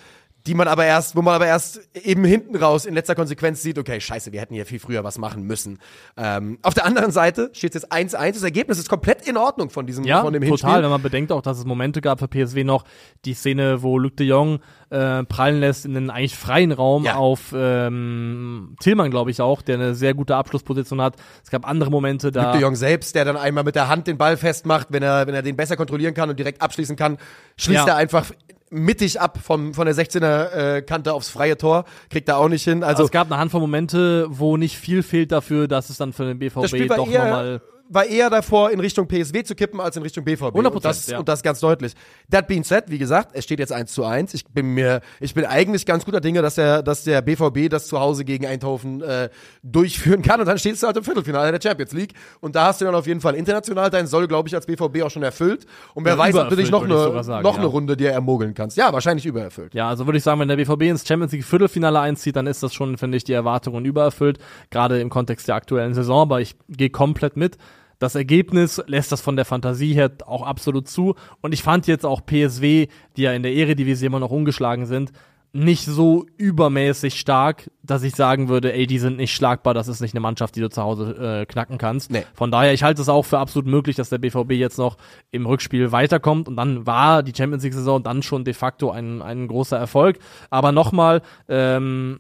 die 0.47 0.55
man 0.55 0.67
aber 0.67 0.85
erst, 0.85 1.15
wo 1.15 1.23
man 1.23 1.35
aber 1.35 1.47
erst 1.47 1.81
eben 1.95 2.25
hinten 2.25 2.57
raus 2.57 2.85
in 2.85 2.95
letzter 2.95 3.15
Konsequenz 3.15 3.63
sieht, 3.63 3.79
okay, 3.79 4.01
scheiße, 4.01 4.33
wir 4.33 4.41
hätten 4.41 4.55
hier 4.55 4.67
viel 4.67 4.81
früher 4.81 5.05
was 5.05 5.17
machen 5.19 5.45
müssen. 5.45 5.79
Ähm, 6.17 6.59
auf 6.63 6.75
der 6.75 6.85
anderen 6.85 7.13
Seite 7.13 7.51
steht 7.53 7.75
jetzt 7.75 7.93
1-1, 7.93 8.33
das 8.35 8.43
Ergebnis 8.43 8.79
ist 8.79 8.89
komplett 8.89 9.27
in 9.29 9.37
Ordnung 9.37 9.71
von 9.71 9.87
diesem, 9.87 10.05
Ja, 10.05 10.23
von 10.23 10.33
dem 10.33 10.43
Hinspiel. 10.43 10.67
total, 10.69 10.83
wenn 10.83 10.91
man 10.91 11.01
bedenkt 11.03 11.31
auch, 11.31 11.43
dass 11.43 11.59
es 11.59 11.65
Momente 11.65 12.01
gab 12.01 12.19
für 12.19 12.27
PSW 12.29 12.65
noch, 12.65 12.85
die 13.25 13.35
Szene, 13.35 13.83
wo 13.83 13.99
Luc 13.99 14.17
de 14.17 14.27
Jong 14.27 14.59
äh, 14.91 15.23
prallen 15.25 15.61
lässt 15.61 15.85
in 15.87 15.97
einen 15.97 16.11
eigentlich 16.11 16.37
freien 16.37 16.73
Raum 16.73 17.05
Ja. 17.05 17.15
auf 17.17 17.55
ähm, 17.55 18.77
Tillmann, 18.81 19.11
glaube 19.11 19.31
ich 19.31 19.41
auch, 19.41 19.63
der 19.63 19.77
eine 19.77 19.95
sehr 19.95 20.15
gute 20.15 20.37
Abschlussposition 20.37 21.01
hat. 21.01 21.15
Es 21.45 21.51
gab 21.51 21.69
andere 21.69 21.91
Momente, 21.91 22.33
da 22.33 22.43
Luc 22.45 22.53
de 22.55 22.63
Jong 22.63 22.77
selbst, 22.77 23.15
der 23.15 23.25
dann 23.25 23.37
einmal 23.37 23.65
mit 23.65 23.75
der 23.75 23.89
Hand 23.89 24.07
den 24.07 24.19
Ball 24.19 24.37
festmacht, 24.37 24.89
wenn 24.91 25.03
er, 25.03 25.27
wenn 25.27 25.35
er 25.35 25.43
den 25.43 25.57
besser 25.57 25.77
kontrollieren 25.77 26.15
kann 26.15 26.29
und 26.31 26.39
direkt 26.39 26.61
abschließen 26.61 26.97
kann, 26.97 27.19
schließt 27.57 27.87
Ja. 27.87 27.93
er 27.93 27.97
einfach 27.97 28.27
mittig 28.73 29.21
ab 29.21 29.39
vom, 29.43 29.75
von 29.75 29.87
der 29.87 29.95
16er 29.95 30.77
äh, 30.77 30.83
Kante 30.83 31.13
aufs 31.13 31.29
freie 31.29 31.57
Tor, 31.57 31.85
kriegt 32.11 32.29
er 32.29 32.39
auch 32.39 32.49
nicht 32.49 32.65
hin. 32.65 32.83
Also 32.83 33.03
also 33.03 33.05
es 33.05 33.11
gab 33.11 33.31
eine 33.31 33.39
Handvoll 33.39 33.61
Momente, 33.61 34.27
wo 34.29 34.57
nicht 34.57 34.77
viel 34.77 35.03
fehlt 35.03 35.33
dafür, 35.33 35.67
dass 35.69 35.91
es 35.91 35.99
dann 35.99 36.13
für 36.13 36.25
den 36.25 36.39
BVB 36.39 36.89
doch 36.89 37.09
eher, 37.09 37.25
nochmal 37.25 37.63
war 37.93 38.07
eher 38.07 38.31
davor, 38.31 38.71
in 38.71 38.81
Richtung 38.81 39.07
PSW 39.07 39.43
zu 39.43 39.55
kippen, 39.55 39.81
als 39.81 39.97
in 39.97 40.03
Richtung 40.03 40.25
BVB. 40.25 40.55
100%, 40.55 40.67
und, 40.67 40.85
das, 40.85 41.07
ja. 41.07 41.19
und 41.19 41.29
das 41.29 41.43
ganz 41.43 41.61
deutlich. 41.61 41.93
That 42.31 42.47
being 42.47 42.65
said, 42.65 42.85
wie 42.89 42.99
gesagt, 42.99 43.31
es 43.35 43.45
steht 43.45 43.59
jetzt 43.59 43.73
1 43.73 43.93
zu 43.93 44.05
1. 44.05 44.35
Ich 44.35 44.45
bin 44.47 44.75
mir, 44.75 45.01
ich 45.21 45.35
bin 45.35 45.45
eigentlich 45.45 45.87
ganz 45.87 46.05
guter 46.05 46.21
Dinge, 46.21 46.43
dass 46.43 46.57
der, 46.57 46.83
dass 46.83 47.05
der 47.05 47.23
BVB 47.23 47.69
das 47.69 47.87
zu 47.87 48.01
Hause 48.01 48.25
gegen 48.25 48.47
Eindhoven 48.47 49.03
äh, 49.03 49.29
durchführen 49.63 50.23
kann. 50.23 50.41
Und 50.41 50.47
dann 50.47 50.59
stehst 50.59 50.83
du 50.83 50.87
halt 50.87 50.97
im 50.97 51.05
Viertelfinale 51.05 51.53
der 51.53 51.61
Champions 51.61 51.93
League. 51.93 52.15
Und 52.41 52.57
da 52.57 52.67
hast 52.67 52.81
du 52.81 52.85
dann 52.85 52.95
auf 52.95 53.07
jeden 53.07 53.21
Fall 53.21 53.35
international 53.35 53.91
dein 53.91 54.07
Soll, 54.07 54.29
glaube 54.29 54.49
ich, 54.49 54.55
als 54.55 54.67
BVB 54.67 55.03
auch 55.03 55.11
schon 55.11 55.23
erfüllt. 55.23 55.67
Und 55.95 56.05
wer 56.05 56.15
Ja, 56.15 56.19
weiß, 56.19 56.35
ob 56.37 56.49
du 56.49 56.57
dich 56.57 56.71
noch 56.71 56.85
eine, 56.85 57.23
sagen, 57.23 57.43
noch 57.43 57.55
ja. 57.55 57.59
eine 57.59 57.67
Runde 57.67 57.97
dir 57.97 58.11
ermogeln 58.11 58.55
kannst. 58.55 58.77
Ja, 58.77 58.93
wahrscheinlich 58.93 59.27
übererfüllt. 59.27 59.75
Ja, 59.75 59.89
also 59.89 60.07
würde 60.07 60.19
ich 60.19 60.25
sagen, 60.25 60.41
wenn 60.41 60.49
der 60.49 60.57
BVB 60.57 60.83
ins 60.83 61.07
Champions 61.07 61.33
League 61.33 61.45
Viertelfinale 61.45 62.01
einzieht, 62.01 62.37
dann 62.37 62.47
ist 62.47 62.63
das 62.63 62.75
schon, 62.75 62.97
finde 62.99 63.17
ich, 63.17 63.25
die 63.25 63.33
Erwartungen 63.33 63.85
übererfüllt, 63.85 64.39
gerade 64.71 65.01
im 65.01 65.11
Kontext 65.11 65.49
der 65.49 65.55
aktuellen 65.55 65.95
Saison, 65.95 66.23
aber 66.23 66.41
ich 66.41 66.57
gehe 66.69 66.91
komplett 66.91 67.37
mit. 67.37 67.57
Das 68.03 68.17
Ergebnis 68.17 68.83
lässt 68.87 69.13
das 69.13 69.21
von 69.21 69.37
der 69.37 69.45
Fantasie 69.45 69.95
her 69.95 70.11
auch 70.27 70.43
absolut 70.43 70.89
zu 70.89 71.15
und 71.41 71.55
ich 71.55 71.63
fand 71.63 71.87
jetzt 71.87 72.05
auch 72.05 72.27
PSW, 72.27 72.89
die 73.17 73.23
ja 73.23 73.33
in 73.33 73.45
der 73.45 73.55
Eredivisie 73.55 74.07
immer 74.07 74.19
noch 74.19 74.33
ungeschlagen 74.33 74.87
sind, 74.87 75.13
nicht 75.53 75.85
so 75.85 76.27
übermäßig 76.37 77.21
stark, 77.21 77.71
dass 77.83 78.03
ich 78.03 78.17
sagen 78.17 78.49
würde, 78.49 78.73
ey, 78.73 78.89
die 78.89 78.99
sind 78.99 79.19
nicht 79.19 79.33
schlagbar, 79.33 79.73
das 79.73 79.87
ist 79.87 80.01
nicht 80.01 80.15
eine 80.15 80.21
Mannschaft, 80.21 80.57
die 80.57 80.61
du 80.61 80.69
zu 80.69 80.83
Hause 80.83 81.43
äh, 81.43 81.47
knacken 81.47 81.79
kannst. 81.79 82.11
Nee. 82.11 82.25
Von 82.35 82.51
daher, 82.51 82.73
ich 82.73 82.83
halte 82.83 83.03
es 83.03 83.09
auch 83.09 83.25
für 83.25 83.39
absolut 83.39 83.69
möglich, 83.69 83.95
dass 83.95 84.09
der 84.09 84.19
BVB 84.19 84.53
jetzt 84.53 84.79
noch 84.79 84.97
im 85.31 85.47
Rückspiel 85.47 85.93
weiterkommt 85.93 86.49
und 86.49 86.57
dann 86.57 86.87
war 86.87 87.23
die 87.23 87.35
Champions 87.37 87.63
League 87.63 87.75
Saison 87.75 88.03
dann 88.03 88.23
schon 88.23 88.45
de 88.45 88.55
facto 88.55 88.91
ein, 88.91 89.23
ein 89.23 89.47
großer 89.47 89.79
Erfolg. 89.79 90.19
Aber 90.51 90.73
nochmal, 90.73 91.23
ähm, 91.49 92.19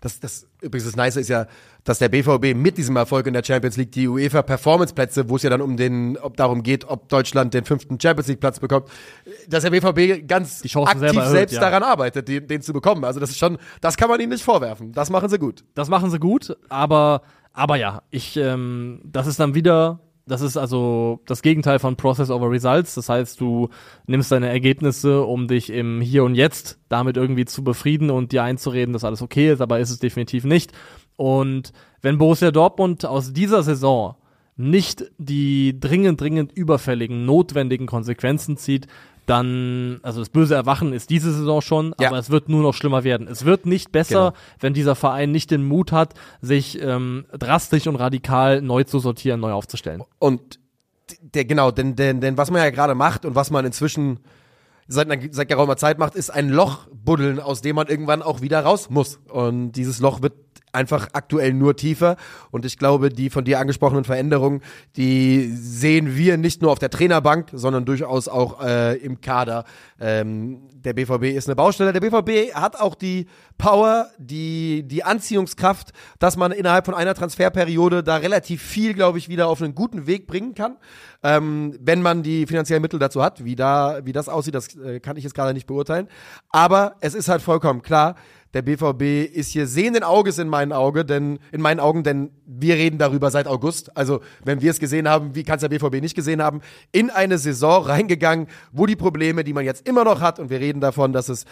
Das, 0.00 0.18
das 0.18 0.48
übrigens 0.60 0.86
das 0.86 0.96
Nice 0.96 1.16
ist 1.16 1.28
ja, 1.28 1.46
dass 1.84 1.98
der 1.98 2.08
BVB 2.08 2.56
mit 2.56 2.78
diesem 2.78 2.96
Erfolg 2.96 3.26
in 3.26 3.34
der 3.34 3.44
Champions 3.44 3.76
League 3.76 3.92
die 3.92 4.08
UEFA 4.08 4.42
Performance 4.42 4.94
Plätze, 4.94 5.28
wo 5.28 5.36
es 5.36 5.42
ja 5.42 5.50
dann 5.50 5.60
um 5.60 5.76
den, 5.76 6.16
ob 6.18 6.36
darum 6.36 6.62
geht, 6.62 6.86
ob 6.88 7.08
Deutschland 7.08 7.52
den 7.52 7.64
fünften 7.64 8.00
Champions 8.00 8.28
League 8.28 8.40
Platz 8.40 8.58
bekommt, 8.58 8.88
dass 9.48 9.64
der 9.64 9.70
BVB 9.70 10.26
ganz 10.26 10.62
aktiv 10.64 11.02
erhöht, 11.02 11.30
selbst 11.30 11.54
ja. 11.54 11.60
daran 11.60 11.82
arbeitet, 11.82 12.26
den, 12.26 12.46
den 12.46 12.62
zu 12.62 12.72
bekommen. 12.72 13.04
Also 13.04 13.20
das 13.20 13.30
ist 13.30 13.38
schon, 13.38 13.58
das 13.82 13.96
kann 13.96 14.08
man 14.08 14.18
ihnen 14.18 14.32
nicht 14.32 14.44
vorwerfen. 14.44 14.92
Das 14.92 15.10
machen 15.10 15.28
sie 15.28 15.38
gut. 15.38 15.64
das 15.74 15.88
machen 15.88 16.10
sie 16.10 16.18
gut, 16.18 16.56
aber, 16.70 17.22
aber 17.52 17.76
ja, 17.76 18.02
ich, 18.10 18.36
ähm, 18.38 19.00
das 19.04 19.26
ist 19.26 19.38
dann 19.38 19.54
wieder, 19.54 20.00
das 20.26 20.40
ist 20.40 20.56
also 20.56 21.20
das 21.26 21.42
Gegenteil 21.42 21.78
von 21.78 21.96
Process 21.96 22.30
over 22.30 22.50
Results. 22.50 22.94
Das 22.94 23.10
heißt, 23.10 23.38
du 23.38 23.68
nimmst 24.06 24.32
deine 24.32 24.48
Ergebnisse, 24.48 25.22
um 25.22 25.48
dich 25.48 25.70
im 25.70 26.00
Hier 26.00 26.24
und 26.24 26.34
Jetzt 26.34 26.78
damit 26.88 27.18
irgendwie 27.18 27.44
zu 27.44 27.62
befrieden 27.62 28.10
und 28.10 28.32
dir 28.32 28.42
einzureden, 28.42 28.94
dass 28.94 29.04
alles 29.04 29.20
okay 29.20 29.52
ist, 29.52 29.60
aber 29.60 29.80
ist 29.80 29.90
es 29.90 29.98
definitiv 29.98 30.44
nicht. 30.44 30.72
Und 31.16 31.72
wenn 32.02 32.18
Borussia 32.18 32.50
Dortmund 32.50 33.04
aus 33.06 33.32
dieser 33.32 33.62
Saison 33.62 34.16
nicht 34.56 35.04
die 35.18 35.78
dringend, 35.78 36.20
dringend 36.20 36.52
überfälligen, 36.52 37.24
notwendigen 37.24 37.86
Konsequenzen 37.86 38.56
zieht, 38.56 38.86
dann, 39.26 40.00
also 40.02 40.20
das 40.20 40.28
böse 40.28 40.54
Erwachen 40.54 40.92
ist 40.92 41.08
diese 41.08 41.32
Saison 41.32 41.62
schon, 41.62 41.94
Ja. 41.98 42.08
aber 42.08 42.18
es 42.18 42.28
wird 42.30 42.48
nur 42.50 42.62
noch 42.62 42.74
schlimmer 42.74 43.04
werden. 43.04 43.26
Es 43.26 43.44
wird 43.46 43.64
nicht 43.64 43.90
besser, 43.90 44.32
Genau. 44.32 44.42
wenn 44.60 44.74
dieser 44.74 44.94
Verein 44.94 45.30
nicht 45.32 45.50
den 45.50 45.64
Mut 45.66 45.92
hat, 45.92 46.12
sich 46.42 46.80
ähm, 46.82 47.24
drastisch 47.36 47.86
und 47.86 47.96
radikal 47.96 48.60
neu 48.60 48.84
zu 48.84 48.98
sortieren, 48.98 49.40
neu 49.40 49.52
aufzustellen. 49.52 50.02
Und 50.18 50.60
der, 51.22 51.46
genau, 51.46 51.70
denn, 51.70 51.96
denn, 51.96 52.20
denn 52.20 52.36
was 52.36 52.50
man 52.50 52.60
ja 52.62 52.68
gerade 52.70 52.94
macht 52.94 53.24
und 53.24 53.34
was 53.34 53.50
man 53.50 53.64
inzwischen 53.64 54.20
seit, 54.88 55.10
einer- 55.10 55.22
seit 55.32 55.48
geraumer 55.48 55.78
Zeit 55.78 55.98
macht, 55.98 56.14
ist 56.16 56.28
ein 56.30 56.50
Loch 56.50 56.86
buddeln, 56.92 57.40
aus 57.40 57.62
dem 57.62 57.76
man 57.76 57.86
irgendwann 57.88 58.20
auch 58.22 58.42
wieder 58.42 58.60
raus 58.60 58.90
muss. 58.90 59.18
Und 59.30 59.72
dieses 59.72 60.00
Loch 60.00 60.20
wird 60.20 60.34
einfach 60.74 61.08
aktuell 61.12 61.52
nur 61.52 61.76
tiefer. 61.76 62.16
Und 62.50 62.64
ich 62.64 62.78
glaube, 62.78 63.08
die 63.08 63.30
von 63.30 63.44
dir 63.44 63.60
angesprochenen 63.60 64.04
Veränderungen, 64.04 64.60
die 64.96 65.50
sehen 65.54 66.16
wir 66.16 66.36
nicht 66.36 66.62
nur 66.62 66.72
auf 66.72 66.78
der 66.78 66.90
Trainerbank, 66.90 67.48
sondern 67.52 67.84
durchaus 67.84 68.28
auch 68.28 68.62
äh, 68.62 68.96
im 68.96 69.20
Kader. 69.20 69.64
Ähm, 70.00 70.68
der 70.72 70.92
BVB 70.92 71.24
ist 71.36 71.48
eine 71.48 71.56
Baustelle. 71.56 71.92
Der 71.92 72.00
BVB 72.00 72.54
hat 72.54 72.78
auch 72.78 72.94
die 72.94 73.26
Power, 73.56 74.08
die, 74.18 74.82
die 74.86 75.02
Anziehungskraft, 75.02 75.92
dass 76.18 76.36
man 76.36 76.52
innerhalb 76.52 76.84
von 76.84 76.94
einer 76.94 77.14
Transferperiode 77.14 78.02
da 78.02 78.16
relativ 78.16 78.62
viel, 78.62 78.94
glaube 78.94 79.18
ich, 79.18 79.28
wieder 79.28 79.48
auf 79.48 79.62
einen 79.62 79.74
guten 79.74 80.06
Weg 80.06 80.26
bringen 80.26 80.54
kann. 80.54 80.76
Ähm, 81.22 81.76
wenn 81.80 82.02
man 82.02 82.22
die 82.22 82.46
finanziellen 82.46 82.82
Mittel 82.82 82.98
dazu 82.98 83.22
hat, 83.22 83.44
wie 83.44 83.56
da, 83.56 84.00
wie 84.04 84.12
das 84.12 84.28
aussieht, 84.28 84.54
das 84.54 84.76
äh, 84.76 85.00
kann 85.00 85.16
ich 85.16 85.24
jetzt 85.24 85.34
gerade 85.34 85.54
nicht 85.54 85.66
beurteilen. 85.66 86.08
Aber 86.50 86.96
es 87.00 87.14
ist 87.14 87.28
halt 87.28 87.42
vollkommen 87.42 87.82
klar, 87.82 88.16
der 88.54 88.62
BVB 88.62 89.34
ist 89.34 89.50
hier 89.50 89.66
sehenden 89.66 90.04
Auges 90.04 90.38
in 90.38 90.48
meinen 90.48 90.72
Augen, 90.72 91.06
denn 91.06 91.40
in 91.50 91.60
meinen 91.60 91.80
Augen, 91.80 92.04
denn 92.04 92.30
wir 92.46 92.76
reden 92.76 92.98
darüber 92.98 93.30
seit 93.30 93.48
August. 93.48 93.96
Also 93.96 94.20
wenn 94.44 94.62
wir 94.62 94.70
es 94.70 94.78
gesehen 94.78 95.08
haben, 95.08 95.34
wie 95.34 95.42
kann 95.42 95.56
es 95.56 95.60
der 95.60 95.68
BVB 95.68 96.00
nicht 96.00 96.14
gesehen 96.14 96.40
haben? 96.40 96.60
In 96.92 97.10
eine 97.10 97.38
Saison 97.38 97.84
reingegangen, 97.84 98.46
wo 98.72 98.86
die 98.86 98.96
Probleme, 98.96 99.42
die 99.42 99.52
man 99.52 99.64
jetzt 99.64 99.88
immer 99.88 100.04
noch 100.04 100.20
hat, 100.20 100.38
und 100.38 100.50
wir 100.50 100.60
reden 100.60 100.80
davon, 100.80 101.12
dass 101.12 101.28
es 101.28 101.44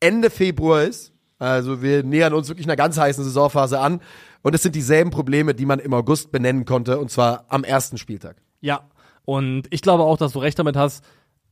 Ende 0.00 0.30
Februar 0.30 0.82
ist. 0.82 1.12
Also 1.38 1.80
wir 1.80 2.02
nähern 2.02 2.34
uns 2.34 2.48
wirklich 2.48 2.66
einer 2.66 2.76
ganz 2.76 2.98
heißen 2.98 3.22
Saisonphase 3.22 3.78
an. 3.78 4.00
Und 4.42 4.54
es 4.54 4.62
sind 4.62 4.74
dieselben 4.74 5.10
Probleme, 5.10 5.54
die 5.54 5.66
man 5.66 5.78
im 5.78 5.94
August 5.94 6.32
benennen 6.32 6.64
konnte, 6.64 6.98
und 6.98 7.10
zwar 7.10 7.46
am 7.48 7.62
ersten 7.62 7.98
Spieltag. 7.98 8.36
Ja, 8.60 8.82
und 9.24 9.64
ich 9.70 9.82
glaube 9.82 10.02
auch, 10.02 10.16
dass 10.16 10.32
du 10.32 10.40
recht 10.40 10.58
damit 10.58 10.76
hast, 10.76 11.04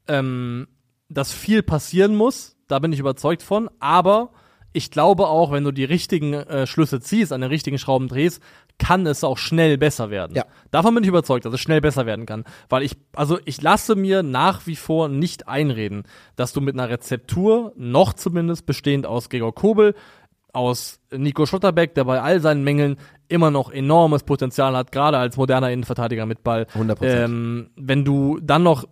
ähm, 0.08 0.66
dass 1.08 1.32
viel 1.32 1.62
passieren 1.62 2.16
muss. 2.16 2.56
Da 2.66 2.80
bin 2.80 2.92
ich 2.92 2.98
überzeugt 2.98 3.42
von. 3.42 3.70
Aber 3.78 4.30
ich 4.76 4.90
glaube 4.90 5.28
auch, 5.28 5.52
wenn 5.52 5.64
du 5.64 5.72
die 5.72 5.84
richtigen 5.84 6.34
äh, 6.34 6.66
Schlüsse 6.66 7.00
ziehst, 7.00 7.32
an 7.32 7.40
den 7.40 7.48
richtigen 7.48 7.78
Schrauben 7.78 8.08
drehst, 8.08 8.42
kann 8.78 9.06
es 9.06 9.24
auch 9.24 9.38
schnell 9.38 9.78
besser 9.78 10.10
werden. 10.10 10.36
Ja. 10.36 10.44
Davon 10.70 10.94
bin 10.94 11.02
ich 11.02 11.08
überzeugt, 11.08 11.46
dass 11.46 11.54
es 11.54 11.60
schnell 11.60 11.80
besser 11.80 12.04
werden 12.04 12.26
kann. 12.26 12.44
Weil 12.68 12.82
ich, 12.82 12.92
also 13.14 13.38
ich 13.46 13.62
lasse 13.62 13.94
mir 13.96 14.22
nach 14.22 14.66
wie 14.66 14.76
vor 14.76 15.08
nicht 15.08 15.48
einreden, 15.48 16.02
dass 16.36 16.52
du 16.52 16.60
mit 16.60 16.74
einer 16.74 16.90
Rezeptur, 16.90 17.72
noch 17.74 18.12
zumindest 18.12 18.66
bestehend 18.66 19.06
aus 19.06 19.30
Gregor 19.30 19.54
Kobel, 19.54 19.94
aus 20.52 21.00
Nico 21.10 21.46
Schotterbeck, 21.46 21.94
der 21.94 22.04
bei 22.04 22.20
all 22.20 22.40
seinen 22.40 22.62
Mängeln 22.62 22.98
immer 23.28 23.50
noch 23.50 23.70
enormes 23.70 24.24
Potenzial 24.24 24.76
hat, 24.76 24.92
gerade 24.92 25.16
als 25.16 25.38
moderner 25.38 25.70
Innenverteidiger 25.70 26.26
mit 26.26 26.44
Ball. 26.44 26.66
100%. 26.74 26.96
Ähm, 27.02 27.70
wenn 27.76 28.04
du 28.04 28.38
dann 28.42 28.62
noch 28.62 28.84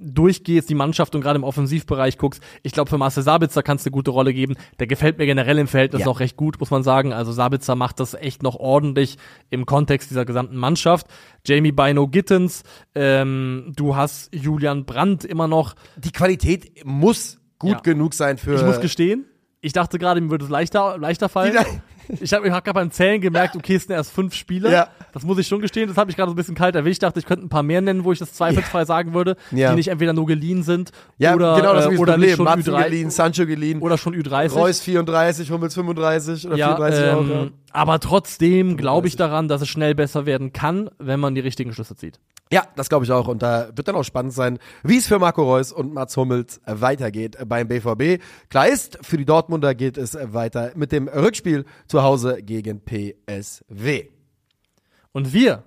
durchgehst, 0.00 0.68
die 0.70 0.74
Mannschaft 0.74 1.14
und 1.14 1.20
gerade 1.20 1.36
im 1.36 1.44
Offensivbereich 1.44 2.18
guckst, 2.18 2.42
ich 2.62 2.72
glaube, 2.72 2.88
für 2.90 2.98
Marcel 2.98 3.22
Sabitzer 3.22 3.62
kannst 3.62 3.84
du 3.84 3.88
eine 3.88 3.92
gute 3.92 4.10
Rolle 4.10 4.32
geben. 4.32 4.56
Der 4.78 4.86
gefällt 4.86 5.18
mir 5.18 5.26
generell 5.26 5.58
im 5.58 5.66
Verhältnis 5.68 6.00
Ja. 6.00 6.06
noch 6.06 6.20
recht 6.20 6.36
gut, 6.36 6.58
muss 6.58 6.70
man 6.70 6.82
sagen. 6.82 7.12
Also 7.12 7.32
Sabitzer 7.32 7.76
macht 7.76 8.00
das 8.00 8.14
echt 8.14 8.42
noch 8.42 8.56
ordentlich 8.56 9.18
im 9.50 9.66
Kontext 9.66 10.10
dieser 10.10 10.24
gesamten 10.24 10.56
Mannschaft. 10.56 11.06
Jamie 11.46 11.72
Bino 11.72 12.08
Gittens, 12.08 12.62
ähm, 12.94 13.72
du 13.76 13.94
hast 13.96 14.34
Julian 14.34 14.84
Brandt 14.84 15.24
immer 15.24 15.48
noch. 15.48 15.74
Die 15.96 16.12
Qualität 16.12 16.84
muss 16.84 17.38
gut 17.58 17.72
Ja. 17.72 17.80
genug 17.80 18.14
sein 18.14 18.38
für. 18.38 18.54
Ich 18.54 18.62
muss 18.64 18.80
gestehen, 18.80 19.26
ich 19.60 19.72
dachte 19.74 19.98
gerade, 19.98 20.20
mir 20.20 20.30
würde 20.30 20.44
es 20.46 20.50
leichter, 20.50 20.96
leichter 20.98 21.28
fallen. 21.28 21.54
Ich 22.20 22.32
habe 22.32 22.46
ich 22.46 22.52
hab 22.52 22.64
gerade 22.64 22.74
beim 22.74 22.90
Zählen 22.90 23.20
gemerkt, 23.20 23.56
okay, 23.56 23.76
es 23.76 23.84
sind 23.84 23.92
erst 23.94 24.12
fünf 24.12 24.34
Spieler. 24.34 24.70
Ja. 24.70 24.88
Das 25.12 25.22
muss 25.24 25.38
ich 25.38 25.46
schon 25.46 25.60
gestehen. 25.60 25.88
Das 25.88 25.96
hat 25.96 26.06
mich 26.06 26.16
gerade 26.16 26.30
so 26.30 26.34
ein 26.34 26.36
bisschen 26.36 26.54
kalt 26.54 26.74
erwischt. 26.74 26.94
Ich 26.94 26.98
dachte, 27.00 27.18
ich 27.18 27.26
könnte 27.26 27.44
ein 27.46 27.48
paar 27.48 27.62
mehr 27.62 27.80
nennen, 27.80 28.04
wo 28.04 28.12
ich 28.12 28.18
das 28.18 28.32
zweifelsfrei 28.32 28.84
sagen 28.84 29.14
würde, 29.14 29.36
Ja. 29.50 29.70
die 29.70 29.76
nicht 29.76 29.88
entweder 29.88 30.12
nur 30.12 30.26
geliehen 30.26 30.62
sind 30.62 30.90
ja, 31.18 31.34
oder, 31.34 31.56
genau 31.56 31.74
das 31.74 31.86
äh, 31.86 31.88
oder 31.88 32.12
Problem. 32.12 32.20
nicht 32.20 32.36
schon 32.36 32.44
Matzen 32.44 32.74
Ü3 32.74 32.84
geliehen, 32.84 33.10
Sancho 33.10 33.46
geliehen, 33.46 33.80
oder 33.80 33.98
schon 33.98 34.14
Ü30. 34.14 34.52
Reus 34.52 34.80
34, 34.80 35.50
Hummels 35.50 35.74
35 35.74 36.46
oder 36.46 36.56
ja, 36.56 36.76
34 36.76 37.04
auch. 37.10 37.28
Ja. 37.28 37.42
ähm, 37.42 37.52
aber 37.72 38.00
trotzdem 38.00 38.76
glaube 38.76 39.06
ich 39.08 39.16
daran, 39.16 39.48
dass 39.48 39.62
es 39.62 39.68
schnell 39.68 39.94
besser 39.94 40.26
werden 40.26 40.52
kann, 40.52 40.90
wenn 40.98 41.20
man 41.20 41.34
die 41.34 41.40
richtigen 41.40 41.72
Schlüsse 41.72 41.96
zieht. 41.96 42.18
Ja, 42.52 42.64
das 42.74 42.88
glaube 42.88 43.04
ich 43.04 43.12
auch. 43.12 43.28
Und 43.28 43.42
da 43.42 43.68
wird 43.76 43.86
dann 43.86 43.94
auch 43.94 44.02
spannend 44.02 44.32
sein, 44.32 44.58
wie 44.82 44.96
es 44.98 45.06
für 45.06 45.20
Marco 45.20 45.44
Reus 45.44 45.70
und 45.70 45.94
Mats 45.94 46.16
Hummels 46.16 46.60
weitergeht 46.66 47.36
beim 47.46 47.68
BVB. 47.68 48.20
Klar 48.48 48.66
ist, 48.66 48.98
für 49.02 49.16
die 49.16 49.24
Dortmunder 49.24 49.72
geht 49.76 49.96
es 49.96 50.18
weiter 50.20 50.72
mit 50.74 50.90
dem 50.90 51.06
Rückspiel 51.06 51.64
Hause 52.02 52.42
gegen 52.42 52.80
PSW. 52.80 54.06
Und 55.12 55.32
wir, 55.32 55.64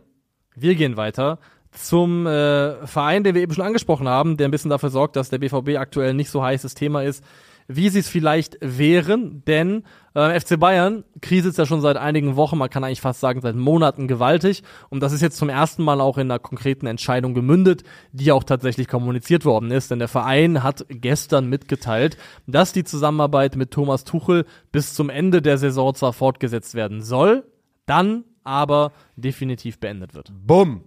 wir 0.56 0.76
gehen 0.76 0.98
weiter 0.98 1.40
zum 1.72 2.28
äh, 2.28 2.86
Verein, 2.86 3.24
den 3.24 3.36
wir 3.36 3.42
eben 3.42 3.54
schon 3.54 3.66
angesprochen 3.66 4.08
haben, 4.08 4.38
der 4.38 4.48
ein 4.48 4.52
bisschen 4.52 4.70
dafür 4.70 4.90
sorgt, 4.90 5.16
dass 5.16 5.30
der 5.30 5.40
BVB 5.40 5.78
aktuell 5.78 6.14
nicht 6.14 6.30
so 6.30 6.44
heißes 6.44 6.76
Thema 6.76 7.04
ist 7.04 7.24
wie 7.68 7.90
sie 7.90 8.00
es 8.00 8.10
vielleicht 8.10 8.58
wären, 8.62 9.44
denn 9.46 9.84
äh, 10.16 10.40
FC 10.40 10.60
Bayern 10.60 11.04
kriselt 11.22 11.58
ja 11.58 11.66
schon 11.66 11.82
seit 11.82 11.98
einigen 11.98 12.36
Wochen, 12.36 12.58
man 12.58 12.70
kann 12.70 12.84
eigentlich 12.84 13.02
fast 13.02 13.20
sagen 13.20 13.42
seit 13.42 13.56
Monaten 13.56 14.08
gewaltig 14.08 14.64
und 14.90 15.02
das 15.02 15.14
ist 15.14 15.22
jetzt 15.22 15.38
zum 15.38 15.50
ersten 15.50 15.84
Mal 15.84 16.02
auch 16.02 16.18
in 16.18 16.30
einer 16.30 16.40
konkreten 16.40 16.86
Entscheidung 16.86 17.34
gemündet, 17.34 17.84
die 18.12 18.32
auch 18.32 18.44
tatsächlich 18.44 18.88
kommuniziert 18.88 19.46
worden 19.46 19.72
ist, 19.72 19.92
denn 19.92 20.00
der 20.00 20.08
Verein 20.08 20.64
hat 20.64 20.86
gestern 20.90 21.50
mitgeteilt, 21.50 22.18
dass 22.48 22.74
die 22.74 22.84
Zusammenarbeit 22.84 23.56
mit 23.56 23.72
Thomas 23.72 24.04
Tuchel 24.04 24.46
bis 24.72 24.94
zum 24.94 25.10
Ende 25.10 25.42
der 25.42 25.58
Saison 25.58 25.94
zwar 25.96 26.14
fortgesetzt 26.14 26.76
werden 26.76 27.02
soll, 27.02 27.44
dann 27.86 28.24
aber 28.44 28.92
definitiv 29.16 29.80
beendet 29.80 30.14
wird. 30.14 30.32
Bumm. 30.34 30.84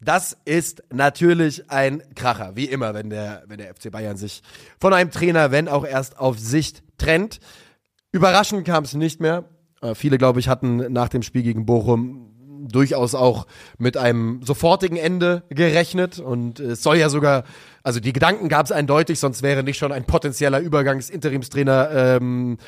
Das 0.00 0.36
ist 0.44 0.82
natürlich 0.92 1.70
ein 1.70 2.02
Kracher, 2.14 2.56
wie 2.56 2.66
immer, 2.66 2.92
wenn 2.92 3.08
der, 3.08 3.42
wenn 3.46 3.56
der 3.56 3.74
FC 3.74 3.90
Bayern 3.90 4.18
sich 4.18 4.42
von 4.78 4.92
einem 4.92 5.10
Trainer, 5.10 5.50
wenn 5.50 5.66
auch 5.66 5.86
erst 5.86 6.18
auf 6.18 6.38
Sicht 6.38 6.82
trennt. 6.98 7.40
Überraschend 8.14 8.64
kam 8.64 8.84
es 8.84 8.94
nicht 8.94 9.20
mehr. 9.20 9.44
Äh, 9.82 9.96
viele, 9.96 10.18
glaube 10.18 10.38
ich, 10.38 10.46
hatten 10.46 10.92
nach 10.92 11.08
dem 11.08 11.22
Spiel 11.22 11.42
gegen 11.42 11.66
Bochum 11.66 12.30
durchaus 12.68 13.16
auch 13.16 13.48
mit 13.76 13.96
einem 13.96 14.40
sofortigen 14.44 14.96
Ende 14.96 15.42
gerechnet 15.48 16.20
und 16.20 16.60
es 16.60 16.84
soll 16.84 16.96
ja 16.96 17.08
sogar, 17.08 17.42
also 17.82 17.98
die 17.98 18.12
Gedanken 18.12 18.48
gab 18.48 18.66
es 18.66 18.72
eindeutig, 18.72 19.18
sonst 19.18 19.42
wäre 19.42 19.64
nicht 19.64 19.78
schon 19.78 19.90
ein 19.90 20.04
potenzieller 20.04 20.60
Übergangs-Interimstrainer 20.60 21.90
ähm, 21.90 22.58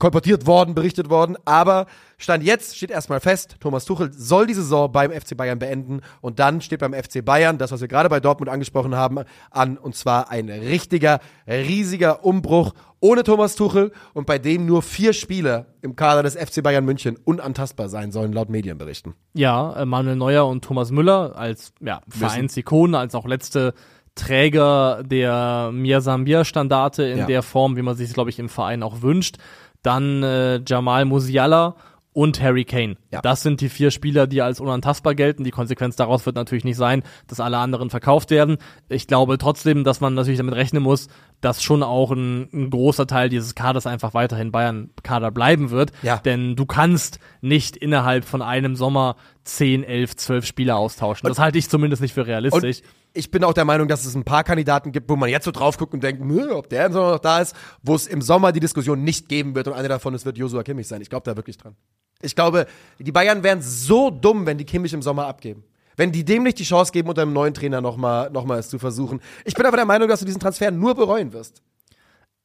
kolportiert 0.00 0.46
worden, 0.46 0.74
berichtet 0.74 1.08
worden. 1.10 1.36
Aber 1.44 1.86
Stand 2.18 2.42
jetzt 2.42 2.76
steht 2.76 2.90
erstmal 2.90 3.20
fest, 3.20 3.56
Thomas 3.60 3.84
Tuchel 3.84 4.12
soll 4.12 4.46
die 4.48 4.54
Saison 4.54 4.90
beim 4.90 5.12
FC 5.12 5.36
Bayern 5.36 5.60
beenden 5.60 6.00
und 6.20 6.40
dann 6.40 6.60
steht 6.60 6.80
beim 6.80 6.92
FC 6.92 7.24
Bayern 7.24 7.58
das, 7.58 7.70
was 7.70 7.80
wir 7.80 7.88
gerade 7.88 8.08
bei 8.08 8.18
Dortmund 8.18 8.50
angesprochen 8.50 8.96
haben, 8.96 9.20
an 9.50 9.78
und 9.78 9.94
zwar 9.94 10.30
ein 10.30 10.48
richtiger, 10.48 11.20
riesiger 11.46 12.24
Umbruch 12.24 12.72
ohne 13.02 13.22
Thomas 13.24 13.54
Tuchel 13.56 13.92
und 14.12 14.26
bei 14.26 14.38
dem 14.38 14.66
nur 14.66 14.82
vier 14.82 15.12
Spieler 15.12 15.66
im 15.80 15.96
Kader 15.96 16.22
des 16.22 16.34
FC 16.34 16.62
Bayern 16.62 16.84
München 16.84 17.16
unantastbar 17.24 17.88
sein 17.88 18.12
sollen, 18.12 18.32
laut 18.32 18.50
Medienberichten. 18.50 19.14
Ja, 19.32 19.84
Manuel 19.86 20.16
Neuer 20.16 20.46
und 20.46 20.64
Thomas 20.64 20.90
Müller 20.90 21.34
als 21.36 21.72
ja, 21.80 22.00
Vereinsikone, 22.08 22.98
als 22.98 23.14
auch 23.14 23.26
letzte 23.26 23.72
Träger 24.14 25.02
der 25.04 25.70
Mir 25.72 26.00
Sambia 26.00 26.44
Standarte 26.44 27.04
in 27.04 27.18
Ja. 27.18 27.26
der 27.26 27.42
Form, 27.42 27.76
wie 27.76 27.82
man 27.82 27.96
sich 27.96 28.12
glaube 28.12 28.28
ich 28.30 28.38
im 28.38 28.48
Verein 28.50 28.82
auch 28.82 29.00
wünscht. 29.02 29.36
Dann 29.82 30.22
äh, 30.22 30.60
Jamal 30.66 31.04
Musiala 31.04 31.76
und 32.12 32.42
Harry 32.42 32.64
Kane. 32.64 32.96
Ja. 33.12 33.20
Das 33.20 33.42
sind 33.42 33.60
die 33.60 33.68
vier 33.68 33.90
Spieler, 33.90 34.26
die 34.26 34.42
als 34.42 34.60
unantastbar 34.60 35.14
gelten. 35.14 35.44
Die 35.44 35.52
Konsequenz 35.52 35.94
daraus 35.94 36.26
wird 36.26 36.34
natürlich 36.36 36.64
nicht 36.64 36.76
sein, 36.76 37.02
dass 37.28 37.38
alle 37.38 37.58
anderen 37.58 37.88
verkauft 37.88 38.30
werden. 38.30 38.58
Ich 38.88 39.06
glaube 39.06 39.38
trotzdem, 39.38 39.84
dass 39.84 40.00
man 40.00 40.14
natürlich 40.14 40.38
damit 40.38 40.54
rechnen 40.54 40.82
muss, 40.82 41.08
dass 41.40 41.62
schon 41.62 41.82
auch 41.82 42.10
ein, 42.10 42.48
ein 42.52 42.70
großer 42.70 43.06
Teil 43.06 43.28
dieses 43.28 43.54
Kaders 43.54 43.86
einfach 43.86 44.12
weiterhin 44.12 44.50
Bayern-Kader 44.50 45.30
bleiben 45.30 45.70
wird. 45.70 45.92
Ja. 46.02 46.16
Denn 46.18 46.56
du 46.56 46.66
kannst 46.66 47.20
nicht 47.42 47.76
innerhalb 47.76 48.24
von 48.24 48.42
einem 48.42 48.74
Sommer 48.74 49.14
10, 49.44 49.84
11, 49.84 50.16
12 50.16 50.46
Spieler 50.46 50.76
austauschen. 50.76 51.28
das 51.28 51.38
halte 51.38 51.58
ich 51.58 51.68
zumindest 51.68 52.02
nicht 52.02 52.14
für 52.14 52.26
realistisch. 52.26 52.82
Ich 53.12 53.30
bin 53.30 53.42
auch 53.44 53.52
der 53.52 53.64
Meinung, 53.64 53.88
dass 53.88 54.04
es 54.04 54.14
ein 54.14 54.24
paar 54.24 54.44
Kandidaten 54.44 54.92
gibt, 54.92 55.10
wo 55.10 55.16
man 55.16 55.28
jetzt 55.28 55.44
so 55.44 55.50
drauf 55.50 55.76
guckt 55.78 55.94
und 55.94 56.02
denkt, 56.02 56.24
"Nö, 56.24 56.52
ob 56.52 56.68
der 56.68 56.86
im 56.86 56.92
Sommer 56.92 57.10
noch 57.12 57.18
da 57.18 57.40
ist, 57.40 57.56
wo 57.82 57.94
es 57.94 58.06
im 58.06 58.22
Sommer 58.22 58.52
die 58.52 58.60
Diskussion 58.60 59.02
nicht 59.02 59.28
geben 59.28 59.54
wird 59.54 59.66
und 59.68 59.74
einer 59.74 59.88
davon 59.88 60.14
es 60.14 60.24
wird 60.24 60.38
Joshua 60.38 60.62
Kimmich 60.62 60.86
sein. 60.86 61.00
Ich 61.02 61.10
glaube 61.10 61.24
da 61.24 61.36
wirklich 61.36 61.56
dran. 61.58 61.74
Ich 62.22 62.36
glaube, 62.36 62.66
die 62.98 63.12
Bayern 63.12 63.42
wären 63.42 63.62
so 63.62 64.10
dumm, 64.10 64.46
wenn 64.46 64.58
die 64.58 64.64
Kimmich 64.66 64.92
im 64.92 65.02
Sommer 65.02 65.26
abgeben. 65.26 65.64
Wenn 65.96 66.12
die 66.12 66.24
dem 66.24 66.44
nicht 66.44 66.58
die 66.58 66.64
Chance 66.64 66.92
geben, 66.92 67.08
unter 67.08 67.22
einem 67.22 67.32
neuen 67.32 67.52
Trainer 67.54 67.80
nochmal 67.80 68.30
noch 68.30 68.44
mal 68.44 68.58
es 68.58 68.68
zu 68.68 68.78
versuchen. 68.78 69.20
Ich 69.44 69.54
bin 69.54 69.66
aber 69.66 69.76
der 69.76 69.86
Meinung, 69.86 70.08
dass 70.08 70.20
du 70.20 70.26
diesen 70.26 70.40
Transfer 70.40 70.70
nur 70.70 70.94
bereuen 70.94 71.32
wirst. 71.32 71.62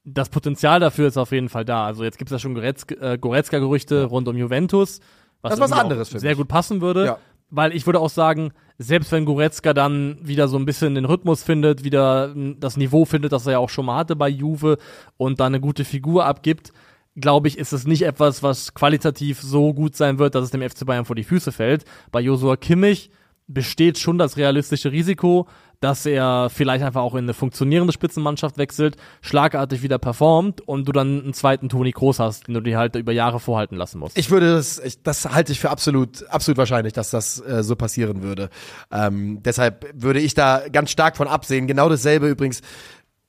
das 0.04 0.30
Potenzial 0.30 0.80
dafür 0.80 1.08
ist 1.08 1.18
auf 1.18 1.32
jeden 1.32 1.50
Fall 1.50 1.66
da. 1.66 1.86
Also 1.86 2.04
jetzt 2.04 2.18
gibt 2.18 2.30
es 2.30 2.34
ja 2.34 2.40
schon 2.40 2.56
äh, 2.58 3.18
Goretzka-Gerüchte 3.20 4.06
rund 4.06 4.28
um 4.28 4.36
Juventus. 4.38 5.00
Was 5.42 5.52
Das 5.52 5.60
ist 5.60 5.72
was 5.72 5.80
anderes 5.80 6.10
für 6.10 6.20
Sehr 6.20 6.32
mich. 6.32 6.38
gut 6.38 6.48
passen 6.48 6.82
würde. 6.82 7.06
Ja. 7.06 7.18
Weil 7.50 7.76
ich 7.76 7.86
würde 7.86 8.00
auch 8.00 8.10
sagen, 8.10 8.52
selbst 8.78 9.12
wenn 9.12 9.26
Goretzka 9.26 9.74
dann 9.74 10.18
wieder 10.22 10.48
so 10.48 10.58
ein 10.58 10.66
bisschen 10.66 10.96
den 10.96 11.06
Rhythmus 11.06 11.44
findet, 11.44 11.84
wieder 11.84 12.34
das 12.60 12.78
Niveau 12.78 13.06
findet, 13.06 13.32
das 13.32 13.46
er 13.46 13.54
ja 13.54 13.60
auch 13.60 13.70
schon 13.70 13.86
mal 13.86 13.98
hatte 13.98 14.16
bei 14.16 14.28
Juve 14.28 14.78
und 15.18 15.40
dann 15.40 15.54
eine 15.54 15.62
gute 15.62 15.86
Figur 15.86 16.26
abgibt, 16.26 16.74
glaube 17.16 17.48
ich, 17.48 17.58
ist 17.58 17.72
es 17.72 17.88
nicht 17.88 18.02
etwas, 18.02 18.44
was 18.44 18.74
qualitativ 18.74 19.42
so 19.42 19.74
gut 19.74 19.96
sein 19.96 20.20
wird, 20.20 20.36
dass 20.36 20.44
es 20.44 20.52
dem 20.52 20.68
FC 20.68 20.86
Bayern 20.86 21.06
vor 21.06 21.16
die 21.16 21.24
Füße 21.24 21.52
fällt. 21.52 21.86
Bei 22.12 22.20
Josua 22.20 22.58
Kimmich 22.58 23.10
besteht 23.48 23.98
schon 23.98 24.18
das 24.18 24.38
realistische 24.38 24.92
Risiko, 24.92 25.48
dass 25.80 26.06
er 26.06 26.50
vielleicht 26.50 26.84
einfach 26.84 27.02
auch 27.02 27.16
in 27.16 27.26
eine 27.26 27.34
funktionierende 27.34 27.94
Spitzenmannschaft 27.94 28.58
wechselt, 28.58 28.98
schlagartig 29.22 29.82
wieder 29.82 29.98
performt 29.98 30.62
und 30.62 30.88
du 30.88 30.92
dann 30.92 31.24
einen 31.24 31.34
zweiten 31.34 31.70
Toni 31.70 31.92
Kroos 31.92 32.20
hast, 32.20 32.48
den 32.48 32.54
du 32.54 32.62
dir 32.62 32.78
halt 32.78 32.96
über 32.96 33.12
Jahre 33.12 33.40
vorhalten 33.40 33.76
lassen 33.76 34.00
musst. 34.00 34.18
Ich 34.18 34.30
würde 34.30 34.54
das, 34.54 34.80
ich, 34.80 35.02
das 35.02 35.26
halte 35.30 35.52
ich 35.52 35.60
für 35.60 35.70
absolut, 35.70 36.28
absolut 36.30 36.58
wahrscheinlich, 36.58 36.94
dass 36.94 37.10
das 37.10 37.40
äh, 37.40 37.64
so 37.64 37.76
passieren 37.76 38.24
würde. 38.24 38.50
Ähm, 38.92 39.42
deshalb 39.44 39.92
würde 39.94 40.20
ich 40.20 40.34
da 40.34 40.64
ganz 40.72 40.92
stark 40.92 41.18
von 41.18 41.28
absehen. 41.28 41.68
Genau 41.68 41.90
dasselbe 41.90 42.28
übrigens, 42.28 42.62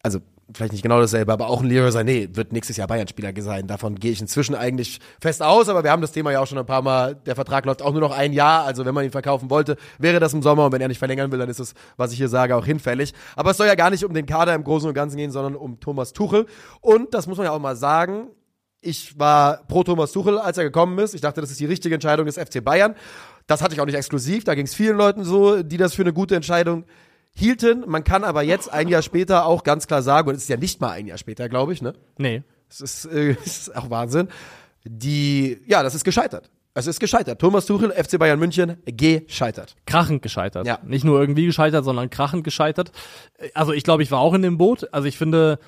also 0.03 0.21
vielleicht 0.55 0.73
nicht 0.73 0.83
genau 0.83 1.01
dasselbe, 1.01 1.33
aber 1.33 1.49
auch 1.49 1.61
ein 1.61 1.69
Leroy 1.69 1.91
Sané 1.91 2.35
wird 2.37 2.53
nächstes 2.53 2.77
Jahr 2.77 2.87
Bayern-Spieler 2.87 3.33
sein. 3.43 3.67
Davon 3.67 3.97
gehe 3.97 4.13
ich 4.13 4.21
inzwischen 4.21 4.55
eigentlich 4.55 5.01
fest 5.21 5.43
aus, 5.43 5.69
aber 5.69 5.83
wir 5.83 5.91
haben 5.91 6.03
das 6.03 6.13
Thema 6.13 6.31
ja 6.31 6.41
auch 6.41 6.47
schon 6.47 6.59
ein 6.59 6.67
paar 6.67 6.83
Mal. 6.83 7.17
Der 7.27 7.35
Vertrag 7.35 7.65
läuft 7.67 7.83
auch 7.83 7.93
nur 7.93 8.01
noch 8.01 8.17
ein 8.17 8.33
Jahr, 8.33 8.65
also 8.65 8.85
wenn 8.85 8.95
man 8.95 9.05
ihn 9.05 9.11
verkaufen 9.11 9.51
wollte, 9.51 9.77
wäre 9.99 10.21
das 10.21 10.35
im 10.35 10.43
Sommer 10.43 10.67
und 10.67 10.73
wenn 10.73 10.81
er 10.81 10.89
nicht 10.89 10.99
verlängern 10.99 11.33
will, 11.33 11.39
dann 11.39 11.49
ist 11.49 11.59
es, 11.59 11.75
was 11.97 12.13
ich 12.13 12.19
hier 12.19 12.29
sage, 12.29 12.55
auch 12.55 12.65
hinfällig. 12.65 13.13
Aber 13.35 13.51
es 13.51 13.57
soll 13.57 13.67
ja 13.67 13.75
gar 13.75 13.91
nicht 13.91 14.05
um 14.05 14.15
den 14.15 14.27
Kader 14.27 14.55
im 14.55 14.63
Großen 14.63 14.89
und 14.89 14.95
Ganzen 14.95 15.17
gehen, 15.17 15.33
sondern 15.33 15.57
um 15.57 15.81
Thomas 15.81 16.13
Tuchel. 16.13 16.47
Und 16.81 17.13
das 17.15 17.27
muss 17.27 17.39
man 17.39 17.47
ja 17.47 17.53
auch 17.53 17.61
mal 17.61 17.77
sagen, 17.77 18.29
ich 18.81 19.19
war 19.19 19.65
pro 19.67 19.83
Thomas 19.83 20.13
Tuchel, 20.13 20.39
als 20.39 20.59
er 20.59 20.65
gekommen 20.65 20.97
ist. 20.99 21.15
Ich 21.15 21.21
dachte, 21.21 21.41
das 21.41 21.51
ist 21.51 21.59
die 21.59 21.67
richtige 21.67 21.95
Entscheidung 21.95 22.27
des 22.27 22.39
FC 22.39 22.63
Bayern. 22.63 22.95
Das 23.49 23.63
hatte 23.63 23.75
ich 23.75 23.81
auch 23.81 23.87
nicht 23.87 23.97
exklusiv. 23.97 24.45
Da 24.45 24.55
ging 24.55 24.67
es 24.67 24.75
vielen 24.75 24.97
Leuten 24.97 25.25
so, 25.25 25.63
die 25.63 25.77
das 25.77 25.95
für 25.95 26.03
eine 26.03 26.13
gute 26.13 26.37
Entscheidung 26.37 26.85
hielten. 27.37 27.85
Man 27.87 28.03
kann 28.05 28.25
aber 28.25 28.43
jetzt 28.43 28.73
ein 28.73 28.89
Jahr 28.89 29.03
später 29.03 29.47
auch 29.47 29.63
ganz 29.63 29.87
klar 29.87 30.03
sagen, 30.03 30.29
und 30.29 30.35
es 30.35 30.43
ist 30.43 30.49
ja 30.49 30.57
nicht 30.57 30.81
mal 30.81 30.91
ein 30.91 31.07
Jahr 31.07 31.19
später, 31.19 31.49
glaube 31.49 31.73
ich, 31.73 31.83
ne? 31.83 31.95
nee. 32.19 32.43
Das 32.69 32.81
ist, 32.81 33.05
äh, 33.07 33.33
ist 33.45 33.77
auch 33.77 33.91
Wahnsinn. 33.91 34.29
Die, 34.85 35.59
ja, 35.67 35.83
das 35.83 35.95
ist 35.95 36.05
gescheitert. 36.05 36.51
Es 36.75 36.87
ist 36.87 37.01
gescheitert. 37.01 37.41
Thomas 37.41 37.65
Tuchel, 37.67 37.91
FC 37.91 38.19
Bayern 38.19 38.39
München, 38.39 38.77
gescheitert. 38.85 39.77
krachend 39.87 40.21
gescheitert. 40.23 40.67
Ja. 40.67 40.79
Nicht 40.85 41.05
nur 41.05 41.19
irgendwie 41.21 41.47
gescheitert, 41.47 41.85
sondern 41.85 42.11
krachend 42.11 42.45
gescheitert. 42.45 42.93
Also 43.55 43.73
ich 43.73 43.83
glaube, 43.83 44.03
ich 44.03 44.11
war 44.11 44.19
auch 44.21 44.35
in 44.35 44.43
dem 44.43 44.59
Boot. 44.59 44.93
Also 44.93 45.09
ich 45.09 45.17
finde, 45.17 45.59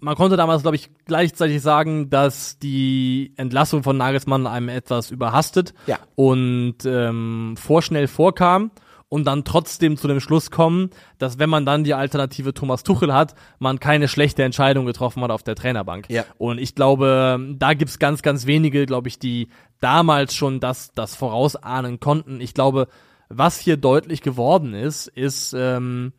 man 0.00 0.14
konnte 0.14 0.36
damals, 0.36 0.62
glaube 0.62 0.76
ich, 0.76 0.90
gleichzeitig 1.06 1.60
sagen, 1.62 2.10
dass 2.10 2.58
die 2.60 3.32
Entlassung 3.36 3.82
von 3.82 3.96
Nagelsmann 3.96 4.46
einem 4.46 4.68
etwas 4.68 5.10
überhastet 5.10 5.74
Ja. 5.86 5.98
und 6.14 6.76
ähm, 6.84 7.54
vorschnell 7.58 8.06
vorkam 8.06 8.70
und 9.12 9.26
dann 9.26 9.44
trotzdem 9.44 9.98
zu 9.98 10.08
dem 10.08 10.20
Schluss 10.20 10.50
kommen, 10.50 10.88
dass 11.18 11.38
wenn 11.38 11.50
man 11.50 11.66
dann 11.66 11.84
die 11.84 11.92
Alternative 11.92 12.54
Thomas 12.54 12.82
Tuchel 12.82 13.12
hat, 13.12 13.34
man 13.58 13.78
keine 13.78 14.08
schlechte 14.08 14.42
Entscheidung 14.42 14.86
getroffen 14.86 15.22
hat 15.22 15.30
auf 15.30 15.42
der 15.42 15.54
Trainerbank. 15.54 16.08
Ja. 16.08 16.24
Und 16.38 16.56
ich 16.56 16.74
glaube, 16.74 17.38
da 17.58 17.74
gibt's 17.74 17.98
ganz, 17.98 18.22
ganz 18.22 18.46
wenige, 18.46 18.86
glaube 18.86 19.08
ich, 19.08 19.18
die 19.18 19.48
damals 19.80 20.34
schon 20.34 20.60
das, 20.60 20.92
das 20.92 21.14
vorausahnen 21.14 22.00
konnten. 22.00 22.40
Ich 22.40 22.54
glaube, 22.54 22.88
was 23.28 23.58
hier 23.58 23.76
deutlich 23.76 24.22
geworden 24.22 24.72
ist, 24.72 25.08
ist 25.08 25.54
ähm, 25.54 26.14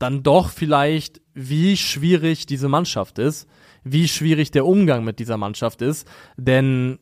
dann 0.00 0.24
doch 0.24 0.50
vielleicht, 0.50 1.20
wie 1.32 1.76
schwierig 1.76 2.44
diese 2.44 2.68
Mannschaft 2.68 3.20
ist, 3.20 3.48
wie 3.84 4.08
schwierig 4.08 4.50
der 4.50 4.66
Umgang 4.66 5.04
mit 5.04 5.20
dieser 5.20 5.36
Mannschaft 5.36 5.80
ist. 5.80 6.08
Denn, 6.36 6.98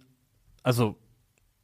also, 0.62 0.96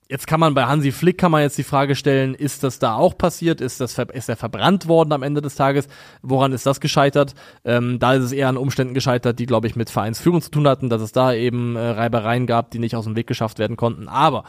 jetzt 0.09 0.27
kann 0.27 0.41
man 0.41 0.55
bei 0.55 0.67
Hansi 0.67 0.93
Flick 0.93 1.19
kann 1.19 1.31
man 1.33 1.43
jetzt 1.43 1.59
die 1.59 1.65
Frage 1.65 1.97
stellen, 1.97 2.35
ist 2.35 2.63
das 2.63 2.79
da 2.79 2.95
auch 2.95 3.17
passiert? 3.17 3.61
Ist 3.61 3.81
das 3.81 3.99
ist 3.99 4.29
er 4.29 4.37
verbrannt 4.37 4.87
worden 4.87 5.13
am 5.13 5.23
Ende 5.23 5.41
des 5.41 5.55
Tages? 5.55 5.89
Woran 6.23 6.53
ist 6.53 6.67
das 6.67 6.81
gescheitert? 6.81 7.35
Ähm, 7.65 7.99
da 7.99 8.15
ist 8.15 8.25
es 8.25 8.33
eher 8.33 8.49
an 8.49 8.57
Umständen 8.57 8.95
gescheitert, 8.95 9.39
die 9.39 9.47
glaube 9.47 9.67
ich 9.67 9.77
mit 9.77 9.91
Vereinsführung 9.91 10.43
zu 10.43 10.51
tun 10.51 10.69
hatten, 10.69 10.89
dass 10.89 11.03
es 11.03 11.13
da 11.13 11.33
eben 11.33 11.77
äh, 11.77 11.81
Reibereien 11.81 12.47
gab, 12.47 12.71
die 12.71 12.79
nicht 12.79 12.97
aus 12.97 13.05
dem 13.05 13.17
Weg 13.17 13.27
geschafft 13.27 13.59
werden 13.59 13.77
konnten. 13.77 14.09
Aber 14.09 14.45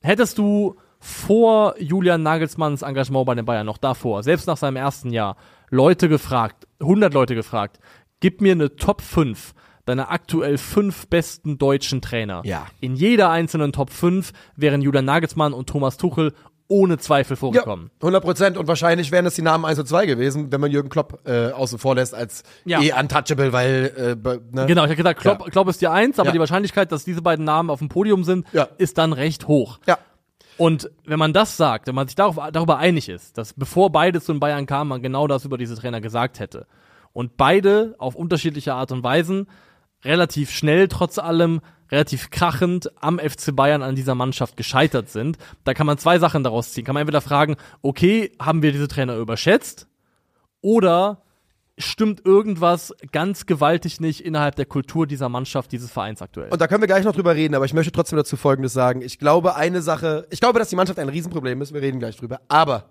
hättest 0.00 0.38
du 0.38 0.76
vor 0.98 1.74
Julian 1.78 2.22
Nagelsmanns 2.22 2.82
Engagement 2.82 3.26
bei 3.26 3.34
den 3.34 3.46
Bayern 3.46 3.66
noch 3.66 3.78
davor, 3.78 4.22
selbst 4.22 4.46
nach 4.46 4.58
seinem 4.58 4.76
ersten 4.76 5.10
Jahr, 5.12 5.36
Leute 5.70 6.08
gefragt, 6.08 6.66
100 6.80 7.14
Leute 7.14 7.34
gefragt, 7.34 7.78
gib 8.20 8.42
mir 8.42 8.52
eine 8.52 8.76
Top 8.76 9.00
5 9.00 9.54
deiner 9.90 10.10
aktuell 10.10 10.56
fünf 10.58 11.06
besten 11.08 11.58
deutschen 11.58 12.00
Trainer. 12.00 12.42
Ja. 12.44 12.66
In 12.80 12.94
jeder 12.96 13.30
einzelnen 13.30 13.72
Top 13.72 13.90
5 13.90 14.32
wären 14.56 14.82
Julian 14.82 15.04
Nagelsmann 15.04 15.52
und 15.52 15.68
Thomas 15.68 15.96
Tuchel 15.96 16.32
ohne 16.72 16.98
Zweifel 16.98 17.32
Ja, 17.34 17.36
vorgekommen. 17.40 17.90
100 18.00 18.22
Prozent. 18.22 18.56
Und 18.56 18.68
wahrscheinlich 18.68 19.10
wären 19.10 19.26
es 19.26 19.34
die 19.34 19.42
Namen 19.42 19.64
1 19.64 19.78
und 19.80 19.86
2 19.86 20.06
gewesen, 20.06 20.52
wenn 20.52 20.60
man 20.60 20.70
Jürgen 20.70 20.88
Klopp 20.88 21.18
äh, 21.26 21.50
außen 21.50 21.78
vor 21.80 21.96
lässt 21.96 22.14
als 22.14 22.44
Ja. 22.64 22.80
eh 22.80 22.92
untouchable, 22.92 23.52
weil, 23.52 24.16
äh, 24.24 24.30
ne? 24.54 24.66
Genau, 24.66 24.82
ich 24.84 24.90
habe 24.90 24.94
gesagt, 24.96 25.20
Klopp, 25.20 25.40
Ja. 25.40 25.46
Klopp 25.50 25.68
ist 25.68 25.80
die 25.80 25.88
Eins, 25.88 26.20
aber 26.20 26.28
Ja. 26.28 26.32
die 26.32 26.38
Wahrscheinlichkeit, 26.38 26.92
dass 26.92 27.04
diese 27.04 27.22
beiden 27.22 27.44
Namen 27.44 27.70
auf 27.70 27.80
dem 27.80 27.88
Podium 27.88 28.22
sind, 28.22 28.46
Ja. 28.52 28.68
ist 28.78 28.98
dann 28.98 29.12
recht 29.12 29.48
hoch. 29.48 29.80
Ja. 29.88 29.98
Und 30.58 30.90
wenn 31.06 31.18
man 31.18 31.32
das 31.32 31.56
sagt, 31.56 31.88
wenn 31.88 31.94
man 31.96 32.06
sich 32.06 32.14
darauf, 32.14 32.36
darüber 32.52 32.78
einig 32.78 33.08
ist, 33.08 33.36
dass 33.36 33.52
bevor 33.54 33.90
beide 33.90 34.20
zu 34.20 34.32
den 34.32 34.38
Bayern 34.40 34.66
kamen, 34.66 34.90
man 34.90 35.02
genau 35.02 35.26
das 35.26 35.44
über 35.44 35.58
diese 35.58 35.74
Trainer 35.74 36.00
gesagt 36.00 36.38
hätte 36.38 36.66
und 37.12 37.36
beide 37.36 37.96
auf 37.98 38.14
unterschiedliche 38.14 38.74
Art 38.74 38.92
und 38.92 39.02
Weisen 39.02 39.48
relativ 40.04 40.50
schnell 40.50 40.88
trotz 40.88 41.18
allem 41.18 41.60
relativ 41.90 42.30
krachend 42.30 42.90
am 43.02 43.18
FC 43.18 43.54
Bayern 43.54 43.82
an 43.82 43.96
dieser 43.96 44.14
Mannschaft 44.14 44.56
gescheitert 44.56 45.08
sind. 45.08 45.38
Da 45.64 45.74
kann 45.74 45.86
man 45.86 45.98
zwei 45.98 46.18
Sachen 46.18 46.44
daraus 46.44 46.72
ziehen. 46.72 46.84
Kann 46.84 46.94
man 46.94 47.02
entweder 47.02 47.20
fragen, 47.20 47.56
okay, 47.82 48.32
haben 48.40 48.62
wir 48.62 48.72
diese 48.72 48.88
Trainer 48.88 49.16
überschätzt? 49.16 49.88
Oder 50.60 51.22
stimmt 51.78 52.24
irgendwas 52.24 52.94
ganz 53.10 53.46
gewaltig 53.46 54.00
nicht 54.00 54.20
innerhalb 54.20 54.54
der 54.56 54.66
Kultur 54.66 55.06
dieser 55.06 55.28
Mannschaft, 55.28 55.72
dieses 55.72 55.90
Vereins 55.90 56.22
aktuell? 56.22 56.50
Und 56.50 56.60
da 56.60 56.68
können 56.68 56.82
wir 56.82 56.86
gleich 56.86 57.04
noch 57.04 57.14
drüber 57.14 57.34
reden, 57.34 57.54
aber 57.54 57.64
ich 57.64 57.74
möchte 57.74 57.92
trotzdem 57.92 58.18
dazu 58.18 58.36
Folgendes 58.36 58.72
sagen. 58.72 59.02
Ich 59.02 59.18
glaube, 59.18 59.56
eine 59.56 59.82
Sache, 59.82 60.26
ich 60.30 60.40
glaube, 60.40 60.58
dass 60.58 60.68
die 60.68 60.76
Mannschaft 60.76 60.98
ein 60.98 61.08
Riesenproblem 61.08 61.60
ist, 61.62 61.72
wir 61.72 61.82
reden 61.82 61.98
gleich 61.98 62.16
drüber, 62.16 62.40
aber 62.48 62.90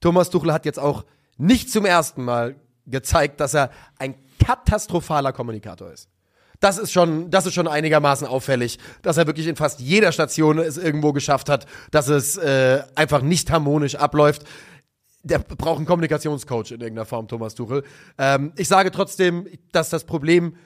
Thomas 0.00 0.30
Tuchel 0.30 0.52
hat 0.52 0.64
jetzt 0.64 0.78
auch 0.78 1.04
nicht 1.36 1.70
zum 1.70 1.84
ersten 1.84 2.24
Mal 2.24 2.56
gezeigt, 2.86 3.40
dass 3.40 3.54
er 3.54 3.70
ein 3.98 4.14
katastrophaler 4.44 5.32
Kommunikator 5.32 5.92
ist. 5.92 6.08
Das 6.66 6.78
ist 6.78 6.90
schon, 6.90 7.30
das 7.30 7.46
ist 7.46 7.54
schon 7.54 7.68
einigermaßen 7.68 8.26
auffällig, 8.26 8.80
dass 9.02 9.18
er 9.18 9.28
wirklich 9.28 9.46
in 9.46 9.54
fast 9.54 9.78
jeder 9.78 10.10
Station 10.10 10.58
es 10.58 10.76
irgendwo 10.76 11.12
geschafft 11.12 11.48
hat, 11.48 11.64
dass 11.92 12.08
es 12.08 12.36
äh, 12.38 12.82
einfach 12.96 13.22
nicht 13.22 13.52
harmonisch 13.52 13.94
abläuft. 13.94 14.42
Der 15.22 15.38
braucht 15.38 15.76
einen 15.76 15.86
Kommunikationscoach 15.86 16.72
in 16.72 16.80
irgendeiner 16.80 17.06
Form, 17.06 17.28
Thomas 17.28 17.54
Tuchel. 17.54 17.84
Ähm, 18.18 18.52
ich 18.56 18.66
sage 18.66 18.90
trotzdem, 18.90 19.46
dass 19.70 19.90
das 19.90 20.02
Problem, 20.02 20.56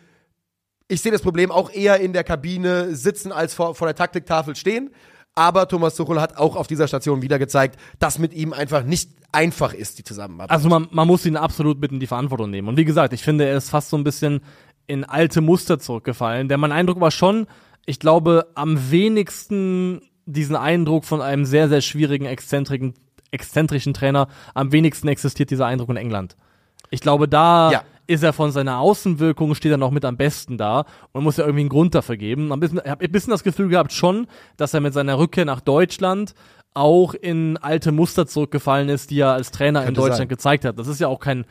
ich 0.89 1.03
sehe 1.03 1.13
das 1.13 1.21
Problem 1.21 1.51
auch 1.51 1.71
eher 1.71 2.01
in 2.01 2.15
der 2.15 2.25
Kabine 2.25 2.97
sitzen 2.97 3.31
als 3.31 3.53
vor, 3.53 3.75
vor 3.75 3.87
der 3.87 3.95
Taktiktafel 3.95 4.57
stehen. 4.57 4.95
Aber 5.35 5.69
Thomas 5.69 5.97
Tuchel 5.97 6.19
hat 6.19 6.39
auch 6.39 6.57
auf 6.57 6.67
dieser 6.67 6.89
Station 6.89 7.21
wieder 7.21 7.39
gezeigt, 7.39 7.79
dass 7.99 8.19
mit 8.19 8.33
ihm 8.33 8.55
einfach 8.55 8.85
nicht 8.85 9.11
einfach 9.33 9.75
ist, 9.75 9.99
die 9.99 10.05
Zusammenarbeit. 10.05 10.51
Also 10.51 10.71
man, 10.71 10.89
man 10.91 11.07
muss 11.07 11.27
ihn 11.27 11.37
absolut 11.37 11.79
mit 11.79 11.93
in 11.93 12.01
die 12.01 12.07
Verantwortung 12.07 12.51
nehmen. 12.51 12.69
Und 12.69 12.79
wie 12.79 12.87
gesagt, 12.87 13.13
ich 13.13 13.23
finde, 13.23 13.47
er 13.47 13.59
ist 13.59 13.69
fast 13.69 13.91
so 13.91 13.99
ein 13.99 14.03
bisschen 14.03 14.41
in 14.87 15.05
alte 15.05 15.41
Muster 15.41 15.79
zurückgefallen. 15.79 16.49
Denn 16.49 16.61
mein 16.61 16.73
Eindruck 16.73 17.01
war 17.01 17.11
schon, 17.11 17.47
ich 17.87 17.99
glaube, 18.01 18.49
am 18.55 18.91
wenigsten 18.91 20.03
diesen 20.27 20.57
Eindruck 20.57 21.05
von 21.05 21.21
einem 21.21 21.45
sehr, 21.45 21.69
sehr 21.69 21.81
schwierigen, 21.81 22.27
exzentrischen, 22.27 22.95
exzentrischen 23.31 23.95
Trainer, 23.95 24.29
am 24.55 24.73
wenigsten 24.73 25.09
existiert 25.09 25.51
dieser 25.51 25.67
Eindruck 25.67 25.91
in 25.91 25.97
England. 25.97 26.37
Ich 26.91 27.01
glaube, 27.01 27.29
da 27.29 27.71
Ja. 27.71 27.83
ist 28.07 28.23
er 28.25 28.33
von 28.33 28.51
seiner 28.51 28.79
Außenwirkung, 28.79 29.55
steht 29.55 29.71
er 29.73 29.77
noch 29.79 29.91
mit 29.93 30.05
am 30.05 30.17
besten 30.17 30.59
da 30.59 30.85
und 31.13 31.23
muss 31.25 31.37
ja 31.37 31.45
irgendwie 31.45 31.61
einen 31.63 31.69
Grund 31.69 31.95
dafür 31.95 32.17
geben. 32.17 32.53
Ein 32.53 32.61
bisschen, 32.61 32.81
ich 32.85 32.91
habe 32.91 33.05
ein 33.05 33.13
bisschen 33.13 33.31
das 33.31 33.45
Gefühl 33.45 33.69
gehabt 33.69 33.93
schon, 33.93 34.27
dass 34.57 34.75
er 34.75 34.81
mit 34.81 34.93
seiner 34.95 35.19
Rückkehr 35.19 35.45
nach 35.45 35.61
Deutschland 35.61 36.35
auch 36.75 37.15
in 37.15 37.57
alte 37.57 37.91
Muster 37.91 38.27
zurückgefallen 38.29 38.89
ist, 38.89 39.11
die 39.11 39.19
er 39.21 39.33
als 39.33 39.51
Trainer 39.51 39.81
in 39.81 39.87
Könnte 39.87 40.01
Deutschland 40.03 40.19
sein. 40.19 40.29
gezeigt 40.29 40.65
hat. 40.65 40.79
Das 40.79 40.87
ist 40.87 41.01
ja 41.01 41.09
auch 41.09 41.19
kein 41.19 41.45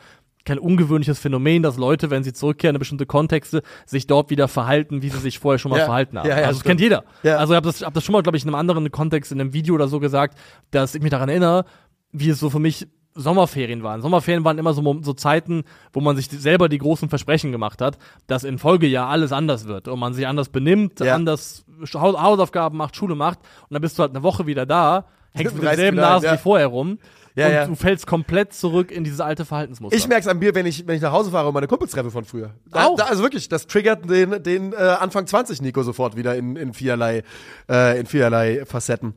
kein 0.50 0.58
ungewöhnliches 0.58 1.18
Phänomen, 1.18 1.62
dass 1.62 1.76
Leute, 1.76 2.10
wenn 2.10 2.22
sie 2.24 2.32
zurückkehren 2.32 2.74
in 2.76 2.78
bestimmte 2.80 3.06
Kontexte, 3.06 3.62
sich 3.86 4.06
dort 4.06 4.30
wieder 4.30 4.48
verhalten, 4.48 5.02
wie 5.02 5.08
sie 5.08 5.18
sich 5.18 5.38
vorher 5.38 5.58
schon 5.58 5.70
mal 5.70 5.78
Ja. 5.78 5.84
verhalten 5.86 6.18
haben. 6.18 6.28
Ja, 6.28 6.36
ja, 6.38 6.46
also 6.46 6.48
das 6.48 6.56
stimmt. 6.60 6.66
kennt 6.68 6.80
jeder. 6.80 7.04
Ja. 7.22 7.36
Also 7.38 7.52
ich 7.52 7.56
habe 7.56 7.66
das, 7.66 7.82
hab 7.82 7.94
das 7.94 8.04
schon 8.04 8.12
mal, 8.12 8.22
glaube 8.22 8.36
ich, 8.36 8.42
in 8.44 8.48
einem 8.48 8.56
anderen 8.56 8.90
Kontext, 8.90 9.32
in 9.32 9.40
einem 9.40 9.52
Video 9.52 9.74
oder 9.74 9.88
so 9.88 10.00
gesagt, 10.00 10.36
dass 10.70 10.94
ich 10.94 11.02
mich 11.02 11.10
daran 11.10 11.28
erinnere, 11.28 11.64
wie 12.12 12.28
es 12.30 12.40
so 12.40 12.50
für 12.50 12.58
mich 12.58 12.86
Sommerferien 13.14 13.82
waren. 13.82 14.02
Sommerferien 14.02 14.44
waren 14.44 14.58
immer 14.58 14.72
so, 14.72 14.98
so 15.02 15.12
Zeiten, 15.14 15.64
wo 15.92 16.00
man 16.00 16.16
sich 16.16 16.28
selber 16.28 16.68
die 16.68 16.78
großen 16.78 17.08
Versprechen 17.08 17.50
gemacht 17.52 17.80
hat, 17.80 17.98
dass 18.28 18.44
im 18.44 18.58
Folgejahr 18.58 19.08
alles 19.08 19.32
anders 19.32 19.66
wird 19.66 19.88
und 19.88 19.98
man 19.98 20.14
sich 20.14 20.26
anders 20.26 20.48
benimmt, 20.48 21.00
Ja. 21.00 21.14
anders 21.14 21.64
Hau- 21.94 22.20
Hausaufgaben 22.20 22.78
macht, 22.78 22.94
Schule 22.96 23.14
macht 23.14 23.38
und 23.68 23.74
dann 23.74 23.82
bist 23.82 23.98
du 23.98 24.02
halt 24.02 24.12
eine 24.14 24.22
Woche 24.22 24.46
wieder 24.46 24.64
da, 24.66 25.06
hängst 25.32 25.54
mit 25.54 25.64
derselben 25.64 25.96
Nase 25.96 26.26
ja. 26.26 26.34
wie 26.34 26.38
vorher 26.38 26.66
rum 26.68 26.98
Ja, 27.34 27.46
und 27.46 27.52
ja. 27.52 27.66
du 27.66 27.74
fällst 27.74 28.06
komplett 28.06 28.52
zurück 28.52 28.90
in 28.90 29.04
dieses 29.04 29.20
alte 29.20 29.44
Verhaltensmuster. 29.44 29.96
Ich 29.96 30.08
merke 30.08 30.22
es 30.22 30.28
am 30.28 30.40
Bier, 30.40 30.54
wenn 30.54 30.66
ich, 30.66 30.86
wenn 30.86 30.96
ich 30.96 31.02
nach 31.02 31.12
Hause 31.12 31.30
fahre 31.30 31.48
und 31.48 31.54
meine 31.54 31.68
Kumpels 31.68 31.92
treffe 31.92 32.10
von 32.10 32.24
früher. 32.24 32.54
Da, 32.70 32.86
Auch? 32.86 32.96
da, 32.96 33.04
also 33.04 33.22
wirklich, 33.22 33.48
das 33.48 33.66
triggert 33.66 34.08
den, 34.10 34.42
den 34.42 34.72
äh, 34.72 34.76
Anfang 34.76 35.26
20 35.26 35.62
Nico 35.62 35.82
sofort 35.82 36.16
wieder 36.16 36.34
in, 36.34 36.56
in, 36.56 36.74
vielerlei, 36.74 37.22
äh, 37.68 38.00
in 38.00 38.06
vielerlei 38.06 38.64
Facetten. 38.66 39.14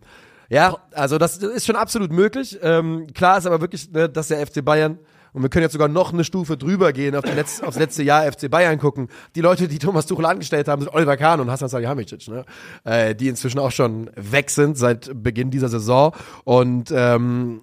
Ja, 0.50 0.78
also 0.92 1.18
das 1.18 1.38
ist 1.38 1.66
schon 1.66 1.76
absolut 1.76 2.12
möglich. 2.12 2.60
Ähm, 2.62 3.08
klar 3.14 3.38
ist 3.38 3.48
aber 3.48 3.62
wirklich, 3.62 3.92
ne, 3.92 4.10
dass 4.10 4.28
der 4.28 4.46
FC 4.46 4.64
Bayern, 4.64 5.00
und 5.32 5.42
wir 5.42 5.50
können 5.50 5.64
jetzt 5.64 5.74
sogar 5.74 5.88
noch 5.88 6.14
eine 6.14 6.24
Stufe 6.24 6.58
drüber 6.58 6.94
gehen, 6.94 7.16
auf 7.16 7.24
Letz-, 7.26 7.64
aufs 7.64 7.80
letzte 7.80 8.04
Jahr 8.04 8.32
FC 8.32 8.52
Bayern 8.52 8.78
gucken. 8.78 9.08
Die 9.34 9.42
Leute, 9.42 9.68
die 9.68 9.80
Thomas 9.80 10.06
Tuchel 10.06 10.26
angestellt 10.26 10.68
haben, 10.68 10.84
sind 10.84 10.94
Oliver 10.94 11.18
Kahn 11.18 11.40
und 11.40 11.50
Hasan 11.50 11.70
Salihamidzic, 11.70 12.28
ne? 12.28 12.46
äh, 12.84 13.16
die 13.16 13.30
inzwischen 13.30 13.58
auch 13.58 13.72
schon 13.72 14.12
weg 14.16 14.52
sind 14.52 14.78
seit 14.78 15.10
Beginn 15.16 15.50
dieser 15.50 15.70
Saison. 15.70 16.14
Und 16.44 16.94
ähm, 16.96 17.62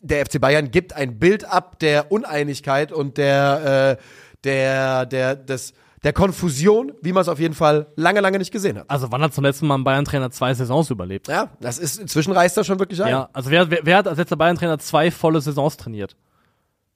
der 0.00 0.24
FC 0.24 0.40
Bayern 0.40 0.70
gibt 0.70 0.94
ein 0.94 1.18
Bild 1.18 1.44
ab 1.44 1.78
der 1.78 2.10
Uneinigkeit 2.10 2.92
und 2.92 3.18
der, 3.18 3.98
äh, 3.98 4.02
der, 4.44 5.06
der, 5.06 5.36
des, 5.36 5.74
der 6.02 6.12
Konfusion, 6.12 6.92
wie 7.02 7.12
man 7.12 7.22
es 7.22 7.28
auf 7.28 7.38
jeden 7.38 7.54
Fall 7.54 7.88
lange, 7.96 8.20
lange 8.20 8.38
nicht 8.38 8.50
gesehen 8.50 8.78
hat. 8.78 8.88
Also 8.88 9.12
wann 9.12 9.22
hat 9.22 9.34
zum 9.34 9.44
letzten 9.44 9.66
Mal 9.66 9.76
ein 9.76 9.84
Bayern-Trainer 9.84 10.30
zwei 10.30 10.54
Saisons 10.54 10.90
überlebt? 10.90 11.28
Ja, 11.28 11.50
das 11.60 11.78
ist, 11.78 11.98
inzwischen 11.98 12.32
reißt 12.32 12.56
das 12.56 12.66
schon 12.66 12.78
wirklich 12.78 13.02
ein. 13.02 13.10
Ja, 13.10 13.28
also 13.32 13.50
wer, 13.50 13.70
wer, 13.70 13.80
wer 13.82 13.96
hat 13.98 14.08
als 14.08 14.18
letzter 14.18 14.36
Bayern-Trainer 14.36 14.78
zwei 14.78 15.10
volle 15.10 15.40
Saisons 15.40 15.76
trainiert? 15.76 16.16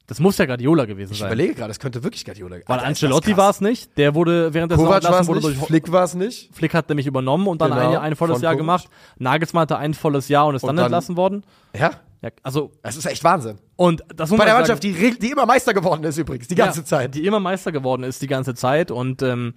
Das 0.07 0.21
muss 0.21 0.37
ja 0.37 0.45
Guardiola 0.45 0.85
gewesen 0.85 1.13
Ich 1.13 1.19
sein. 1.21 1.29
überlege 1.29 1.55
gerade, 1.55 1.69
das 1.69 1.79
könnte 1.79 2.03
wirklich 2.05 2.25
Guardiola 2.27 2.57
Weil 2.67 2.81
Ancelotti 2.81 3.37
war 3.39 3.49
es 3.51 3.61
nicht, 3.63 3.97
der 3.97 4.15
wurde 4.15 4.53
während 4.53 4.71
der 4.71 4.77
Saison 4.79 4.93
Kovac 4.93 5.03
war 5.05 5.11
es 5.11 5.17
entlassen, 5.29 5.29
wurde 5.29 5.49
nicht, 5.49 5.61
durch 5.61 5.67
Flick 5.67 5.93
war 5.93 6.05
es 6.05 6.15
nicht. 6.15 6.55
Flick 6.55 6.75
hat 6.75 6.89
nämlich 6.91 7.07
übernommen 7.07 7.47
und 7.49 7.61
dann 7.63 7.71
Genau, 7.71 7.91
ein, 7.93 7.97
ein 7.97 8.17
volles 8.17 8.43
Jahr 8.43 8.53
Kovac. 8.53 8.59
gemacht. 8.83 8.89
Nagelsmann 9.19 9.63
hatte 9.63 9.79
ein 9.79 9.95
volles 9.95 10.29
Jahr 10.29 10.47
und 10.47 10.57
ist 10.57 10.63
Und 10.63 10.69
dann, 10.69 10.77
dann- 10.77 10.85
entlassen 10.87 11.17
worden. 11.17 11.43
Ja, 11.75 11.93
Ja, 12.23 12.31
also 12.43 12.71
das 12.83 12.97
ist 12.97 13.07
echt 13.07 13.23
Wahnsinn. 13.25 13.57
und 13.77 14.03
das 14.15 14.31
muss 14.31 14.39
Bei 14.39 14.45
der 14.45 14.53
sagen, 14.55 14.61
Mannschaft, 14.63 14.83
die, 14.83 14.93
re- 14.93 15.17
die 15.21 15.31
immer 15.31 15.47
Meister 15.47 15.73
geworden 15.75 16.05
ist 16.05 16.17
übrigens, 16.19 16.49
die 16.49 16.55
ganze 16.55 16.81
ja, 16.81 16.85
Zeit. 16.87 17.15
die 17.15 17.25
immer 17.27 17.41
Meister 17.41 17.71
geworden 17.73 18.03
ist 18.03 18.21
die 18.23 18.27
ganze 18.27 18.55
Zeit 18.55 18.91
und 18.91 19.23
ähm, 19.23 19.55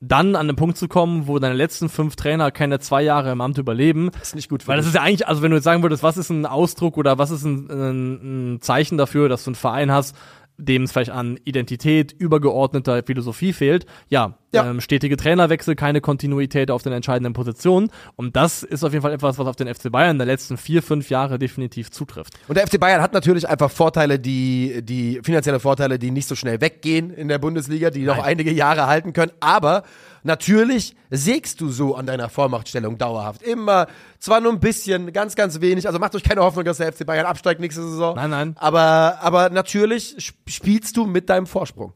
dann 0.00 0.36
an 0.36 0.46
den 0.46 0.56
Punkt 0.56 0.76
zu 0.76 0.88
kommen, 0.88 1.26
wo 1.26 1.38
deine 1.38 1.54
letzten 1.54 1.88
fünf 1.88 2.16
Trainer 2.16 2.50
keine 2.50 2.78
zwei 2.78 3.02
Jahre 3.02 3.32
im 3.32 3.40
Amt 3.40 3.58
überleben, 3.58 4.10
Das 4.12 4.28
ist 4.28 4.34
nicht 4.34 4.48
gut 4.50 4.62
für 4.62 4.68
Weil 4.68 4.76
das 4.76 4.86
ist 4.86 4.94
ja 4.94 5.02
eigentlich, 5.02 5.26
also 5.26 5.42
wenn 5.42 5.50
du 5.50 5.56
jetzt 5.56 5.64
sagen 5.64 5.82
würdest, 5.82 6.02
was 6.02 6.16
ist 6.16 6.30
ein 6.30 6.46
Ausdruck 6.46 6.96
oder 6.96 7.18
was 7.18 7.30
ist 7.30 7.44
ein, 7.44 7.70
ein, 7.70 8.54
ein 8.54 8.60
Zeichen 8.60 8.98
dafür, 8.98 9.28
dass 9.28 9.44
du 9.44 9.50
einen 9.50 9.54
Verein 9.54 9.90
hast, 9.90 10.16
dem 10.56 10.84
es 10.84 10.92
vielleicht 10.92 11.10
an 11.10 11.38
Identität, 11.44 12.12
übergeordneter 12.12 13.02
Philosophie 13.02 13.52
fehlt, 13.52 13.86
ja, 14.08 14.38
Ja. 14.52 14.70
Ähm, 14.70 14.80
stetige 14.80 15.16
Trainerwechsel, 15.16 15.74
keine 15.74 16.00
Kontinuität 16.00 16.70
auf 16.70 16.82
den 16.82 16.92
entscheidenden 16.92 17.32
Positionen. 17.32 17.90
Und 18.14 18.36
das 18.36 18.62
ist 18.62 18.84
auf 18.84 18.92
jeden 18.92 19.02
Fall 19.02 19.12
etwas, 19.12 19.36
was 19.36 19.48
auf 19.48 19.56
den 19.56 19.72
FC 19.72 19.90
Bayern 19.90 20.16
der 20.16 20.26
letzten 20.26 20.56
vier, 20.56 20.80
fünf 20.80 21.10
Jahre 21.10 21.40
definitiv 21.40 21.90
zutrifft. 21.90 22.34
Und 22.46 22.56
der 22.56 22.66
FC 22.68 22.78
Bayern 22.78 23.02
hat 23.02 23.12
natürlich 23.12 23.48
einfach 23.48 23.70
Vorteile, 23.70 24.20
die, 24.20 24.80
die 24.82 25.20
finanzielle 25.24 25.58
Vorteile, 25.58 25.98
die 25.98 26.12
nicht 26.12 26.28
so 26.28 26.36
schnell 26.36 26.60
weggehen 26.60 27.10
in 27.10 27.26
der 27.26 27.38
Bundesliga, 27.38 27.90
die 27.90 28.04
noch 28.04 28.18
Nein. 28.18 28.26
einige 28.26 28.52
Jahre 28.52 28.86
halten 28.86 29.12
können. 29.12 29.32
Aber 29.40 29.82
natürlich 30.24 30.96
sägst 31.10 31.60
du 31.60 31.68
so 31.68 31.94
an 31.94 32.06
deiner 32.06 32.28
Vormachtstellung 32.28 32.98
dauerhaft. 32.98 33.42
Immer, 33.42 33.86
zwar 34.18 34.40
nur 34.40 34.52
ein 34.52 34.60
bisschen, 34.60 35.12
ganz, 35.12 35.36
ganz 35.36 35.60
wenig. 35.60 35.86
Also 35.86 35.98
macht 36.00 36.14
euch 36.16 36.24
keine 36.24 36.40
Hoffnung, 36.42 36.64
dass 36.64 36.78
der 36.78 36.92
FC 36.92 37.06
Bayern 37.06 37.26
absteigt 37.26 37.60
nächste 37.60 37.82
Saison. 37.82 38.16
Nein, 38.16 38.30
nein. 38.30 38.56
Aber, 38.58 39.18
aber 39.20 39.50
natürlich 39.50 40.16
sp- 40.18 40.36
spielst 40.48 40.96
du 40.96 41.06
mit 41.06 41.28
deinem 41.30 41.46
Vorsprung. 41.46 41.92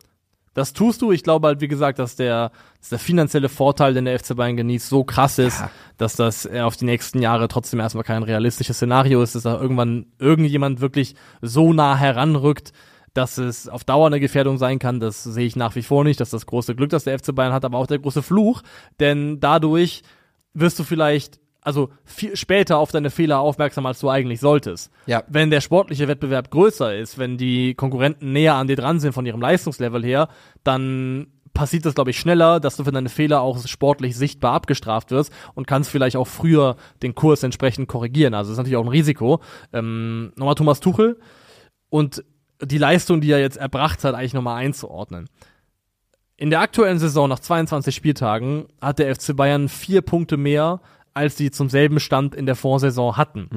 Das 0.55 0.73
tust 0.73 1.03
du. 1.03 1.13
Ich 1.13 1.23
glaube 1.23 1.47
halt, 1.47 1.61
wie 1.61 1.69
gesagt, 1.69 2.01
dass 2.01 2.17
der, 2.17 2.51
dass 2.81 2.89
der 2.89 2.99
finanzielle 2.99 3.49
Vorteil, 3.49 3.95
den 3.95 4.07
der 4.07 4.19
FC 4.19 4.35
Bayern 4.35 4.57
genießt, 4.57 4.89
so 4.89 5.05
krass 5.05 5.39
ist, 5.39 5.61
Ja. 5.61 5.71
dass 5.99 6.17
das 6.17 6.47
äh, 6.47 6.61
auf 6.63 6.77
die 6.77 6.85
nächsten 6.85 7.23
Jahre 7.23 7.47
trotzdem 7.49 7.79
erstmal 7.79 8.03
kein 8.03 8.25
realistisches 8.25 8.77
Szenario 8.77 9.23
ist, 9.23 9.37
dass 9.37 9.45
da 9.45 9.61
irgendwann 9.61 10.07
irgendjemand 10.19 10.81
wirklich 10.81 11.15
so 11.43 11.73
nah 11.73 11.97
heranrückt, 11.97 12.73
dass 13.19 13.37
es 13.37 13.69
auf 13.69 13.83
Dauer 13.83 14.07
eine 14.07 14.21
Gefährdung 14.21 14.59
sein 14.59 14.79
kann. 14.79 15.01
Das 15.01 15.25
sehe 15.25 15.45
ich 15.45 15.57
nach 15.57 15.75
wie 15.75 15.83
vor 15.83 16.05
nicht. 16.05 16.21
Das 16.21 16.29
ist 16.29 16.35
das 16.35 16.47
große 16.47 16.77
Glück, 16.77 16.91
das 16.91 17.03
der 17.03 17.19
FC 17.19 17.35
Bayern 17.35 17.53
hat, 17.53 17.65
aber 17.65 17.77
auch 17.77 17.89
der 17.89 17.99
große 17.99 18.23
Fluch. 18.23 18.63
Denn 19.01 19.41
dadurch 19.41 20.03
wirst 20.55 20.79
du 20.79 20.85
vielleicht 20.85 21.41
also 21.61 21.91
viel 22.05 22.37
später 22.37 22.79
auf 22.79 22.93
deine 22.93 23.11
Fehler 23.11 23.41
aufmerksam, 23.41 23.87
als 23.87 23.99
du 23.99 24.09
eigentlich 24.09 24.39
solltest. 24.39 24.93
Ja. 25.07 25.25
Wenn 25.27 25.51
der 25.51 25.61
sportliche 25.61 26.07
Wettbewerb 26.07 26.51
größer 26.53 26.97
ist, 26.97 27.19
wenn 27.19 27.37
die 27.37 27.75
Konkurrenten 27.75 28.33
näher 28.33 28.55
an 28.55 28.69
dir 28.69 28.77
dran 28.77 29.01
sind 29.01 29.13
von 29.13 29.27
ihrem 29.27 29.41
Leistungslevel 29.41 30.05
her, 30.05 30.29
dann 30.63 31.27
passiert 31.53 31.85
das, 31.85 31.97
glaube 31.97 32.11
ich, 32.11 32.21
schneller, 32.21 32.61
dass 32.61 32.77
du 32.77 32.85
für 32.85 32.93
deine 32.93 33.09
Fehler 33.09 33.41
auch 33.41 33.67
sportlich 33.67 34.17
sichtbar 34.17 34.53
abgestraft 34.53 35.11
wirst 35.11 35.33
und 35.55 35.67
kannst 35.67 35.91
vielleicht 35.91 36.17
auch 36.17 36.29
früher 36.29 36.77
den 37.03 37.17
Kurs 37.17 37.43
entsprechend 37.43 37.89
korrigieren. 37.89 38.35
Also 38.35 38.51
das 38.51 38.55
ist 38.55 38.59
natürlich 38.59 38.77
auch 38.77 38.85
ein 38.85 38.89
Risiko. 38.89 39.41
Ähm, 39.73 40.33
nochmal 40.37 40.55
Thomas 40.55 40.79
Tuchel 40.79 41.19
und 41.91 42.25
die 42.63 42.79
Leistung, 42.79 43.21
die 43.21 43.31
er 43.31 43.41
jetzt 43.41 43.57
erbracht 43.57 44.05
hat, 44.05 44.15
eigentlich 44.15 44.35
nochmal 44.35 44.63
einzuordnen. 44.65 45.29
In 46.37 46.51
der 46.51 46.61
aktuellen 46.61 46.99
Saison 46.99 47.29
nach 47.29 47.41
22 47.41 47.95
Spieltagen 47.95 48.67
hat 48.81 48.99
der 49.01 49.15
FC 49.15 49.35
Bayern 49.35 49.69
vier 49.69 50.03
Punkte 50.03 50.37
mehr, 50.37 50.81
als 51.15 51.37
sie 51.37 51.51
zum 51.51 51.69
selben 51.69 51.99
Stand 51.99 52.37
in 52.37 52.47
der 52.47 52.55
Vorsaison 52.55 53.17
hatten. 53.17 53.49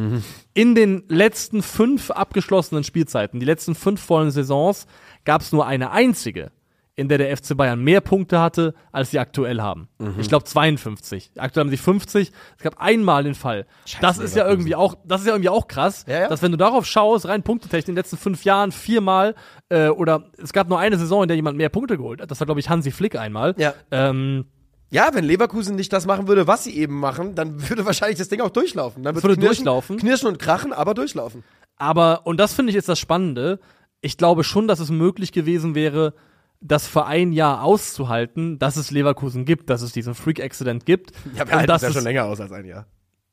In 0.55 0.73
den 0.73 1.03
letzten 1.07 1.61
fünf 1.61 2.09
abgeschlossenen 2.09 2.83
Spielzeiten, 2.83 3.39
die 3.39 3.45
letzten 3.45 3.75
fünf 3.75 4.01
vollen 4.01 4.31
Saisons, 4.31 4.87
gab 5.25 5.41
es 5.41 5.51
nur 5.51 5.67
eine 5.67 5.91
einzige, 5.91 6.51
in 6.95 7.07
der 7.07 7.17
der 7.17 7.35
FC 7.35 7.55
Bayern 7.55 7.81
mehr 7.81 8.01
Punkte 8.01 8.39
hatte, 8.41 8.73
als 8.91 9.11
sie 9.11 9.19
aktuell 9.19 9.61
haben. 9.61 9.87
Mhm. 9.97 10.15
Ich 10.19 10.27
glaube 10.27 10.43
52. 10.43 11.31
Aktuell 11.37 11.63
haben 11.65 11.69
sie 11.71 11.77
50. 11.77 12.31
Es 12.57 12.63
gab 12.63 12.79
einmal 12.81 13.23
den 13.23 13.33
Fall. 13.33 13.65
das 14.01 14.17
ist 14.17 14.35
ja 14.35 14.47
irgendwie 14.47 14.75
auch, 14.75 14.95
das 15.05 15.21
ist 15.21 15.27
ja 15.27 15.33
irgendwie 15.33 15.49
auch 15.49 15.67
krass, 15.67 16.05
Ja, 16.07 16.21
ja. 16.21 16.27
dass 16.27 16.41
wenn 16.41 16.51
du 16.51 16.57
darauf 16.57 16.85
schaust, 16.85 17.27
rein 17.27 17.43
punktetechnisch 17.43 17.87
in 17.89 17.95
den 17.95 17.99
letzten 17.99 18.17
fünf 18.17 18.43
Jahren 18.43 18.71
viermal 18.71 19.35
äh, 19.69 19.87
oder 19.87 20.25
es 20.37 20.51
gab 20.53 20.67
nur 20.69 20.79
eine 20.79 20.97
Saison, 20.97 21.23
in 21.23 21.27
der 21.29 21.35
jemand 21.37 21.57
mehr 21.57 21.69
Punkte 21.69 21.97
geholt 21.97 22.21
hat. 22.21 22.29
Das 22.29 22.39
war 22.41 22.45
glaube 22.45 22.59
ich 22.59 22.69
Hansi 22.69 22.91
Flick 22.91 23.15
einmal. 23.15 23.55
Ja. 23.57 23.73
Ähm, 23.91 24.45
Ja, 24.91 25.11
wenn 25.13 25.23
Leverkusen 25.23 25.77
nicht 25.77 25.93
das 25.93 26.05
machen 26.05 26.27
würde, 26.27 26.45
was 26.47 26.65
sie 26.65 26.75
eben 26.77 26.99
machen, 26.99 27.35
dann 27.35 27.69
würde 27.69 27.85
wahrscheinlich 27.85 28.17
das 28.19 28.27
Ding 28.27 28.41
auch 28.41 28.49
durchlaufen. 28.49 29.01
Dann 29.03 29.15
würde 29.15 29.35
knirschen, 29.35 29.45
durchlaufen. 29.63 29.97
Knirschen 29.97 30.27
und 30.27 30.39
krachen, 30.39 30.73
aber 30.73 30.93
durchlaufen. 30.93 31.43
Aber, 31.77 32.27
und 32.27 32.37
das 32.39 32.53
finde 32.53 32.71
ich 32.71 32.75
ist 32.75 32.89
das 32.89 32.99
Spannende, 32.99 33.59
ich 34.01 34.17
glaube 34.17 34.43
schon, 34.43 34.67
dass 34.67 34.79
es 34.79 34.89
möglich 34.89 35.31
gewesen 35.31 35.73
wäre, 35.73 36.13
das 36.61 36.87
für 36.87 37.05
ein 37.05 37.33
Jahr 37.33 37.63
auszuhalten, 37.63 38.59
dass 38.59 38.77
es 38.77 38.91
Leverkusen 38.91 39.45
gibt, 39.45 39.69
dass 39.69 39.81
es 39.81 39.91
diesen 39.91 40.15
Freak-Accident 40.15 40.85
gibt. 40.85 41.11
Ja, 41.35 41.43
und 41.43 41.67
dass 41.67 41.83
es, 41.83 42.01
länger 42.01 42.25
aus 42.25 42.39
als 42.39 42.51
ein 42.51 42.65
Jahr. 42.65 42.85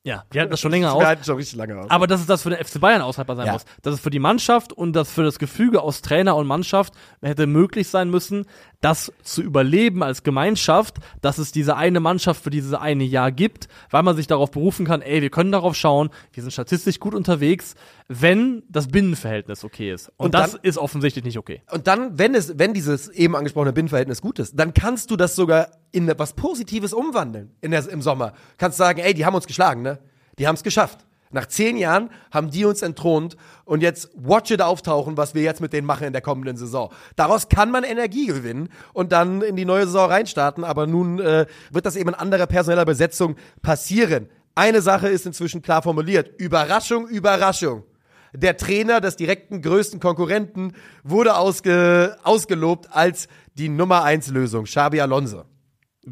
Ja, 0.08 0.24
wir 0.30 0.40
halten 0.40 0.50
das 0.50 0.60
schon 0.60 0.70
länger 0.70 0.88
Wir 0.92 0.94
aus. 0.96 1.04
halten 1.04 1.24
schon 1.24 1.36
richtig 1.36 1.56
lange 1.56 1.78
aus. 1.78 1.90
Aber 1.90 2.06
dass 2.06 2.20
es 2.20 2.26
das 2.26 2.42
für 2.42 2.50
den 2.50 2.64
FC 2.64 2.80
Bayern 2.80 3.02
aushaltbar 3.02 3.36
sein 3.36 3.46
Ja. 3.46 3.52
muss. 3.52 3.64
Dass 3.82 3.94
es 3.94 4.00
für 4.00 4.10
die 4.10 4.18
Mannschaft 4.18 4.72
und 4.72 4.92
das 4.94 5.10
für 5.12 5.22
das 5.22 5.38
Gefüge 5.38 5.82
aus 5.82 6.02
Trainer 6.02 6.34
und 6.36 6.46
Mannschaft 6.46 6.94
hätte 7.20 7.46
möglich 7.46 7.88
sein 7.88 8.10
müssen, 8.10 8.46
das 8.80 9.12
zu 9.24 9.42
überleben 9.42 10.02
als 10.04 10.22
Gemeinschaft, 10.22 10.96
dass 11.20 11.38
es 11.38 11.50
diese 11.52 11.76
eine 11.76 11.98
Mannschaft 12.00 12.42
für 12.44 12.50
dieses 12.50 12.74
eine 12.74 13.02
Jahr 13.04 13.32
gibt, 13.32 13.68
weil 13.90 14.02
man 14.04 14.14
sich 14.16 14.28
darauf 14.28 14.50
berufen 14.52 14.86
kann, 14.86 15.02
ey, 15.02 15.20
wir 15.20 15.30
können 15.30 15.50
darauf 15.52 15.74
schauen, 15.74 16.10
wir 16.32 16.42
sind 16.44 16.52
statistisch 16.52 17.00
gut 17.00 17.12
unterwegs, 17.14 17.74
wenn 18.06 18.62
das 18.68 18.86
Binnenverhältnis 18.88 19.64
okay 19.64 19.92
ist. 19.92 20.08
Und, 20.16 20.26
Und 20.26 20.34
das 20.34 20.52
dann- 20.52 20.60
ist 20.62 20.78
offensichtlich 20.78 21.24
nicht 21.24 21.38
okay. 21.38 21.62
Und 21.70 21.86
dann, 21.88 22.18
wenn 22.18 22.34
es, 22.34 22.58
wenn 22.58 22.72
dieses 22.72 23.08
eben 23.08 23.34
angesprochene 23.36 23.72
Binnenverhältnis 23.72 24.22
gut 24.22 24.38
ist, 24.38 24.58
dann 24.58 24.72
kannst 24.74 25.10
du 25.10 25.16
das 25.16 25.34
sogar 25.34 25.68
in 25.92 26.08
etwas 26.08 26.34
Positives 26.34 26.92
umwandeln 26.92 27.54
in 27.60 27.70
der, 27.70 27.88
im 27.88 28.02
Sommer. 28.02 28.32
Kannst 28.56 28.78
sagen, 28.78 29.00
ey, 29.00 29.14
die 29.14 29.24
haben 29.24 29.34
uns 29.34 29.46
geschlagen, 29.46 29.82
ne? 29.82 29.98
Die 30.38 30.46
haben 30.46 30.54
es 30.54 30.62
geschafft. 30.62 31.04
Nach 31.30 31.46
zehn 31.46 31.76
Jahren 31.76 32.10
haben 32.30 32.50
die 32.50 32.64
uns 32.64 32.80
entthront 32.80 33.36
und 33.64 33.82
jetzt 33.82 34.10
watch 34.14 34.50
it 34.50 34.62
auftauchen, 34.62 35.16
was 35.18 35.34
wir 35.34 35.42
jetzt 35.42 35.60
mit 35.60 35.74
denen 35.74 35.86
machen 35.86 36.06
in 36.06 36.12
der 36.12 36.22
kommenden 36.22 36.56
Saison. 36.56 36.90
Daraus 37.16 37.48
kann 37.48 37.70
man 37.70 37.84
Energie 37.84 38.26
gewinnen 38.26 38.70
und 38.94 39.12
dann 39.12 39.42
in 39.42 39.54
die 39.54 39.66
neue 39.66 39.84
Saison 39.84 40.08
reinstarten, 40.08 40.64
aber 40.64 40.86
nun 40.86 41.18
äh, 41.18 41.46
wird 41.70 41.84
das 41.84 41.96
eben 41.96 42.08
in 42.08 42.14
anderer 42.14 42.46
personeller 42.46 42.86
Besetzung 42.86 43.36
passieren. 43.60 44.28
Eine 44.54 44.80
Sache 44.80 45.08
ist 45.08 45.26
inzwischen 45.26 45.60
klar 45.60 45.82
formuliert. 45.82 46.30
Überraschung, 46.40 47.06
Überraschung. 47.06 47.84
Der 48.32 48.56
Trainer 48.56 49.00
des 49.00 49.16
direkten 49.16 49.62
größten 49.62 50.00
Konkurrenten 50.00 50.72
wurde 51.02 51.36
ausge, 51.36 52.16
ausgelobt 52.22 52.88
als 52.90 53.28
die 53.54 53.68
Nummer 53.68 54.02
1 54.04 54.28
Lösung, 54.28 54.64
Xabi 54.64 55.00
Alonso. 55.00 55.44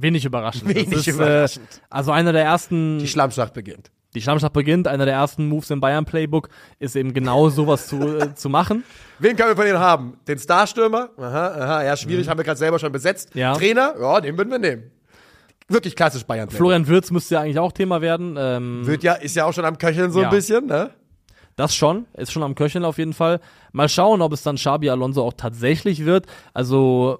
Wenig 0.02 0.24
überraschend. 0.24 0.68
Wenig 0.74 0.92
ist, 0.92 1.06
überraschend. 1.08 1.66
Äh, 1.82 1.86
also 1.90 2.12
einer 2.12 2.32
der 2.32 2.44
ersten 2.44 2.98
Die 2.98 3.08
Schlammschlacht 3.08 3.52
beginnt. 3.54 3.90
die 4.14 4.22
Schlammschlacht 4.22 4.52
beginnt, 4.52 4.88
einer 4.88 5.04
der 5.04 5.14
ersten 5.14 5.48
Moves 5.48 5.70
im 5.70 5.80
Bayern 5.80 6.04
Playbook 6.04 6.48
ist 6.78 6.96
eben 6.96 7.12
genau 7.14 7.48
sowas 7.50 7.86
zu, 7.88 8.00
äh, 8.18 8.34
zu 8.34 8.48
machen. 8.48 8.84
Wen 9.18 9.36
können 9.36 9.50
wir 9.50 9.56
von 9.56 9.64
denen 9.66 9.78
haben? 9.78 10.16
Den 10.28 10.38
Starstürmer? 10.38 11.10
Aha, 11.18 11.46
aha, 11.48 11.84
ja, 11.84 11.96
schwierig, 11.96 12.28
haben 12.28 12.38
wir 12.38 12.44
gerade 12.44 12.58
selber 12.58 12.78
schon 12.78 12.92
besetzt. 12.92 13.34
Ja. 13.34 13.54
Trainer? 13.54 13.94
Ja, 14.00 14.20
den 14.20 14.36
würden 14.36 14.50
wir 14.50 14.58
nehmen. 14.58 14.90
Wirklich 15.68 15.96
klassisch 15.96 16.22
bayern 16.24 16.48
Florian 16.48 16.86
Würz 16.86 17.10
müsste 17.10 17.34
ja 17.34 17.40
eigentlich 17.40 17.58
auch 17.58 17.72
Thema 17.72 18.00
werden. 18.00 18.36
Ähm, 18.38 18.86
Wird 18.86 19.02
ja, 19.02 19.14
ist 19.14 19.34
ja 19.34 19.46
auch 19.46 19.52
schon 19.52 19.64
am 19.64 19.76
Köcheln 19.78 20.12
so 20.12 20.20
Ja. 20.20 20.28
ein 20.28 20.34
bisschen, 20.34 20.66
ne? 20.66 20.90
Das 21.56 21.74
schon, 21.74 22.04
ist 22.12 22.30
schon 22.32 22.42
am 22.42 22.54
Köcheln 22.54 22.84
auf 22.84 22.98
jeden 22.98 23.14
Fall. 23.14 23.40
Mal 23.72 23.88
schauen, 23.88 24.20
ob 24.22 24.32
es 24.32 24.42
dann 24.42 24.56
Xabi 24.56 24.90
Alonso 24.90 25.24
auch 25.24 25.32
tatsächlich 25.32 26.04
wird. 26.04 26.26
Also 26.54 27.18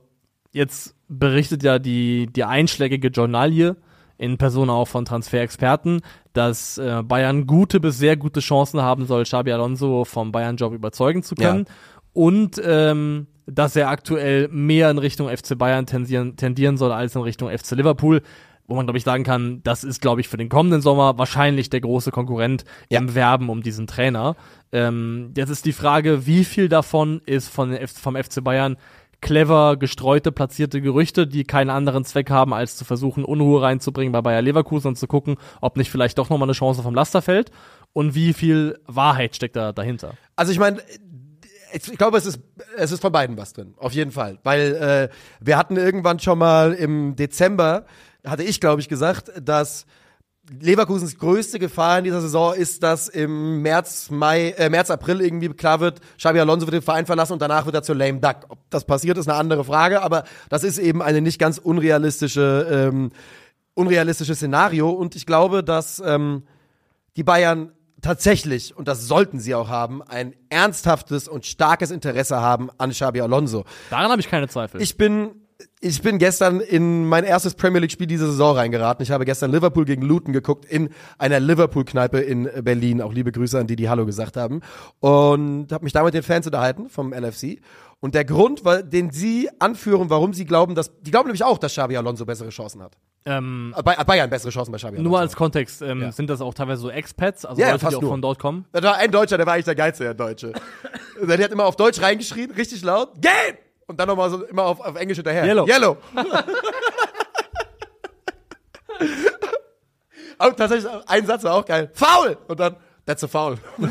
jetzt 0.57 0.95
berichtet 1.09 1.63
ja 1.63 1.79
die, 1.79 2.27
die 2.27 2.45
einschlägige 2.45 3.09
Journalie 3.09 3.77
in 4.19 4.39
Person 4.39 4.71
auch 4.71 4.87
von 4.89 5.05
Transferexperten, 5.05 6.01
dass 6.33 6.79
äh, 6.79 7.03
Bayern 7.05 7.47
gute 7.47 7.81
bis 7.81 7.99
sehr 7.99 8.17
gute 8.17 8.41
Chancen 8.41 8.81
haben 8.81 9.07
soll, 9.07 9.25
Xabi 9.25 9.53
Alonso 9.53 10.05
vom 10.05 10.33
Bayern-Job 10.33 10.73
überzeugen 10.73 11.23
zu 11.23 11.35
können. 11.35 11.67
Und 12.15 12.61
ähm, 12.65 13.27
dass 13.47 13.77
er 13.77 13.91
aktuell 13.91 14.49
mehr 14.49 14.91
in 14.91 14.99
Richtung 14.99 15.29
FC 15.29 15.57
Bayern 15.57 15.85
tendieren, 15.87 16.37
tendieren 16.37 16.79
soll 16.79 16.93
als 16.93 17.15
in 17.15 17.23
Richtung 17.23 17.51
FC 17.51 17.73
Liverpool. 17.73 18.23
Wo 18.69 18.75
man, 18.75 18.85
glaube 18.87 18.99
ich, 18.99 19.05
sagen 19.05 19.23
kann, 19.23 19.61
das 19.63 19.85
ist, 19.85 20.01
glaube 20.01 20.21
ich, 20.21 20.27
für 20.27 20.39
den 20.39 20.49
kommenden 20.49 20.81
Sommer 20.81 21.19
wahrscheinlich 21.19 21.71
der 21.71 21.81
große 21.81 22.11
Konkurrent 22.11 22.65
Ja. 22.91 22.99
im 22.99 23.15
Werben 23.15 23.49
um 23.49 23.63
diesen 23.63 23.87
Trainer. 23.87 24.35
Ähm, 24.73 25.33
jetzt 25.37 25.51
ist 25.51 25.67
die 25.67 25.73
Frage, 25.73 26.27
wie 26.27 26.43
viel 26.43 26.69
davon 26.69 27.21
ist 27.27 27.49
von, 27.49 27.79
vom 27.87 28.17
FC 28.17 28.43
Bayern 28.43 28.77
clever 29.21 29.77
gestreute, 29.77 30.33
platzierte 30.33 30.81
Gerüchte, 30.81 31.27
die 31.27 31.45
keinen 31.45 31.71
anderen 31.71 32.05
Zweck 32.05 32.31
haben, 32.31 32.53
als 32.53 32.77
zu 32.77 32.85
versuchen, 32.85 33.25
Unruhe 33.25 33.63
reinzubringen 33.63 34.13
bei 34.13 34.23
Bayer 34.23 34.43
Leverkusen 34.43 34.89
und 34.89 34.97
zu 34.97 35.07
gucken, 35.07 35.37
ob 35.61 35.77
nicht 35.77 35.91
vielleicht 35.91 36.19
doch 36.19 36.31
nochmal 36.31 36.47
eine 36.47 36.55
Chance 36.55 36.83
vom 36.83 36.95
Laster 36.95 37.23
fällt 37.23 37.51
und 37.93 38.15
wie 38.15 38.33
viel 38.33 38.79
Wahrheit 38.87 39.35
steckt 39.35 39.57
da 39.57 39.73
dahinter. 39.73 40.15
Also 40.37 40.53
ich 40.53 40.59
meine, 40.59 40.79
ich 41.73 41.99
glaube, 41.99 42.19
es 42.19 42.27
ist, 42.27 42.41
es 42.77 42.93
ist 42.93 43.01
von 43.01 43.13
beiden 43.13 43.37
was 43.37 43.53
drin, 43.53 43.75
auf 43.79 43.93
jeden 43.93 44.13
Fall. 44.13 44.39
Weil 44.43 45.11
äh, 45.11 45.15
wir 45.41 45.57
hatten 45.57 45.77
irgendwann 45.77 46.19
schon 46.21 46.39
mal 46.39 46.73
im 46.73 47.17
Dezember, 47.17 47.87
hatte 48.25 48.43
ich, 48.43 48.61
glaube 48.61 48.81
ich, 48.81 48.89
gesagt, 48.89 49.33
dass 49.43 49.87
Leverkusens 50.61 51.19
größte 51.19 51.59
Gefahr 51.59 51.99
in 51.99 52.05
dieser 52.05 52.21
Saison 52.21 52.55
ist, 52.55 52.83
dass 52.83 53.09
im 53.09 53.63
März, 53.63 54.11
Mai, 54.11 54.51
äh, 54.51 54.71
März, 54.71 54.91
April 54.91 55.21
irgendwie 55.21 55.49
klar 55.49 55.81
wird, 55.81 56.01
Xabi 56.19 56.39
Alonso 56.39 56.67
wird 56.67 56.75
den 56.75 56.83
Verein 56.83 57.07
verlassen 57.07 57.33
und 57.33 57.43
danach 57.43 57.67
wird 57.67 57.75
er 57.75 57.83
zur 57.83 57.97
Lame 57.97 58.21
Duck. 58.21 58.47
Ob 58.49 58.59
das 58.71 58.85
passiert, 58.85 59.19
ist 59.19 59.29
eine 59.29 59.37
andere 59.37 59.65
Frage, 59.65 60.03
aber 60.03 60.25
das 60.49 60.63
ist 60.63 60.79
eben 60.79 61.03
eine 61.03 61.21
nicht 61.21 61.41
ganz 61.41 61.59
unrealistische, 61.59 62.91
ähm, 62.93 63.11
unrealistisches 63.75 64.39
Szenario 64.39 64.91
und 64.91 65.17
ich 65.17 65.27
glaube, 65.27 65.65
dass 65.65 66.01
ähm, 66.05 66.45
die 67.17 67.25
Bayern 67.25 67.73
tatsächlich, 68.03 68.77
und 68.77 68.89
das 68.89 69.09
sollten 69.09 69.41
sie 69.41 69.55
auch 69.55 69.69
haben, 69.69 70.03
ein 70.03 70.35
ernsthaftes 70.49 71.27
und 71.29 71.45
starkes 71.45 71.91
Interesse 71.91 72.41
haben 72.41 72.71
an 72.79 72.91
Xabi 72.91 73.21
Alonso. 73.21 73.65
Daran 73.91 74.11
habe 74.11 74.21
ich 74.21 74.29
keine 74.29 74.49
Zweifel. 74.49 74.81
Ich 74.81 74.97
bin, 74.97 75.46
ich 75.81 76.03
bin 76.03 76.19
gestern 76.19 76.61
in 76.61 77.07
mein 77.07 77.25
erstes 77.25 77.55
Premier 77.55 77.81
League 77.81 77.91
Spiel 77.93 78.07
diese 78.07 78.27
Saison 78.27 78.57
reingeraten. 78.57 79.03
Ich 79.03 79.11
habe 79.11 79.25
gestern 79.25 79.51
Liverpool 79.53 79.85
gegen 79.85 80.03
Luton 80.03 80.33
geguckt 80.33 80.65
in 80.67 80.91
einer 81.19 81.41
Liverpool-Kneipe 81.41 82.19
in 82.21 82.49
Berlin. 82.63 83.01
Auch 83.01 83.13
liebe 83.13 83.33
Grüße 83.33 83.59
an 83.59 83.67
die, 83.67 83.77
die 83.77 83.89
Hallo 83.89 84.05
gesagt 84.05 84.37
haben. 84.37 84.61
Und 85.01 85.73
habe 85.73 85.85
mich 85.85 85.93
da 85.93 86.03
mit 86.03 86.15
den 86.15 86.23
Fans 86.23 86.47
unterhalten 86.47 86.89
vom 86.91 87.13
LFC. 87.15 87.61
Und 88.01 88.15
der 88.15 88.25
Grund, 88.27 88.63
den 88.93 89.11
sie 89.11 89.49
anführen, 89.59 90.11
warum 90.11 90.35
sie 90.35 90.45
glauben, 90.45 90.75
dass, 90.75 90.91
die 91.01 91.11
glauben 91.11 91.29
nämlich 91.29 91.43
auch, 91.45 91.57
dass 91.57 91.73
Xabi 91.73 91.97
Alonso 91.97 92.27
bessere 92.27 92.51
Chancen 92.51 92.83
hat. 92.83 92.93
ähm, 93.25 93.75
Äh, 93.77 93.83
Bay- 93.83 93.97
Bayern 94.05 94.29
bessere 94.29 94.51
Chancen 94.51 94.71
bei 94.73 94.79
Xabi 94.79 94.97
Alonso. 94.99 95.09
nur 95.11 95.19
als 95.19 95.35
Kontext, 95.35 95.81
ähm, 95.81 96.03
Ja. 96.03 96.13
sind 96.13 96.29
das 96.29 96.41
auch 96.43 96.53
teilweise 96.53 96.83
so 96.83 96.91
Expats, 96.91 97.45
also 97.47 97.61
Ja, 97.61 97.69
Leute, 97.69 97.79
die 97.79 97.85
fast 97.87 97.97
auch 97.97 98.03
nur. 98.03 98.11
von 98.11 98.21
dort 98.23 98.39
kommen? 98.39 98.67
Da 98.73 98.83
war 98.83 98.97
ein 98.97 99.11
Deutscher, 99.11 99.39
der 99.39 99.47
war 99.47 99.55
eigentlich 99.55 99.65
der 99.65 99.75
geilste, 99.75 100.05
der 100.05 100.15
Deutsche. 100.15 100.53
der 101.23 101.39
hat 101.43 101.51
immer 101.51 101.65
auf 101.65 101.77
Deutsch 101.77 102.01
reingeschrien, 102.03 102.51
richtig 102.51 102.83
laut, 102.83 103.11
Gelb! 103.21 103.59
Und 103.87 104.01
dann 104.01 104.09
nochmal 104.09 104.31
so 104.31 104.43
immer 104.45 104.65
auf, 104.65 104.81
auf 104.81 104.97
Englisch 104.97 105.17
hinterher. 105.17 105.45
Yellow. 105.45 105.67
Yellow. 105.67 105.97
Aber 110.39 110.55
tatsächlich, 110.57 110.91
ein 111.07 111.27
Satz 111.27 111.45
war 111.45 111.55
auch 111.55 111.65
geil. 111.65 111.91
Foul! 111.95 112.37
Und 112.49 112.61
dann, 112.61 112.77
that's 113.07 113.25
a 113.25 113.29
foul. 113.29 113.57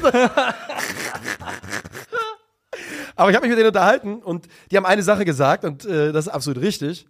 Aber 3.15 3.29
ich 3.29 3.35
habe 3.35 3.47
mich 3.47 3.55
mit 3.55 3.57
denen 3.57 3.69
unterhalten 3.69 4.21
und 4.21 4.47
die 4.69 4.77
haben 4.77 4.85
eine 4.85 5.01
Sache 5.01 5.23
gesagt 5.23 5.63
und 5.63 5.85
äh, 5.85 6.11
das 6.11 6.27
ist 6.27 6.33
absolut 6.33 6.61
richtig. 6.61 7.07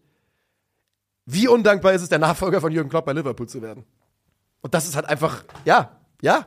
Wie 1.26 1.48
undankbar 1.48 1.93
ist 1.93 2.04
es, 2.04 2.10
der 2.10 2.19
Nachfolger 2.19 2.62
von 2.62 2.71
Jürgen 2.71 2.89
Klopp 2.89 3.06
bei 3.06 3.13
Liverpool 3.13 3.50
zu 3.50 3.63
werden? 3.63 3.84
Und 4.62 4.76
das 4.76 4.88
ist 4.88 4.95
halt 4.95 5.08
einfach, 5.08 5.43
ja, 5.65 6.00
ja. 6.21 6.45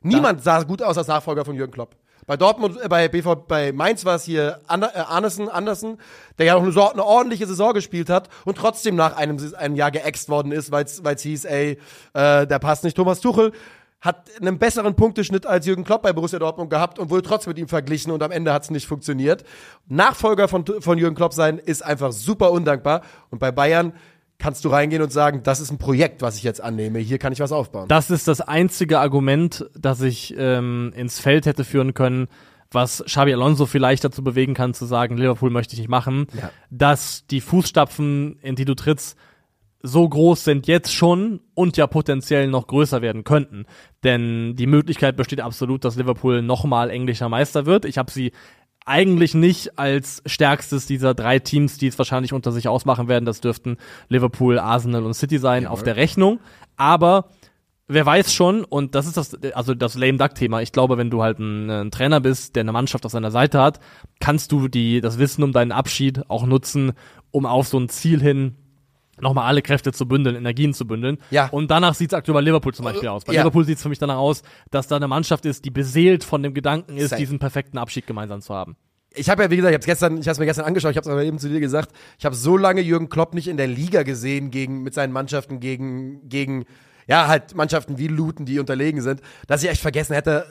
Niemand 0.00 0.42
sah 0.42 0.62
gut 0.64 0.82
aus 0.82 0.98
als 0.98 1.06
Nachfolger 1.06 1.44
von 1.44 1.54
Jürgen 1.54 1.72
Klopp. 1.72 1.96
Bei 2.26 2.36
Dortmund, 2.36 2.78
äh, 2.82 2.88
bei 2.88 3.08
BV, 3.08 3.46
bei 3.46 3.72
Mainz 3.72 4.04
war 4.04 4.16
es 4.16 4.24
hier 4.24 4.60
Ander, 4.66 4.94
äh, 4.94 5.00
Arnesen, 5.00 5.48
Andersen, 5.48 5.98
der 6.38 6.46
ja 6.46 6.54
auch 6.56 6.62
eine, 6.62 6.90
eine 6.92 7.04
ordentliche 7.04 7.46
Saison 7.46 7.72
gespielt 7.72 8.08
hat 8.10 8.28
und 8.44 8.56
trotzdem 8.56 8.96
nach 8.96 9.16
einem, 9.16 9.38
einem 9.56 9.76
Jahr 9.76 9.90
geäxt 9.90 10.28
worden 10.28 10.52
ist, 10.52 10.72
weil 10.72 10.84
es 10.84 11.22
hieß, 11.22 11.44
ey, 11.44 11.78
äh, 12.14 12.46
der 12.46 12.58
passt 12.58 12.84
nicht. 12.84 12.96
Thomas 12.96 13.20
Tuchel 13.20 13.52
hat 14.04 14.26
einen 14.38 14.58
besseren 14.58 14.94
Punkteschnitt 14.96 15.46
als 15.46 15.64
Jürgen 15.64 15.82
Klopp 15.82 16.02
bei 16.02 16.12
Borussia 16.12 16.38
Dortmund 16.38 16.68
gehabt 16.68 16.98
und 16.98 17.08
wurde 17.08 17.22
trotzdem 17.22 17.52
mit 17.52 17.58
ihm 17.58 17.68
verglichen 17.68 18.12
und 18.12 18.22
am 18.22 18.32
Ende 18.32 18.52
hat 18.52 18.64
es 18.64 18.70
nicht 18.70 18.86
funktioniert. 18.86 19.44
Nachfolger 19.86 20.46
von, 20.46 20.64
von 20.66 20.98
Jürgen 20.98 21.16
Klopp 21.16 21.32
sein 21.32 21.58
ist 21.58 21.82
einfach 21.82 22.12
super 22.12 22.52
undankbar 22.52 23.00
und 23.30 23.38
bei 23.38 23.50
Bayern 23.50 23.94
kannst 24.44 24.62
du 24.66 24.68
reingehen 24.68 25.00
und 25.00 25.10
sagen, 25.10 25.40
das 25.42 25.58
ist 25.58 25.70
ein 25.70 25.78
Projekt, 25.78 26.20
was 26.20 26.36
ich 26.36 26.42
jetzt 26.42 26.60
annehme, 26.60 26.98
hier 26.98 27.16
kann 27.16 27.32
ich 27.32 27.40
was 27.40 27.50
aufbauen. 27.50 27.88
Das 27.88 28.10
ist 28.10 28.28
das 28.28 28.42
einzige 28.42 28.98
Argument, 29.00 29.64
das 29.74 30.02
ich 30.02 30.34
ähm, 30.36 30.92
ins 30.94 31.18
Feld 31.18 31.46
hätte 31.46 31.64
führen 31.64 31.94
können, 31.94 32.28
was 32.70 33.02
Xabi 33.06 33.32
Alonso 33.32 33.64
vielleicht 33.64 34.04
dazu 34.04 34.22
bewegen 34.22 34.52
kann, 34.52 34.74
zu 34.74 34.84
sagen, 34.84 35.16
Liverpool 35.16 35.48
möchte 35.48 35.72
ich 35.72 35.78
nicht 35.78 35.88
machen, 35.88 36.26
Ja. 36.38 36.50
dass 36.68 37.26
die 37.26 37.40
Fußstapfen, 37.40 38.38
in 38.42 38.54
die 38.54 38.66
du 38.66 38.74
trittst, 38.74 39.16
so 39.82 40.06
groß 40.06 40.44
sind 40.44 40.66
jetzt 40.66 40.92
schon 40.92 41.40
und 41.54 41.78
ja 41.78 41.86
potenziell 41.86 42.46
noch 42.48 42.66
größer 42.66 43.00
werden 43.00 43.24
könnten. 43.24 43.64
Denn 44.02 44.56
die 44.56 44.66
Möglichkeit 44.66 45.16
besteht 45.16 45.40
absolut, 45.40 45.86
dass 45.86 45.96
Liverpool 45.96 46.42
nochmal 46.42 46.90
englischer 46.90 47.30
Meister 47.30 47.64
wird. 47.64 47.86
Ich 47.86 47.96
habe 47.96 48.10
sie 48.10 48.32
eigentlich 48.84 49.34
nicht 49.34 49.78
als 49.78 50.22
stärkstes 50.26 50.86
dieser 50.86 51.14
drei 51.14 51.38
Teams, 51.38 51.78
die 51.78 51.86
es 51.86 51.98
wahrscheinlich 51.98 52.32
unter 52.32 52.52
sich 52.52 52.68
ausmachen 52.68 53.08
werden. 53.08 53.24
Das 53.24 53.40
dürften 53.40 53.78
Liverpool, 54.08 54.58
Arsenal 54.58 55.04
und 55.04 55.14
City 55.14 55.38
sein 55.38 55.66
auf 55.66 55.82
der 55.82 55.96
Rechnung. 55.96 56.40
Aber 56.76 57.30
wer 57.86 58.04
weiß 58.04 58.32
schon, 58.32 58.64
und 58.64 58.94
das 58.94 59.06
ist 59.06 59.16
das, 59.16 59.34
also 59.54 59.74
das 59.74 59.94
lame 59.94 60.18
duck 60.18 60.34
Thema. 60.34 60.60
Ich 60.60 60.72
glaube, 60.72 60.98
wenn 60.98 61.10
du 61.10 61.22
halt 61.22 61.38
ein, 61.38 61.70
ein, 61.70 61.90
Trainer 61.90 62.20
bist, 62.20 62.56
der 62.56 62.62
eine 62.62 62.72
Mannschaft 62.72 63.06
auf 63.06 63.12
seiner 63.12 63.30
Seite 63.30 63.60
hat, 63.60 63.80
kannst 64.20 64.52
du 64.52 64.68
die, 64.68 65.00
das 65.00 65.18
Wissen 65.18 65.42
um 65.42 65.52
deinen 65.52 65.72
Abschied 65.72 66.28
auch 66.28 66.46
nutzen, 66.46 66.92
um 67.30 67.46
auf 67.46 67.68
so 67.68 67.78
ein 67.78 67.88
Ziel 67.88 68.20
hin 68.20 68.56
nochmal 69.20 69.46
alle 69.46 69.62
Kräfte 69.62 69.92
zu 69.92 70.06
bündeln, 70.06 70.36
Energien 70.36 70.74
zu 70.74 70.86
bündeln. 70.86 71.18
Ja. 71.30 71.48
Und 71.48 71.70
danach 71.70 71.94
sieht's 71.94 72.14
aktuell 72.14 72.34
bei 72.34 72.40
Liverpool 72.40 72.74
zum 72.74 72.84
Beispiel 72.84 73.08
aus. 73.08 73.24
Bei 73.24 73.32
Ja. 73.32 73.40
Liverpool 73.40 73.64
sieht's 73.64 73.82
für 73.82 73.88
mich 73.88 73.98
danach 73.98 74.16
aus, 74.16 74.42
dass 74.70 74.86
da 74.88 74.96
eine 74.96 75.08
Mannschaft 75.08 75.46
ist, 75.46 75.64
die 75.64 75.70
beseelt 75.70 76.24
von 76.24 76.42
dem 76.42 76.54
Gedanken 76.54 76.96
ist, 76.96 77.10
Safe. 77.10 77.20
diesen 77.20 77.38
perfekten 77.38 77.78
Abschied 77.78 78.06
gemeinsam 78.06 78.40
zu 78.40 78.54
haben. 78.54 78.76
ich 79.16 79.30
habe 79.30 79.44
ja, 79.44 79.50
wie 79.50 79.56
gesagt, 79.56 79.70
ich 79.72 79.76
habe 79.76 79.86
gestern, 79.86 80.18
ich 80.18 80.26
habe 80.28 80.40
mir 80.40 80.46
gestern 80.46 80.64
angeschaut, 80.64 80.90
ich 80.90 80.96
habe 80.96 81.06
es 81.08 81.12
aber 81.12 81.22
eben 81.22 81.38
zu 81.38 81.48
dir 81.48 81.60
gesagt, 81.60 81.92
ich 82.18 82.24
habe 82.24 82.34
so 82.34 82.56
lange 82.56 82.80
Jürgen 82.80 83.08
Klopp 83.08 83.32
nicht 83.34 83.46
in 83.48 83.56
der 83.56 83.68
Liga 83.68 84.02
gesehen 84.02 84.50
gegen 84.50 84.82
mit 84.82 84.92
seinen 84.94 85.12
Mannschaften 85.12 85.60
gegen 85.60 86.28
gegen 86.28 86.64
ja 87.06 87.28
halt 87.28 87.54
Mannschaften 87.54 87.98
wie 87.98 88.08
Luton, 88.08 88.46
die 88.46 88.58
unterlegen 88.58 89.02
sind, 89.02 89.20
dass 89.46 89.62
ich 89.62 89.70
echt 89.70 89.80
vergessen 89.82 90.14
hätte. 90.14 90.46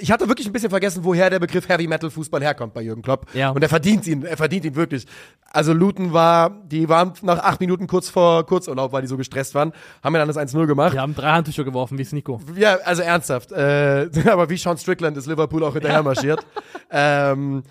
Ich 0.00 0.10
hatte 0.10 0.28
wirklich 0.28 0.46
ein 0.46 0.52
bisschen 0.52 0.70
vergessen, 0.70 1.04
woher 1.04 1.30
der 1.30 1.38
Begriff 1.38 1.68
Heavy 1.68 1.86
Metal 1.86 2.10
Fußball 2.10 2.42
herkommt 2.42 2.74
bei 2.74 2.82
Jürgen 2.82 3.02
Klopp. 3.02 3.26
Ja. 3.34 3.50
Und 3.50 3.62
er 3.62 3.68
verdient 3.68 4.06
ihn, 4.06 4.24
er 4.24 4.36
verdient 4.36 4.64
ihn 4.64 4.74
wirklich. 4.74 5.06
Also 5.52 5.72
Luton 5.72 6.12
war, 6.12 6.50
die 6.64 6.88
waren 6.88 7.12
nach 7.22 7.38
acht 7.38 7.60
Minuten 7.60 7.86
kurz 7.86 8.08
vor 8.08 8.44
Kurzurlaub, 8.46 8.92
weil 8.92 9.02
die 9.02 9.08
so 9.08 9.16
gestresst 9.16 9.54
waren, 9.54 9.72
haben 10.02 10.14
ja 10.14 10.24
dann 10.24 10.28
das 10.28 10.36
1-0 10.36 10.66
gemacht. 10.66 10.92
Wir 10.92 11.02
haben 11.02 11.14
drei 11.14 11.30
Handtücher 11.30 11.64
geworfen, 11.64 11.98
wie 11.98 12.06
Nico. 12.12 12.40
Ja, 12.56 12.78
also 12.84 13.02
ernsthaft. 13.02 13.52
Äh, 13.52 14.08
aber 14.30 14.48
wie 14.50 14.56
Sean 14.56 14.76
Strickland 14.76 15.16
ist 15.16 15.26
Liverpool 15.26 15.62
auch 15.64 15.74
hinterher 15.74 16.02
marschiert. 16.02 16.44
ähm, 16.90 17.62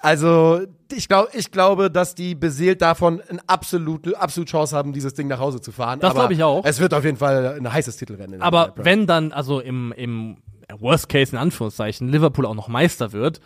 also 0.00 0.60
ich, 0.92 1.08
glaub, 1.08 1.34
ich 1.34 1.50
glaube, 1.50 1.90
dass 1.90 2.14
die 2.14 2.34
beseelt 2.34 2.80
davon 2.82 3.20
eine 3.28 3.40
absolute, 3.46 4.18
absolute 4.18 4.50
Chance 4.52 4.76
haben, 4.76 4.92
dieses 4.92 5.14
Ding 5.14 5.26
nach 5.26 5.40
Hause 5.40 5.60
zu 5.60 5.72
fahren. 5.72 6.00
Das 6.00 6.10
Aber 6.10 6.20
glaub 6.20 6.30
ich 6.30 6.42
auch. 6.44 6.64
Es 6.64 6.78
wird 6.78 6.94
auf 6.94 7.04
jeden 7.04 7.16
Fall 7.16 7.56
ein 7.58 7.72
heißes 7.72 7.96
Titelrennen. 7.96 8.40
Aber 8.40 8.72
wenn 8.76 9.06
dann, 9.06 9.32
also 9.32 9.58
im, 9.60 9.92
im 9.96 10.36
Worst 10.78 11.08
Case 11.08 11.32
in 11.32 11.38
Anführungszeichen, 11.38 12.08
Liverpool 12.08 12.46
auch 12.46 12.54
noch 12.54 12.68
Meister 12.68 13.12
wird 13.12 13.40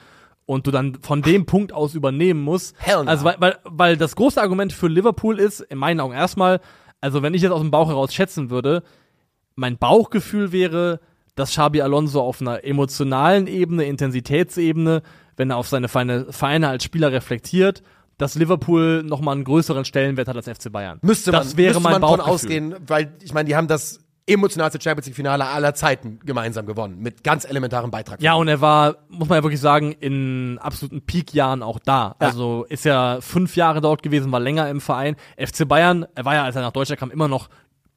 und 0.47 0.67
du 0.67 0.71
dann 0.71 0.99
von 1.01 1.23
dem 1.23 1.47
Punkt 1.47 1.73
aus 1.73 1.95
übernehmen 1.95 2.41
musst. 2.41 2.75
Hell 2.79 3.05
no. 3.05 3.11
Also 3.11 3.25
weil, 3.25 3.37
weil, 3.39 3.59
weil 3.65 3.97
das 3.97 4.17
große 4.17 4.41
Argument 4.41 4.73
für 4.73 4.89
Liverpool 4.89 5.39
ist, 5.39 5.61
in 5.61 5.79
meinen 5.79 6.01
Augen 6.01 6.15
erstmal, 6.15 6.61
also 7.01 7.23
wenn 7.23 7.35
ich 7.35 7.43
jetzt 7.43 7.53
aus 7.53 7.61
dem 7.61 7.71
Bauch 7.71 7.89
heraus 7.89 8.13
schätzen 8.13 8.51
würde, 8.51 8.83
mein 9.55 9.79
Bauchgefühl 9.79 10.53
wäre, 10.53 11.01
dass 11.35 11.51
Xabi 11.51 11.83
Alonso 11.83 12.21
auf 12.21 12.41
einer 12.41 12.65
emotionalen 12.65 13.47
Ebene, 13.47 13.85
Intensitätsebene, 13.85 15.03
wenn 15.37 15.51
er 15.51 15.57
auf 15.57 15.69
seine 15.69 15.89
Vereine, 15.89 16.27
Vereine 16.33 16.69
als 16.69 16.85
Spieler 16.85 17.13
reflektiert, 17.13 17.83
dass 18.19 18.35
Liverpool 18.35 19.03
nochmal 19.03 19.37
einen 19.37 19.45
größeren 19.45 19.85
Stellenwert 19.85 20.29
hat 20.29 20.37
als 20.37 20.49
FC 20.49 20.71
Bayern. 20.71 20.99
müsste 21.03 21.33
man, 21.33 21.41
das 21.43 21.57
wäre 21.57 21.75
müsste 21.75 21.83
mein 21.83 22.01
man 22.01 22.03
von 22.03 22.19
Bauchgefühl. 22.19 22.35
ausgehen, 22.35 22.75
weil 22.87 23.15
ich 23.23 23.33
meine, 23.33 23.49
die 23.49 23.57
haben 23.57 23.67
das 23.69 24.01
emotionalste 24.33 24.81
Champions 24.81 25.07
League 25.07 25.17
Finale 25.17 25.47
aller 25.47 25.75
Zeiten 25.75 26.21
gemeinsam 26.25 26.67
gewonnen 26.67 26.99
mit 27.01 27.25
ganz 27.25 27.45
elementarem 27.45 27.91
Beitrag. 27.91 28.23
Ja, 28.23 28.35
und 28.35 28.49
er 28.49 28.61
war, 28.61 28.97
muss 29.09 29.29
man 29.29 29.39
ja 29.39 29.43
wirklich 29.43 29.61
sagen, 29.61 29.93
in 29.93 30.59
absoluten 30.59 31.03
Peak-Jahren 31.03 31.63
auch 31.63 31.79
da. 31.79 32.17
Ja. 32.21 32.29
Also 32.29 32.65
ist 32.69 32.85
ja 32.85 33.19
fünf 33.21 33.57
Jahre 33.57 33.81
dort 33.81 34.03
gewesen, 34.03 34.33
war 34.33 34.41
länger 34.41 34.69
im 34.69 34.81
Verein. 34.81 35.17
FC 35.37 35.67
Bayern, 35.67 36.07
er 36.15 36.25
war 36.25 36.35
ja, 36.35 36.45
als 36.45 36.57
er 36.57 36.63
nach 36.63 36.73
Deutschland 36.73 37.01
kam, 37.01 37.11
immer 37.11 37.29
noch 37.29 37.49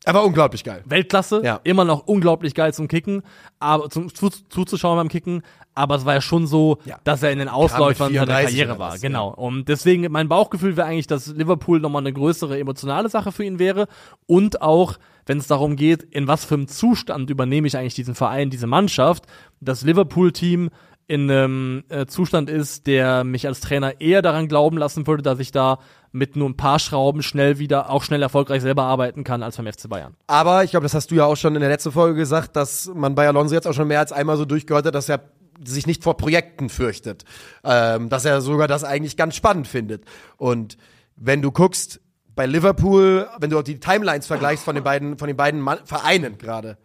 er 0.06 0.14
war 0.14 0.24
unglaublich 0.26 0.64
geil. 0.64 0.82
Weltklasse, 0.86 1.41
Ja. 1.43 1.60
immer 1.64 1.86
noch 1.86 2.08
unglaublich 2.08 2.54
geil 2.56 2.74
zum 2.74 2.88
Kicken, 2.88 3.24
aber 3.60 3.89
zum 3.89 4.14
zu, 4.14 4.30
zuzuschauen 4.30 4.97
beim 4.97 5.08
Kicken, 5.10 5.41
aber 5.76 5.95
es 5.95 6.06
war 6.06 6.14
ja 6.16 6.22
schon 6.22 6.45
so, 6.47 6.78
Ja. 6.86 6.99
dass 7.04 7.24
er 7.24 7.32
in 7.32 7.39
den 7.39 7.49
Ausläufern 7.49 8.14
seiner 8.14 8.26
34 8.28 8.58
Karriere 8.58 8.80
war, 8.80 8.93
was, 8.93 9.01
genau. 9.01 9.30
Und 9.34 9.70
deswegen 9.70 10.12
mein 10.12 10.28
Bauchgefühl 10.30 10.78
wäre 10.78 10.88
eigentlich, 10.88 11.08
dass 11.08 11.28
Liverpool 11.28 11.80
nochmal 11.80 12.01
eine 12.01 12.14
größere 12.14 12.60
emotionale 12.60 13.10
Sache 13.10 13.32
für 13.32 13.43
ihn 13.43 13.60
wäre 13.60 13.88
und 14.28 14.62
auch, 14.62 14.95
wenn 15.26 15.38
es 15.38 15.47
darum 15.47 15.76
geht, 15.78 16.04
in 16.04 16.28
was 16.28 16.43
für 16.45 16.56
einem 16.56 16.68
Zustand 16.68 17.30
übernehme 17.30 17.66
ich 17.68 17.78
eigentlich 17.78 17.95
diesen 17.95 18.14
Verein, 18.16 18.49
diese 18.49 18.68
Mannschaft, 18.68 19.26
das 19.62 19.84
Liverpool-Team 19.84 20.70
in 21.08 21.30
einem 21.30 21.84
äh, 21.89 22.06
Zustand 22.06 22.49
ist, 22.49 22.88
der 22.88 23.24
mich 23.24 23.45
als 23.47 23.60
Trainer 23.60 23.99
eher 23.99 24.22
daran 24.22 24.47
glauben 24.47 24.78
lassen 24.78 25.06
würde, 25.06 25.24
dass 25.24 25.39
ich 25.39 25.51
da 25.51 25.80
mit 26.12 26.36
nur 26.36 26.49
ein 26.49 26.56
paar 26.56 26.80
Schrauben 26.80 27.24
schnell 27.24 27.60
wieder, 27.60 27.89
auch 27.89 28.04
schnell 28.04 28.22
erfolgreich 28.22 28.62
selber 28.62 28.84
arbeiten 28.84 29.24
kann 29.24 29.43
als 29.43 29.58
beim 29.58 29.68
FC 29.68 29.89
Bayern. 29.89 30.16
Aber 30.28 30.64
ich 30.64 30.72
glaube, 30.72 30.84
das 30.84 30.93
hast 30.93 31.12
du 31.12 31.16
ja 31.16 31.26
auch 31.26 31.36
schon 31.36 31.56
in 31.56 31.62
der 31.62 31.70
letzten 31.70 31.91
Folge 31.91 32.16
gesagt, 32.16 32.56
dass 32.56 32.89
man 32.93 33.16
bei 33.16 33.28
Alonso 33.28 33.54
jetzt 33.56 33.68
auch 33.68 33.74
schon 33.74 33.88
mehr 33.88 33.99
als 33.99 34.12
einmal 34.12 34.38
so 34.38 34.45
durchgehört 34.45 34.86
hat, 34.86 34.95
dass 34.95 35.10
er 35.10 35.22
sich 35.64 35.88
nicht 35.88 36.04
vor 36.04 36.18
Projekten 36.18 36.70
fürchtet. 36.70 37.26
Ähm, 37.64 38.10
dass 38.10 38.26
er 38.26 38.41
sogar 38.41 38.68
das 38.68 38.84
eigentlich 38.84 39.18
ganz 39.18 39.36
spannend 39.36 39.68
findet. 39.68 40.06
Und 40.38 40.78
wenn 41.16 41.41
du 41.41 41.51
guckst, 41.51 41.99
bei 42.36 42.45
Liverpool, 42.45 43.28
wenn 43.39 43.49
du 43.49 43.60
auch 43.60 43.64
die 43.64 43.80
Timelines 43.80 44.26
vergleichst 44.26 44.64
von 44.64 44.76
den 44.76 44.84
beiden, 44.84 45.18
von 45.18 45.28
den 45.28 45.38
beiden 45.38 45.64
Vereinen 45.86 46.38
gerade, 46.38 46.78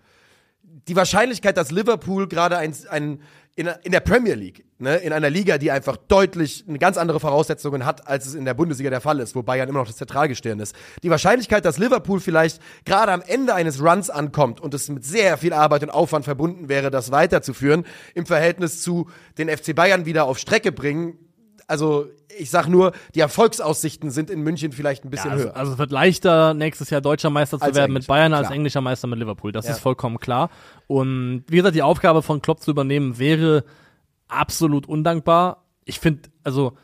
die 0.62 0.96
Wahrscheinlichkeit, 0.96 1.56
dass 1.56 1.70
Liverpool 1.70 2.28
gerade 2.28 2.58
ein, 2.58 2.74
ein 2.90 3.20
in, 3.58 3.68
in 3.82 3.90
der 3.90 3.98
Premier 3.98 4.36
League, 4.36 4.64
ne, 4.78 4.98
in 4.98 5.12
einer 5.12 5.30
Liga, 5.30 5.58
die 5.58 5.72
einfach 5.72 5.96
deutlich 5.96 6.64
eine 6.68 6.78
ganz 6.78 6.96
andere 6.96 7.18
Voraussetzungen 7.18 7.84
hat, 7.84 8.06
als 8.06 8.24
es 8.26 8.34
in 8.34 8.44
der 8.44 8.54
Bundesliga 8.54 8.88
der 8.88 9.00
Fall 9.00 9.18
ist, 9.18 9.34
wo 9.34 9.42
Bayern 9.42 9.68
immer 9.68 9.80
noch 9.80 9.88
das 9.88 9.96
Zentralgestirn 9.96 10.60
ist. 10.60 10.76
Die 11.02 11.10
Wahrscheinlichkeit, 11.10 11.64
dass 11.64 11.76
Liverpool 11.76 12.20
vielleicht 12.20 12.62
gerade 12.84 13.10
am 13.10 13.20
Ende 13.20 13.56
eines 13.56 13.82
Runs 13.82 14.10
ankommt 14.10 14.60
und 14.60 14.74
es 14.74 14.88
mit 14.88 15.04
sehr 15.04 15.36
viel 15.38 15.52
Arbeit 15.52 15.82
und 15.82 15.90
Aufwand 15.90 16.24
verbunden 16.24 16.68
wäre, 16.68 16.92
das 16.92 17.10
weiterzuführen, 17.10 17.84
im 18.14 18.26
Verhältnis 18.26 18.80
zu 18.80 19.10
den 19.38 19.48
FC 19.48 19.74
Bayern 19.74 20.06
wieder 20.06 20.26
auf 20.26 20.38
Strecke 20.38 20.70
bringen, 20.70 21.18
also 21.68 22.06
ich 22.36 22.50
sag 22.50 22.66
nur, 22.68 22.92
die 23.14 23.20
Erfolgsaussichten 23.20 24.10
sind 24.10 24.30
in 24.30 24.40
München 24.42 24.72
vielleicht 24.72 25.04
ein 25.04 25.10
bisschen 25.10 25.30
also, 25.30 25.44
höher. 25.44 25.56
also 25.56 25.72
es 25.72 25.78
wird 25.78 25.90
leichter, 25.92 26.54
nächstes 26.54 26.90
Jahr 26.90 27.00
deutscher 27.00 27.30
Meister 27.30 27.58
zu 27.58 27.64
Als 27.64 27.76
werden 27.76 27.90
Englisch, 27.90 28.02
mit 28.04 28.08
Bayern 28.08 28.32
als 28.34 28.46
klar. 28.48 28.56
englischer 28.56 28.80
Meister 28.80 29.06
mit 29.06 29.18
Liverpool. 29.18 29.52
Das 29.52 29.66
Ja. 29.66 29.72
ist 29.72 29.80
vollkommen 29.80 30.18
klar. 30.18 30.50
Und 30.86 31.44
wie 31.48 31.56
gesagt, 31.56 31.74
die 31.74 31.82
Aufgabe 31.82 32.22
von 32.22 32.42
Klopp 32.42 32.60
zu 32.60 32.70
übernehmen 32.70 33.18
wäre 33.18 33.64
absolut 34.28 34.88
undankbar. 34.88 35.64
Ich 35.84 36.00
finde, 36.00 36.28
also 36.44 36.74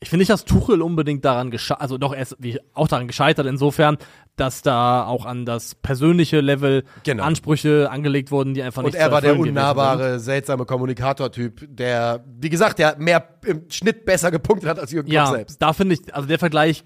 ich 0.00 0.10
finde 0.10 0.22
nicht, 0.22 0.30
dass 0.30 0.44
Tuchel 0.44 0.82
unbedingt 0.82 1.24
daran 1.24 1.50
gescheitert, 1.50 1.80
also 1.82 1.96
doch, 1.98 2.12
er 2.14 2.22
ist 2.22 2.36
wie, 2.38 2.58
auch 2.74 2.88
daran 2.88 3.06
gescheitert, 3.06 3.46
insofern, 3.46 3.96
dass 4.36 4.60
da 4.62 5.06
auch 5.06 5.24
an 5.24 5.46
das 5.46 5.74
persönliche 5.74 6.40
Level 6.40 6.84
Genau. 7.04 7.24
Ansprüche 7.24 7.90
angelegt 7.90 8.30
wurden, 8.30 8.52
die 8.54 8.62
einfach 8.62 8.82
Und 8.82 8.86
nicht 8.92 8.96
er 9.00 9.06
zu 9.06 9.12
war 9.12 9.20
der 9.22 9.38
unnahbare, 9.38 10.18
seltsame 10.20 10.66
Kommunikatortyp, 10.66 11.66
der, 11.74 12.22
wie 12.38 12.50
gesagt, 12.50 12.78
der 12.78 12.96
mehr 12.98 13.26
im 13.46 13.62
Schnitt 13.70 14.04
besser 14.04 14.30
gepunktet 14.30 14.68
hat 14.68 14.78
als 14.78 14.92
Jürgen 14.92 15.08
Klopp 15.08 15.14
Ja, 15.14 15.30
selbst. 15.30 15.60
da 15.62 15.72
finde 15.72 15.94
ich, 15.94 16.14
also 16.14 16.28
der 16.28 16.38
Vergleich 16.38 16.84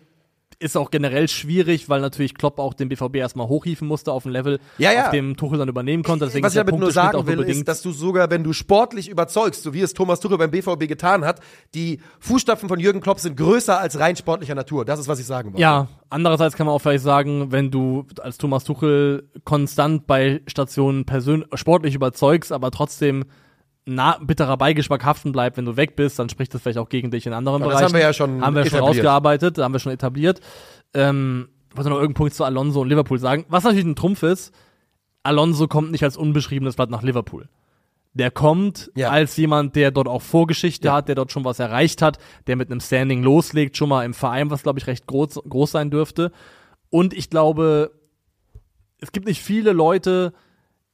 ist 0.60 0.76
auch 0.76 0.90
generell 0.90 1.26
schwierig, 1.26 1.88
weil 1.88 2.00
natürlich 2.02 2.34
Klopp 2.34 2.58
auch 2.58 2.74
den 2.74 2.90
BVB 2.90 3.16
erstmal 3.16 3.48
hochhieven 3.48 3.88
musste 3.88 4.12
auf 4.12 4.26
ein 4.26 4.30
Level, 4.30 4.60
Ja, 4.78 4.92
ja. 4.92 5.04
auf 5.06 5.10
dem 5.10 5.36
Tuchel 5.36 5.58
dann 5.58 5.68
übernehmen 5.68 6.02
konnte. 6.02 6.26
Deswegen 6.26 6.44
Was 6.44 6.52
ich 6.52 6.58
damit 6.58 6.78
nur 6.78 6.92
sagen 6.92 7.26
will, 7.26 7.40
ist, 7.40 7.66
dass 7.66 7.80
du 7.80 7.92
sogar, 7.92 8.30
wenn 8.30 8.44
du 8.44 8.52
sportlich 8.52 9.08
überzeugst, 9.08 9.62
so 9.62 9.72
wie 9.72 9.80
es 9.80 9.94
Thomas 9.94 10.20
Tuchel 10.20 10.36
beim 10.36 10.50
BVB 10.50 10.86
getan 10.86 11.24
hat, 11.24 11.40
die 11.74 12.00
Fußstapfen 12.20 12.68
von 12.68 12.78
Jürgen 12.78 13.00
Klopp 13.00 13.20
sind 13.20 13.36
größer 13.38 13.80
als 13.80 13.98
rein 13.98 14.16
sportlicher 14.16 14.54
Natur. 14.54 14.84
Das 14.84 15.00
ist, 15.00 15.08
was 15.08 15.18
ich 15.18 15.26
sagen 15.26 15.52
wollte. 15.52 15.62
Ja, 15.62 15.88
andererseits 16.10 16.56
kann 16.56 16.66
man 16.66 16.74
auch 16.74 16.80
vielleicht 16.80 17.04
sagen, 17.04 17.50
wenn 17.50 17.70
du 17.70 18.06
als 18.20 18.36
Thomas 18.36 18.64
Tuchel 18.64 19.30
konstant 19.44 20.06
bei 20.06 20.42
Stationen 20.46 21.06
persönlich 21.06 21.48
sportlich 21.54 21.94
überzeugst, 21.94 22.52
aber 22.52 22.70
trotzdem 22.70 23.24
na, 23.86 24.18
bitterer 24.22 24.56
Beigeschmack 24.56 25.04
haften 25.04 25.32
bleibt, 25.32 25.56
wenn 25.56 25.64
du 25.64 25.76
weg 25.76 25.96
bist, 25.96 26.18
dann 26.18 26.28
spricht 26.28 26.54
das 26.54 26.62
vielleicht 26.62 26.78
auch 26.78 26.88
gegen 26.88 27.10
dich 27.10 27.26
in 27.26 27.32
anderen 27.32 27.62
Aber 27.62 27.72
das 27.72 27.80
Bereichen. 27.80 27.94
haben 27.94 27.98
wir 27.98 28.06
ja 28.06 28.12
schon 28.12 28.42
haben 28.44 28.54
wir 28.54 28.62
schon 28.64 28.74
etabliert. 28.78 28.88
rausgearbeitet, 28.98 29.58
haben 29.58 29.72
wir 29.72 29.78
schon 29.80 29.92
etabliert. 29.92 30.40
Ähm, 30.94 31.48
ich 31.70 31.76
wollte 31.76 31.90
noch 31.90 31.96
irgendeinen 31.96 32.14
Punkt 32.14 32.34
zu 32.34 32.44
Alonso 32.44 32.80
und 32.82 32.88
Liverpool 32.88 33.18
sagen. 33.18 33.44
Was 33.48 33.64
natürlich 33.64 33.84
ein 33.86 33.96
Trumpf 33.96 34.22
ist, 34.22 34.52
Alonso 35.22 35.66
kommt 35.68 35.92
nicht 35.92 36.02
als 36.04 36.16
unbeschriebenes 36.16 36.76
Blatt 36.76 36.90
nach 36.90 37.02
Liverpool. 37.02 37.48
Der 38.12 38.30
kommt 38.30 38.90
Ja. 38.96 39.10
als 39.10 39.36
jemand, 39.36 39.76
der 39.76 39.90
dort 39.92 40.08
auch 40.08 40.22
Vorgeschichte 40.22 40.88
Ja. 40.88 40.94
hat, 40.94 41.08
der 41.08 41.14
dort 41.14 41.30
schon 41.30 41.44
was 41.44 41.58
erreicht 41.60 42.02
hat, 42.02 42.18
der 42.48 42.56
mit 42.56 42.70
einem 42.70 42.80
Standing 42.80 43.22
loslegt, 43.22 43.76
schon 43.76 43.88
mal 43.88 44.04
im 44.04 44.14
Verein, 44.14 44.50
was 44.50 44.62
glaube 44.64 44.78
ich 44.80 44.86
recht 44.88 45.06
groß, 45.06 45.40
groß 45.48 45.70
sein 45.70 45.90
dürfte. 45.90 46.32
Und 46.90 47.14
ich 47.14 47.30
glaube, 47.30 47.92
es 48.98 49.12
gibt 49.12 49.26
nicht 49.26 49.40
viele 49.40 49.72
Leute, 49.72 50.32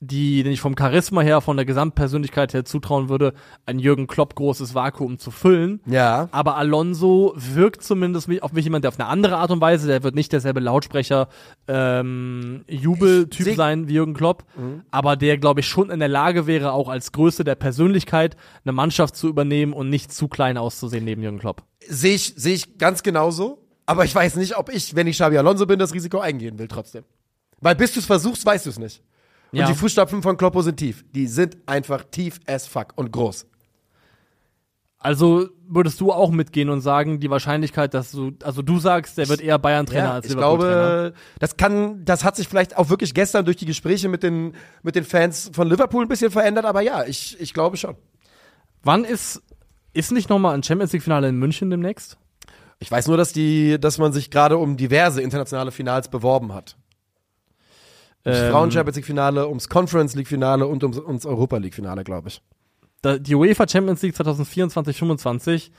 die, 0.01 0.43
denen 0.43 0.53
ich 0.53 0.61
vom 0.61 0.77
Charisma 0.79 1.23
her, 1.23 1.41
von 1.41 1.57
der 1.57 1.65
Gesamtpersönlichkeit 1.65 2.53
her 2.53 2.65
zutrauen 2.67 3.09
würde, 3.09 3.33
ein 3.65 3.79
Jürgen 3.79 4.07
Klopp 4.07 4.35
großes 4.35 4.75
Vakuum 4.75 5.19
zu 5.19 5.31
füllen. 5.31 5.81
Ja. 5.87 6.29
Aber 6.33 6.57
Alonso 6.57 7.33
wirkt 7.35 7.83
zumindest 7.83 8.29
auf 8.43 8.53
mich 8.53 8.65
jemand, 8.65 8.85
der 8.85 8.91
auf 8.91 9.01
eine 9.01 9.09
andere 9.09 9.37
Art 9.39 9.51
und 9.51 9.61
Weise, 9.61 9.87
der 9.87 10.03
wird 10.03 10.15
nicht 10.15 10.33
derselbe 10.33 10.61
Lautsprecher 10.61 11.29
ähm, 11.67 12.65
Jubeltyp 12.69 13.57
sein 13.57 13.89
wie 13.89 13.95
Jürgen 13.95 14.13
Klopp, 14.15 14.45
aber 14.91 15.17
der, 15.17 15.39
glaube 15.39 15.61
ich, 15.61 15.67
schon 15.67 15.91
in 15.91 15.99
der 15.99 16.09
Lage 16.09 16.47
wäre, 16.47 16.73
auch 16.73 16.89
als 16.89 17.13
Größe 17.13 17.45
der 17.45 17.55
Persönlichkeit 17.55 18.37
eine 18.65 18.73
Mannschaft 18.73 19.17
zu 19.17 19.29
übernehmen 19.29 19.73
und 19.73 19.89
nicht 19.89 20.13
zu 20.13 20.29
klein 20.29 20.59
auszusehen 20.59 21.05
neben 21.05 21.23
Jürgen 21.23 21.39
Klopp. 21.39 21.63
Sehe 21.89 22.15
ich, 22.15 22.35
sehe 22.37 22.55
ich 22.55 22.79
ganz 22.79 23.03
genauso. 23.03 23.63
Aber 23.87 24.05
ich 24.05 24.15
weiß 24.15 24.35
nicht, 24.37 24.59
ob 24.59 24.69
ich, 24.69 24.97
wenn 24.97 25.07
ich 25.07 25.17
Xabi 25.17 25.39
Alonso 25.39 25.65
bin, 25.65 25.79
das 25.79 25.95
Risiko 25.95 26.19
eingehen 26.19 26.59
will 26.59 26.67
trotzdem. 26.67 27.05
Weil 27.61 27.77
bis 27.77 27.93
du 27.93 28.01
es 28.01 28.07
versuchst, 28.07 28.45
weißt 28.45 28.67
du 28.67 28.71
es 28.71 28.79
nicht. 28.79 29.03
Und 29.53 29.59
Ja. 29.61 29.67
die 29.67 29.75
Fußstapfen 29.75 30.23
von 30.23 30.37
Kloppo 30.37 30.61
sind 30.63 30.77
tief. 30.77 31.05
Die 31.15 31.27
sind 31.27 31.57
einfach 31.67 32.05
tief 32.11 32.41
as 32.47 32.67
fuck 32.67 32.93
und 32.97 33.13
groß. 33.13 33.47
Also 34.99 35.49
würdest 35.69 36.01
du 36.01 36.11
auch 36.13 36.31
mitgehen 36.31 36.69
und 36.71 36.81
sagen, 36.81 37.21
die 37.21 37.31
Wahrscheinlichkeit, 37.31 37.95
dass 37.95 38.11
du, 38.11 38.33
also 38.43 38.63
du 38.63 38.79
sagst, 38.79 39.19
der 39.19 39.29
wird 39.29 39.41
eher 39.41 39.59
Bayern-Trainer 39.59 40.05
Ja, 40.05 40.13
als 40.15 40.27
ich 40.27 40.33
Liverpool-Trainer. 40.33 40.75
glaube, 41.11 41.15
das 41.39 41.57
kann, 41.57 42.05
das 42.05 42.25
hat 42.25 42.35
sich 42.35 42.49
vielleicht 42.49 42.77
auch 42.77 42.89
wirklich 42.89 43.15
gestern 43.15 43.45
durch 43.45 43.57
die 43.57 43.67
Gespräche 43.67 44.09
mit 44.09 44.23
den, 44.23 44.55
mit 44.83 44.97
den 44.97 45.05
Fans 45.05 45.51
von 45.53 45.69
Liverpool 45.69 46.05
ein 46.05 46.09
bisschen 46.09 46.31
verändert, 46.31 46.65
aber 46.65 46.81
ja, 46.81 47.05
ich, 47.05 47.39
ich 47.41 47.53
glaube 47.55 47.77
schon. 47.77 47.95
Wann 48.83 49.05
ist, 49.05 49.43
ist 49.93 50.13
nicht 50.13 50.29
nochmal 50.31 50.55
ein 50.55 50.63
Champions 50.63 50.93
League-Finale 50.93 51.29
in 51.29 51.37
München 51.37 51.71
demnächst? 51.71 52.17
Ich 52.79 52.91
weiß 52.91 53.07
nur, 53.09 53.17
dass 53.17 53.33
die, 53.33 53.79
dass 53.79 53.99
man 53.99 54.13
sich 54.13 54.31
gerade 54.31 54.57
um 54.57 54.77
diverse 54.77 55.21
internationale 55.23 55.71
Finals 55.73 56.09
beworben 56.09 56.53
hat. 56.53 56.77
Ums 58.27 58.39
Ähm, 58.41 58.51
Frauen 58.51 58.71
Champions 58.71 58.97
League 58.97 59.07
Finale, 59.07 59.49
ums 59.49 59.69
Conference 59.69 60.15
League 60.15 60.29
Finale 60.29 60.67
und 60.67 60.83
ums, 60.83 60.99
ums 60.99 61.27
Europa 61.27 61.57
League 61.59 61.75
Finale, 61.75 62.05
glaube 62.05 62.29
ich. 62.29 62.43
die 63.21 63.35
UEFA 63.35 63.69
Champions 63.69 64.03
League 64.03 64.15
2024-25 64.17 65.71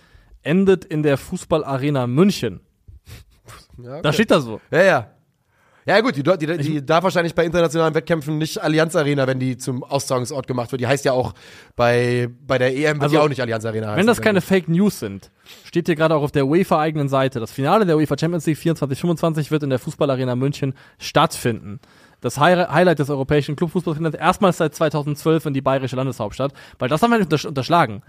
endet 0.44 0.86
in 0.86 1.04
der 1.04 1.18
Fußballarena 1.18 2.08
München. 2.08 2.62
Ja, 3.80 4.02
Da 4.02 4.12
steht 4.12 4.32
da 4.32 4.42
so. 4.42 4.60
ja, 4.72 4.82
ja. 4.82 5.12
Ja 5.88 6.02
gut, 6.02 6.18
die, 6.18 6.24
die, 6.24 6.58
die, 6.58 6.86
darf 6.86 7.06
wahrscheinlich 7.06 7.34
bei 7.34 7.46
internationalen 7.46 7.94
Wettkämpfen 7.94 8.38
nicht 8.38 8.62
Allianz 8.62 8.94
Arena, 8.98 9.26
wenn 9.26 9.40
die 9.40 9.56
zum 9.56 9.86
Austragungsort 9.86 10.46
gemacht 10.46 10.70
wird. 10.74 10.82
Die 10.82 10.88
heißt 10.88 11.06
ja 11.06 11.14
auch 11.14 11.34
bei, 11.78 12.28
bei 12.46 12.58
der 12.58 12.76
EM 12.76 12.96
wird 12.96 13.04
Also, 13.04 13.16
die 13.16 13.20
auch 13.20 13.30
nicht 13.30 13.40
Allianz 13.40 13.64
Arena 13.64 13.88
heißen. 13.88 13.98
Wenn 14.00 14.08
das 14.08 14.20
keine 14.20 14.42
Fake 14.42 14.68
News 14.68 15.00
sind, 15.00 15.32
steht 15.64 15.86
hier 15.86 15.96
gerade 15.96 16.14
auch 16.16 16.24
auf 16.24 16.34
der 16.34 16.46
UEFA 16.46 16.82
eigenen 16.82 17.08
Seite. 17.08 17.40
Das 17.40 17.54
Finale 17.54 17.86
der 17.86 17.96
UEFA 17.96 18.18
Champions 18.20 18.46
League 18.48 18.58
24-25 18.58 19.50
wird 19.50 19.64
in 19.64 19.70
der 19.70 19.80
Fußballarena 19.80 20.36
München 20.36 20.74
stattfinden. 21.00 21.80
Das 22.22 22.40
Hi 22.40 22.56
Highlight 22.56 23.00
des 23.00 23.10
europäischen 23.10 23.56
Clubfußballs 23.56 23.98
findet 23.98 24.16
erstmals 24.16 24.58
seit 24.58 24.74
2012 24.74 25.46
in 25.48 25.54
die 25.54 25.62
bayerische 25.62 25.96
Landeshauptstadt, 25.96 26.54
weil 26.80 26.90
das 26.90 27.02
haben 27.02 27.12
wir 27.12 27.18
nicht 27.18 27.28
untersch 27.28 27.46
unterschlagen. 27.46 28.02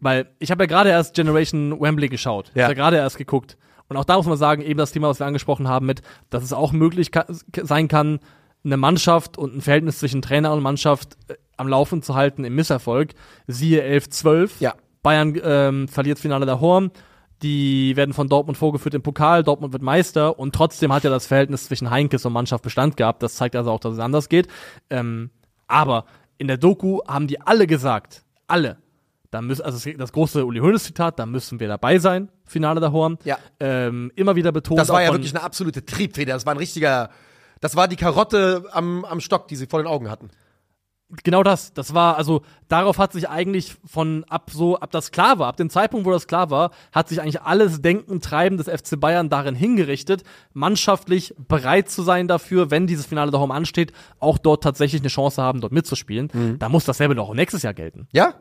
Weil 0.00 0.30
ich 0.38 0.50
habe 0.50 0.62
ja 0.64 0.66
gerade 0.66 0.90
erst 0.90 1.14
Generation 1.14 1.78
Wembley 1.80 2.08
geschaut. 2.08 2.46
Ja. 2.48 2.52
Ich 2.54 2.62
habe 2.62 2.72
ja 2.74 2.82
gerade 2.82 2.96
erst 2.96 3.18
geguckt. 3.18 3.56
Und 3.88 3.96
auch 3.96 4.04
da 4.04 4.16
muss 4.16 4.26
man 4.26 4.38
sagen, 4.38 4.62
eben 4.62 4.78
das 4.78 4.92
Thema, 4.92 5.08
was 5.08 5.18
wir 5.18 5.26
angesprochen 5.26 5.68
haben, 5.68 5.84
mit, 5.84 6.00
dass 6.30 6.44
es 6.44 6.52
auch 6.52 6.72
möglich 6.72 7.10
ka 7.10 7.26
sein 7.28 7.88
kann, 7.88 8.20
eine 8.64 8.76
Mannschaft 8.76 9.36
und 9.36 9.56
ein 9.56 9.60
Verhältnis 9.60 9.98
zwischen 9.98 10.22
Trainer 10.22 10.52
und 10.52 10.62
Mannschaft 10.62 11.16
äh, 11.28 11.34
am 11.56 11.68
Laufen 11.68 12.02
zu 12.02 12.14
halten 12.14 12.44
im 12.44 12.54
Misserfolg. 12.54 13.14
Siehe 13.46 13.82
11-12. 13.82 14.50
Ja. 14.60 14.74
Bayern 15.02 15.38
ähm, 15.42 15.88
verliert 15.88 16.18
Finale 16.18 16.46
der 16.46 16.60
Horn. 16.60 16.90
Die 17.42 17.96
werden 17.96 18.12
von 18.12 18.28
Dortmund 18.28 18.58
vorgeführt 18.58 18.94
im 18.94 19.02
Pokal. 19.02 19.42
Dortmund 19.42 19.72
wird 19.72 19.82
Meister. 19.82 20.38
Und 20.38 20.54
trotzdem 20.54 20.92
hat 20.92 21.04
ja 21.04 21.10
das 21.10 21.26
Verhältnis 21.26 21.64
zwischen 21.66 21.90
Heinkes 21.90 22.26
und 22.26 22.32
Mannschaft 22.32 22.62
Bestand 22.62 22.96
gehabt. 22.96 23.22
Das 23.22 23.36
zeigt 23.36 23.56
also 23.56 23.70
auch, 23.70 23.80
dass 23.80 23.94
es 23.94 23.98
anders 23.98 24.28
geht. 24.28 24.48
Ähm, 24.90 25.30
aber 25.66 26.04
in 26.38 26.48
der 26.48 26.58
Doku 26.58 27.00
haben 27.06 27.26
die 27.26 27.40
alle 27.40 27.66
gesagt, 27.66 28.24
alle, 28.46 28.76
da 29.30 29.40
müssen, 29.42 29.62
also 29.62 29.90
das- 29.96 30.12
große 30.12 30.44
Uli 30.44 30.58
Hoeneß 30.60 30.84
Zitat, 30.84 31.18
da 31.18 31.24
müssen 31.26 31.60
wir 31.60 31.68
dabei 31.68 31.98
sein, 31.98 32.28
Finale 32.44 32.80
der 32.80 32.92
Horn. 32.92 33.16
Ja. 33.24 33.38
Ähm, 33.60 34.10
immer 34.16 34.36
wieder 34.36 34.50
betont. 34.52 34.78
Das 34.80 34.88
war 34.88 35.02
ja 35.02 35.12
wirklich 35.12 35.34
eine 35.34 35.42
absolute 35.44 35.84
Triebfeder. 35.84 36.34
Das 36.34 36.46
war 36.46 36.54
ein 36.54 36.58
richtiger, 36.58 37.10
das 37.60 37.76
war 37.76 37.88
die 37.88 37.96
Karotte 37.96 38.64
am, 38.72 39.04
am 39.04 39.20
Stock, 39.20 39.48
die 39.48 39.56
sie 39.56 39.66
vor 39.66 39.80
den 39.82 39.86
Augen 39.86 40.10
hatten. 40.10 40.30
Genau 41.24 41.42
das. 41.42 41.72
Das 41.72 41.92
war, 41.94 42.16
also 42.16 42.42
darauf 42.68 42.98
hat 42.98 43.12
sich 43.12 43.28
eigentlich 43.28 43.74
von 43.84 44.24
ab 44.28 44.50
so, 44.52 44.78
ab 44.78 44.90
das 44.92 45.10
klar 45.10 45.38
war, 45.38 45.48
ab 45.48 45.56
dem 45.56 45.70
Zeitpunkt, 45.70 46.06
wo 46.06 46.10
das 46.10 46.26
klar 46.26 46.50
war, 46.50 46.70
hat 46.92 47.08
sich 47.08 47.20
eigentlich 47.20 47.42
alles 47.42 47.82
Denken, 47.82 48.20
Treiben 48.20 48.56
des 48.56 48.68
FC 48.68 48.98
Bayern 48.98 49.28
darin 49.28 49.54
hingerichtet, 49.54 50.22
mannschaftlich 50.52 51.34
bereit 51.48 51.90
zu 51.90 52.02
sein 52.02 52.28
dafür, 52.28 52.70
wenn 52.70 52.86
dieses 52.86 53.06
Finale 53.06 53.30
darum 53.30 53.50
ansteht, 53.50 53.92
auch 54.20 54.38
dort 54.38 54.62
tatsächlich 54.62 55.02
eine 55.02 55.08
Chance 55.08 55.42
haben, 55.42 55.60
dort 55.60 55.72
mitzuspielen. 55.72 56.56
Da 56.58 56.68
muss 56.68 56.84
dasselbe 56.84 57.14
doch 57.14 57.28
auch 57.28 57.34
nächstes 57.34 57.62
Jahr 57.62 57.74
gelten. 57.74 58.06
Ja? 58.12 58.34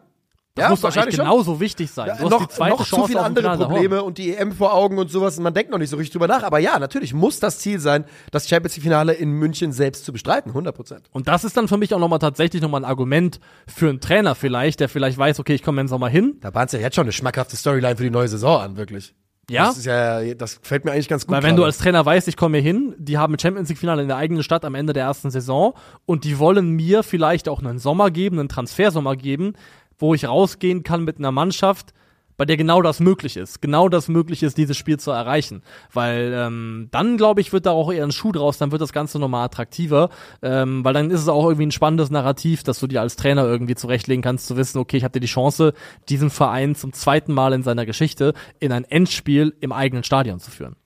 Das 0.60 0.66
ja, 0.66 0.70
muss 0.70 0.82
doch 0.82 0.95
eigentlich 1.01 1.16
schon. 1.16 1.26
genauso 1.26 1.60
wichtig 1.60 1.89
sein. 1.91 2.07
Ja, 2.07 2.16
Du 2.16 2.24
hast 2.26 2.32
noch, 2.32 2.45
die 2.45 2.53
zweite 2.53 2.72
noch 2.72 2.86
Chance 2.86 3.01
zu 3.01 3.07
viele 3.07 3.22
andere. 3.22 3.57
Probleme 3.57 4.03
und 4.03 4.18
die 4.18 4.36
EM 4.36 4.51
vor 4.51 4.74
Augen 4.74 4.97
und 4.97 5.10
sowas. 5.10 5.39
Man 5.39 5.53
denkt 5.53 5.72
noch 5.72 5.78
nicht 5.78 5.89
so 5.89 5.97
richtig 5.97 6.14
drüber 6.14 6.28
nach. 6.28 6.43
Aber 6.43 6.60
ja, 6.60 6.78
natürlich 6.80 7.14
muss 7.14 7.39
das 7.39 7.60
Ziel 7.60 7.80
sein, 7.80 8.05
das 8.32 8.47
Champions 8.47 8.76
League 8.76 8.84
Finale 8.84 9.14
in 9.14 9.32
München 9.32 9.72
selbst 9.72 10.05
zu 10.05 10.12
bestreiten. 10.12 10.51
100 10.51 10.76
Prozent. 10.76 11.10
Und 11.12 11.28
das 11.28 11.43
ist 11.43 11.55
dann 11.57 11.68
für 11.68 11.78
mich 11.78 11.93
auch 11.93 11.99
nochmal 11.99 12.20
tatsächlich 12.20 12.62
nochmal 12.62 12.82
ein 12.82 12.86
Argument 12.86 13.39
für 13.68 13.89
einen 13.89 14.01
Trainer 14.01 14.36
vielleicht, 14.36 14.80
der 14.80 14.89
vielleicht 14.89 15.18
weiß, 15.18 15.39
okay, 15.39 15.53
ich 15.53 15.64
komme 15.64 15.82
im 15.82 15.88
Sommer 15.88 16.10
hin. 16.10 16.38
Da 16.41 16.51
bahnst 16.51 16.74
du 16.74 16.78
ja 16.78 16.84
jetzt 16.84 16.95
schon 16.95 17.05
eine 17.05 17.12
schmackhafte 17.12 17.55
Storyline 17.55 17.95
für 17.95 18.03
die 18.03 18.10
neue 18.10 18.28
Saison 18.28 18.62
an, 18.62 18.78
wirklich. 18.78 19.14
Ja. 19.49 19.66
Das 19.66 19.78
ist 19.78 19.86
ja, 19.86 20.34
das 20.36 20.62
gefällt 20.62 20.86
mir 20.86 20.91
eigentlich 20.91 21.07
ganz 21.07 21.26
gut. 21.26 21.36
Weil 21.36 21.43
wenn 21.43 21.55
du 21.55 21.62
gerade. 21.62 21.68
als 21.68 21.80
Trainer 21.80 22.05
weißt, 22.05 22.28
ich 22.28 22.38
komme 22.38 22.57
hier 22.57 22.72
hin, 22.72 22.93
die 22.97 23.18
haben 23.18 23.34
ein 23.34 23.39
Champions 23.39 23.70
League 23.70 23.80
Finale 23.80 24.01
in 24.01 24.07
der 24.07 24.18
eigenen 24.18 24.43
Stadt 24.43 24.64
am 24.64 24.76
Ende 24.76 24.93
der 24.93 25.03
ersten 25.03 25.32
Saison 25.32 25.74
und 26.05 26.24
die 26.24 26.39
wollen 26.39 26.70
mir 26.72 27.03
vielleicht 27.03 27.49
auch 27.49 27.60
einen 27.60 27.80
Sommer 27.80 28.12
geben, 28.12 28.39
einen 28.39 28.49
Transfersommer 28.49 29.16
geben, 29.16 29.53
wo 30.00 30.14
ich 30.14 30.28
rausgehen 30.28 30.84
kann 30.84 31.04
mit 31.04 31.20
einer 31.20 31.32
Mannschaft, 31.32 31.93
bei 32.39 32.45
der 32.45 32.56
genau 32.56 32.82
das 32.82 33.02
möglich 33.02 33.36
ist. 33.36 33.62
Genau 33.62 33.89
das 33.89 34.08
möglich 34.08 34.43
ist, 34.43 34.58
dieses 34.58 34.78
Spiel 34.78 34.97
zu 34.97 35.12
erreichen. 35.12 35.62
Weil 35.91 36.32
ähm, 36.34 36.88
dann, 36.89 37.18
glaube 37.18 37.41
ich, 37.41 37.52
wird 37.52 37.66
da 37.66 37.72
auch 37.72 37.91
eher 37.91 38.06
ein 38.06 38.14
Schuh 38.14 38.32
draus, 38.32 38.58
dann 38.58 38.72
wird 38.72 38.82
das 38.82 38.93
Ganze 38.93 39.20
nochmal 39.20 39.43
attraktiver. 39.43 40.10
Ähm, 40.41 40.86
weil 40.86 40.93
dann 40.93 41.12
ist 41.12 41.20
es 41.20 41.28
auch 41.28 41.43
irgendwie 41.43 41.66
ein 41.66 41.72
spannendes 41.72 42.10
Narrativ, 42.10 42.64
dass 42.64 42.80
du 42.80 42.88
dir 42.88 43.02
als 43.02 43.18
Trainer 43.18 43.43
irgendwie 43.43 43.76
zurechtlegen 43.76 44.24
kannst, 44.24 44.47
zu 44.47 44.56
wissen, 44.56 44.80
okay, 44.80 44.95
ich 44.95 45.04
habe 45.04 45.12
dir 45.12 45.20
die 45.20 45.28
Chance, 45.28 45.74
diesen 46.08 46.30
Verein 46.30 46.76
zum 46.76 46.93
zweiten 46.93 47.34
Mal 47.34 47.52
in 47.52 47.62
seiner 47.62 47.86
Geschichte 47.86 48.34
in 48.60 48.72
ein 48.72 48.86
Endspiel 48.86 49.54
im 49.60 49.74
eigenen 49.74 50.06
Stadion 50.06 50.39
zu 50.39 50.50
führen. 50.50 50.78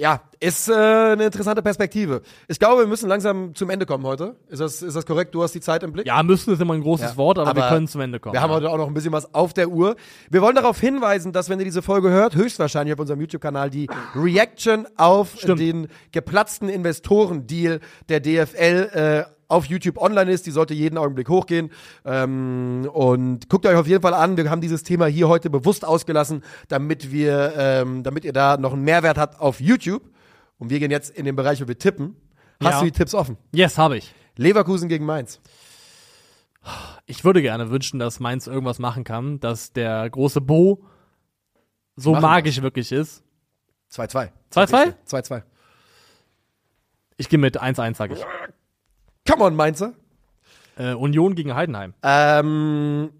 Ja, 0.00 0.22
ist 0.40 0.70
äh, 0.70 0.72
eine 0.72 1.26
interessante 1.26 1.60
Perspektive. 1.60 2.22
Ich 2.48 2.58
glaube, 2.58 2.80
wir 2.80 2.86
müssen 2.86 3.06
langsam 3.06 3.54
zum 3.54 3.68
Ende 3.68 3.84
kommen 3.84 4.06
heute. 4.06 4.34
Ist 4.48 4.62
das, 4.62 4.80
ist 4.80 4.96
das 4.96 5.04
korrekt? 5.04 5.34
Du 5.34 5.42
hast 5.42 5.54
die 5.54 5.60
Zeit 5.60 5.82
im 5.82 5.92
Blick? 5.92 6.06
Ja, 6.06 6.22
müssen 6.22 6.54
ist 6.54 6.62
immer 6.62 6.72
ein 6.72 6.80
großes 6.80 7.10
Ja, 7.10 7.16
Wort, 7.18 7.38
aber, 7.38 7.54
wir 7.54 7.64
aber 7.64 7.74
können 7.74 7.86
zum 7.86 8.00
Ende 8.00 8.18
kommen. 8.18 8.32
Wir 8.32 8.40
haben 8.40 8.50
heute 8.50 8.70
auch 8.70 8.78
noch 8.78 8.86
ein 8.86 8.94
bisschen 8.94 9.12
was 9.12 9.34
auf 9.34 9.52
der 9.52 9.68
Uhr. 9.68 9.96
Wir 10.30 10.40
wollen 10.40 10.54
darauf 10.54 10.80
hinweisen, 10.80 11.32
dass, 11.32 11.50
wenn 11.50 11.58
ihr 11.58 11.66
diese 11.66 11.82
Folge 11.82 12.08
hört, 12.08 12.34
höchstwahrscheinlich 12.34 12.94
auf 12.94 13.00
unserem 13.00 13.20
YouTube-Kanal 13.20 13.68
die 13.68 13.90
Reaction 14.14 14.86
auf 14.96 15.34
Stimmt. 15.36 15.60
den 15.60 15.88
geplatzten 16.12 16.70
Investorendeal 16.70 17.80
der 18.08 18.20
DFL 18.20 19.26
äh, 19.26 19.39
auf 19.50 19.66
YouTube 19.66 19.98
online 19.98 20.30
ist. 20.30 20.46
Die 20.46 20.50
sollte 20.50 20.74
jeden 20.74 20.96
Augenblick 20.98 21.28
hochgehen. 21.28 21.70
Ähm, 22.04 22.88
und 22.92 23.48
guckt 23.48 23.66
euch 23.66 23.76
auf 23.76 23.86
jeden 23.86 24.02
Fall 24.02 24.14
an. 24.14 24.36
Wir 24.36 24.48
haben 24.50 24.60
dieses 24.60 24.82
Thema 24.82 25.06
hier 25.06 25.28
heute 25.28 25.50
bewusst 25.50 25.84
ausgelassen, 25.84 26.42
damit 26.68 27.12
wir, 27.12 27.52
ähm, 27.56 28.02
damit 28.02 28.24
ihr 28.24 28.32
da 28.32 28.56
noch 28.56 28.72
einen 28.72 28.82
Mehrwert 28.82 29.18
habt 29.18 29.40
auf 29.40 29.60
YouTube. 29.60 30.02
Und 30.58 30.70
wir 30.70 30.78
gehen 30.78 30.90
jetzt 30.90 31.10
in 31.10 31.24
den 31.24 31.36
Bereich, 31.36 31.62
wo 31.62 31.68
wir 31.68 31.78
tippen. 31.78 32.16
Hast 32.62 32.74
Ja. 32.74 32.78
du 32.80 32.84
die 32.86 32.92
Tipps 32.92 33.14
offen? 33.14 33.36
Yes, 33.52 33.78
habe 33.78 33.96
ich. 33.96 34.14
Leverkusen 34.36 34.88
gegen 34.88 35.04
Mainz. 35.06 35.40
Ich 37.06 37.24
würde 37.24 37.40
gerne 37.42 37.70
wünschen, 37.70 37.98
dass 37.98 38.20
Mainz 38.20 38.46
irgendwas 38.46 38.78
machen 38.78 39.02
kann, 39.04 39.40
dass 39.40 39.72
der 39.72 40.08
große 40.10 40.40
Bo 40.42 40.84
so 41.96 42.12
Machen 42.12 42.22
magisch 42.22 42.60
wirklich 42.62 42.92
ist. 42.92 43.22
2-2. 43.90 44.30
2-2? 44.52 44.94
2-2. 45.06 45.42
Ich 47.16 47.28
gehe 47.28 47.38
mit 47.38 47.60
1-1, 47.60 47.96
sage 47.96 48.14
ich. 48.14 48.24
Come 49.30 49.44
on, 49.44 49.54
Mainzer. 49.54 49.92
Äh, 50.76 50.94
Union 50.94 51.36
gegen 51.36 51.54
Heidenheim. 51.54 51.94
Ähm, 52.02 53.10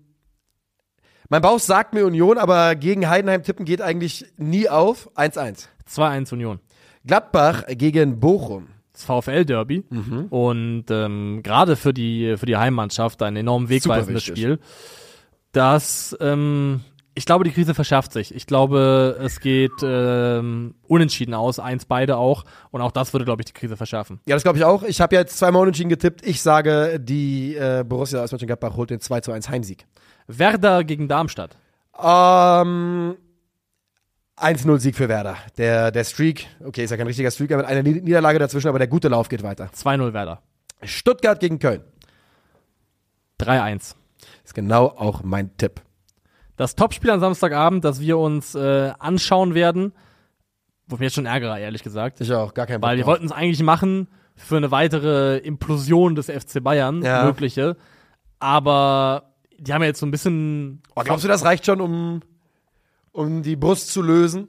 mein 1.28 1.42
Bauch 1.42 1.61
sagt 1.61 1.94
mir 1.94 2.04
Union, 2.04 2.36
aber 2.36 2.74
gegen 2.74 3.08
Heidenheim 3.08 3.44
tippen 3.44 3.64
geht 3.64 3.80
eigentlich 3.80 4.26
nie 4.36 4.68
auf. 4.68 5.08
1-1. 5.16 5.68
2-1 5.88 6.32
Union. 6.32 6.58
Gladbach 7.06 7.62
gegen 7.68 8.18
Bochum. 8.18 8.66
Das 8.92 9.04
VfL-Derby. 9.04 9.84
Mhm. 9.88 10.26
Und 10.30 10.86
ähm, 10.90 11.42
gerade 11.44 11.76
für 11.76 11.94
die, 11.94 12.34
für 12.36 12.46
die 12.46 12.56
Heimmannschaft 12.56 13.22
ein 13.22 13.36
enorm 13.36 13.68
wegweisendes. 13.68 14.24
Spiel. 14.24 14.58
Das, 15.52 16.16
ähm, 16.20 16.80
ich 17.14 17.26
glaube, 17.26 17.44
die 17.44 17.50
Krise 17.50 17.74
verschärft 17.74 18.12
sich. 18.12 18.34
Ich 18.34 18.46
glaube, 18.46 19.16
es 19.20 19.40
geht 19.40 19.72
ähm, 19.82 20.74
unentschieden 20.86 21.34
aus, 21.34 21.58
eins 21.58 21.84
beide 21.84 22.16
auch. 22.16 22.44
Und 22.70 22.80
auch 22.80 22.92
das 22.92 23.12
würde, 23.12 23.24
glaube 23.24 23.42
ich, 23.42 23.46
die 23.46 23.52
Krise 23.52 23.76
verschärfen. 23.76 24.20
Ja, 24.26 24.36
das 24.36 24.42
glaube 24.44 24.58
ich 24.58 24.64
auch. 24.64 24.82
Ich 24.84 25.00
habe 25.00 25.16
jetzt 25.16 25.36
zweimal 25.38 25.62
unentschieden 25.62 25.88
getippt. 25.90 26.24
Ich 26.26 26.40
sage, 26.40 27.00
die 27.00 27.56
äh, 27.56 27.84
Borussia 27.86 28.22
aus 28.22 28.30
Mönchengladbach 28.32 28.76
holt 28.76 28.90
den 28.90 29.00
2 29.00 29.32
1 29.32 29.48
Heimsieg. 29.48 29.86
Werder 30.28 30.84
gegen 30.84 31.08
Darmstadt. 31.08 31.56
Ähm, 32.02 33.16
1-0 34.36 34.78
Sieg 34.78 34.96
für 34.96 35.08
Werder. 35.08 35.36
Der, 35.58 35.90
der 35.90 36.04
Streak, 36.04 36.46
okay, 36.64 36.84
ist 36.84 36.90
ja 36.90 36.96
kein 36.96 37.06
richtiger 37.08 37.30
Streak, 37.30 37.52
aber 37.52 37.62
mit 37.62 37.70
einer 37.70 37.82
Nied- 37.82 38.04
Niederlage 38.04 38.38
dazwischen, 38.38 38.68
aber 38.68 38.78
der 38.78 38.88
gute 38.88 39.08
Lauf 39.08 39.28
geht 39.28 39.42
weiter. 39.42 39.68
2-0 39.76 40.12
Werder. 40.14 40.40
Stuttgart 40.82 41.40
gegen 41.40 41.58
Köln. 41.58 41.82
3-1. 43.40 43.94
Ist 44.44 44.54
genau 44.54 44.86
auch 44.86 45.22
mein 45.22 45.56
Tipp. 45.56 45.82
Das 46.61 46.74
Topspiel 46.74 47.11
am 47.11 47.20
Samstagabend, 47.20 47.86
das 47.86 48.00
wir 48.00 48.18
uns 48.18 48.54
äh, 48.54 48.92
anschauen 48.98 49.54
werden, 49.54 49.94
wo 50.86 50.96
mich 50.96 51.04
jetzt 51.04 51.14
schon 51.14 51.24
ärgere, 51.24 51.58
ehrlich 51.58 51.82
gesagt. 51.82 52.20
Ich 52.20 52.30
auch, 52.34 52.52
gar 52.52 52.66
kein 52.66 52.82
Bock 52.82 52.90
Weil 52.90 52.98
wir 52.98 53.06
wollten 53.06 53.24
es 53.24 53.32
eigentlich 53.32 53.62
machen 53.62 54.08
für 54.36 54.58
eine 54.58 54.70
weitere 54.70 55.38
Implosion 55.38 56.16
des 56.16 56.26
FC 56.26 56.62
Bayern, 56.62 57.00
Ja. 57.02 57.24
mögliche. 57.24 57.78
Aber 58.40 59.32
die 59.58 59.72
haben 59.72 59.80
ja 59.80 59.88
jetzt 59.88 60.00
so 60.00 60.06
ein 60.06 60.11
bisschen. 60.11 60.82
Oh, 60.94 61.00
glaubst 61.02 61.24
du, 61.24 61.28
das 61.28 61.46
reicht 61.46 61.64
schon, 61.64 61.80
um, 61.80 62.20
um 63.12 63.40
die 63.42 63.56
Brust 63.56 63.90
zu 63.90 64.02
lösen? 64.02 64.48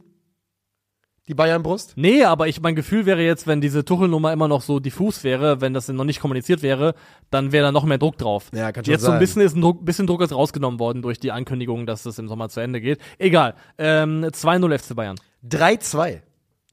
Die 1.27 1.33
Bayern-Brust? 1.33 1.93
Nee, 1.95 2.23
aber 2.23 2.47
ich 2.47 2.61
mein 2.61 2.75
Gefühl 2.75 3.05
wäre 3.05 3.21
jetzt, 3.21 3.47
wenn 3.47 3.61
diese 3.61 3.85
Tuchelnummer 3.85 4.33
immer 4.33 4.47
noch 4.47 4.61
so 4.61 4.79
diffus 4.79 5.23
wäre, 5.23 5.61
wenn 5.61 5.73
das 5.73 5.87
noch 5.87 6.03
nicht 6.03 6.19
kommuniziert 6.19 6.61
wäre, 6.61 6.95
dann 7.29 7.51
wäre 7.51 7.65
da 7.65 7.71
noch 7.71 7.85
mehr 7.85 7.97
Druck 7.97 8.17
drauf. 8.17 8.49
Ja, 8.53 8.71
kann 8.71 8.83
schon 8.83 8.91
Jetzt 8.91 9.01
so 9.01 9.07
ein 9.07 9.13
sein. 9.13 9.19
bisschen 9.19 9.41
ist 9.41 9.55
ein 9.55 9.61
Druck, 9.61 9.85
bisschen 9.85 10.07
Druck 10.07 10.21
ist 10.21 10.33
rausgenommen 10.33 10.79
worden 10.79 11.01
durch 11.01 11.19
die 11.19 11.31
Ankündigung, 11.31 11.85
dass 11.85 12.05
es 12.05 12.17
im 12.19 12.27
Sommer 12.27 12.49
zu 12.49 12.59
Ende 12.59 12.81
geht. 12.81 12.99
Egal. 13.19 13.55
Ähm, 13.77 14.23
2-0 14.25 14.77
FC 14.77 14.95
Bayern. 14.95 15.15
3-2 15.47 16.21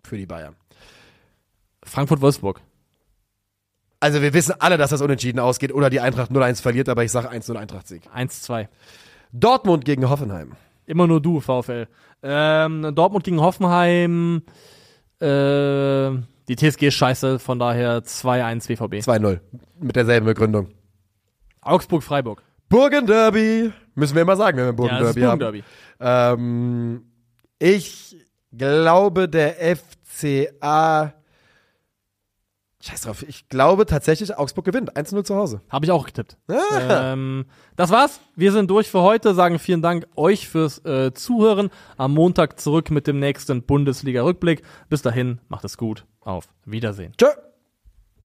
für 0.02 0.16
die 0.16 0.26
Bayern. 0.26 0.56
Frankfurt-Wolfsburg. 1.84 2.60
Also 4.00 4.22
wir 4.22 4.32
wissen 4.32 4.54
alle, 4.60 4.76
dass 4.76 4.90
das 4.90 5.02
unentschieden 5.02 5.40
ausgeht 5.40 5.72
oder 5.74 5.90
die 5.90 6.00
Eintracht 6.00 6.30
0-1 6.30 6.62
verliert, 6.62 6.88
aber 6.88 7.04
ich 7.04 7.10
sage 7.10 7.30
1-0 7.30 7.56
Eintracht-Sieg. 7.56 8.02
1-2. 8.14 8.68
Dortmund 9.32 9.84
gegen 9.84 10.08
Hoffenheim. 10.08 10.52
Immer 10.88 11.06
nur 11.06 11.20
du, 11.20 11.38
VfL. 11.38 11.86
Ähm, 12.22 12.94
Dortmund 12.94 13.22
gegen 13.22 13.40
Hoffenheim. 13.42 14.42
Äh, 15.20 16.10
die 16.48 16.56
TSG 16.56 16.86
ist 16.86 16.94
scheiße, 16.94 17.38
von 17.38 17.58
daher 17.58 18.02
2-1 18.02 18.68
BVB. 18.68 19.06
2-0. 19.06 19.40
Mit 19.78 19.96
derselben 19.96 20.24
Begründung. 20.24 20.68
Augsburg-Freiburg. 21.60 22.42
Burgenderby. 22.70 23.70
Müssen 23.94 24.14
wir 24.14 24.22
immer 24.22 24.36
sagen, 24.36 24.56
wenn 24.56 24.78
wir 24.78 24.86
Ja, 24.86 24.98
das 24.98 25.10
ist 25.10 25.14
Burgenderby 25.16 25.22
haben. 25.22 25.38
Burgenderby. 25.38 25.64
Ähm, 26.00 27.02
ich 27.58 28.16
glaube, 28.50 29.28
der 29.28 29.56
FCA. 29.76 31.12
Scheiß 32.80 33.02
drauf. 33.02 33.24
Ich 33.26 33.48
glaube 33.48 33.86
tatsächlich, 33.86 34.36
Augsburg 34.36 34.64
gewinnt. 34.64 34.96
1-0 34.96 35.24
zu 35.24 35.34
Hause. 35.34 35.62
Habe 35.68 35.84
ich 35.84 35.90
auch 35.90 36.06
getippt. 36.06 36.36
Ähm, 36.48 37.46
das 37.76 37.90
war's. 37.90 38.20
Wir 38.36 38.52
sind 38.52 38.70
durch 38.70 38.88
für 38.88 39.00
heute. 39.02 39.34
Sagen 39.34 39.58
vielen 39.58 39.82
Dank 39.82 40.06
euch 40.14 40.48
fürs 40.48 40.84
äh, 40.84 41.12
Zuhören. 41.12 41.70
Am 41.96 42.14
Montag 42.14 42.60
zurück 42.60 42.90
mit 42.90 43.06
dem 43.06 43.18
nächsten 43.18 43.62
Bundesliga-Rückblick. 43.62 44.62
Bis 44.88 45.02
dahin, 45.02 45.40
macht 45.48 45.64
es 45.64 45.76
gut. 45.76 46.06
Auf 46.20 46.48
Wiedersehen. 46.64 47.12
Tschö. 47.18 47.28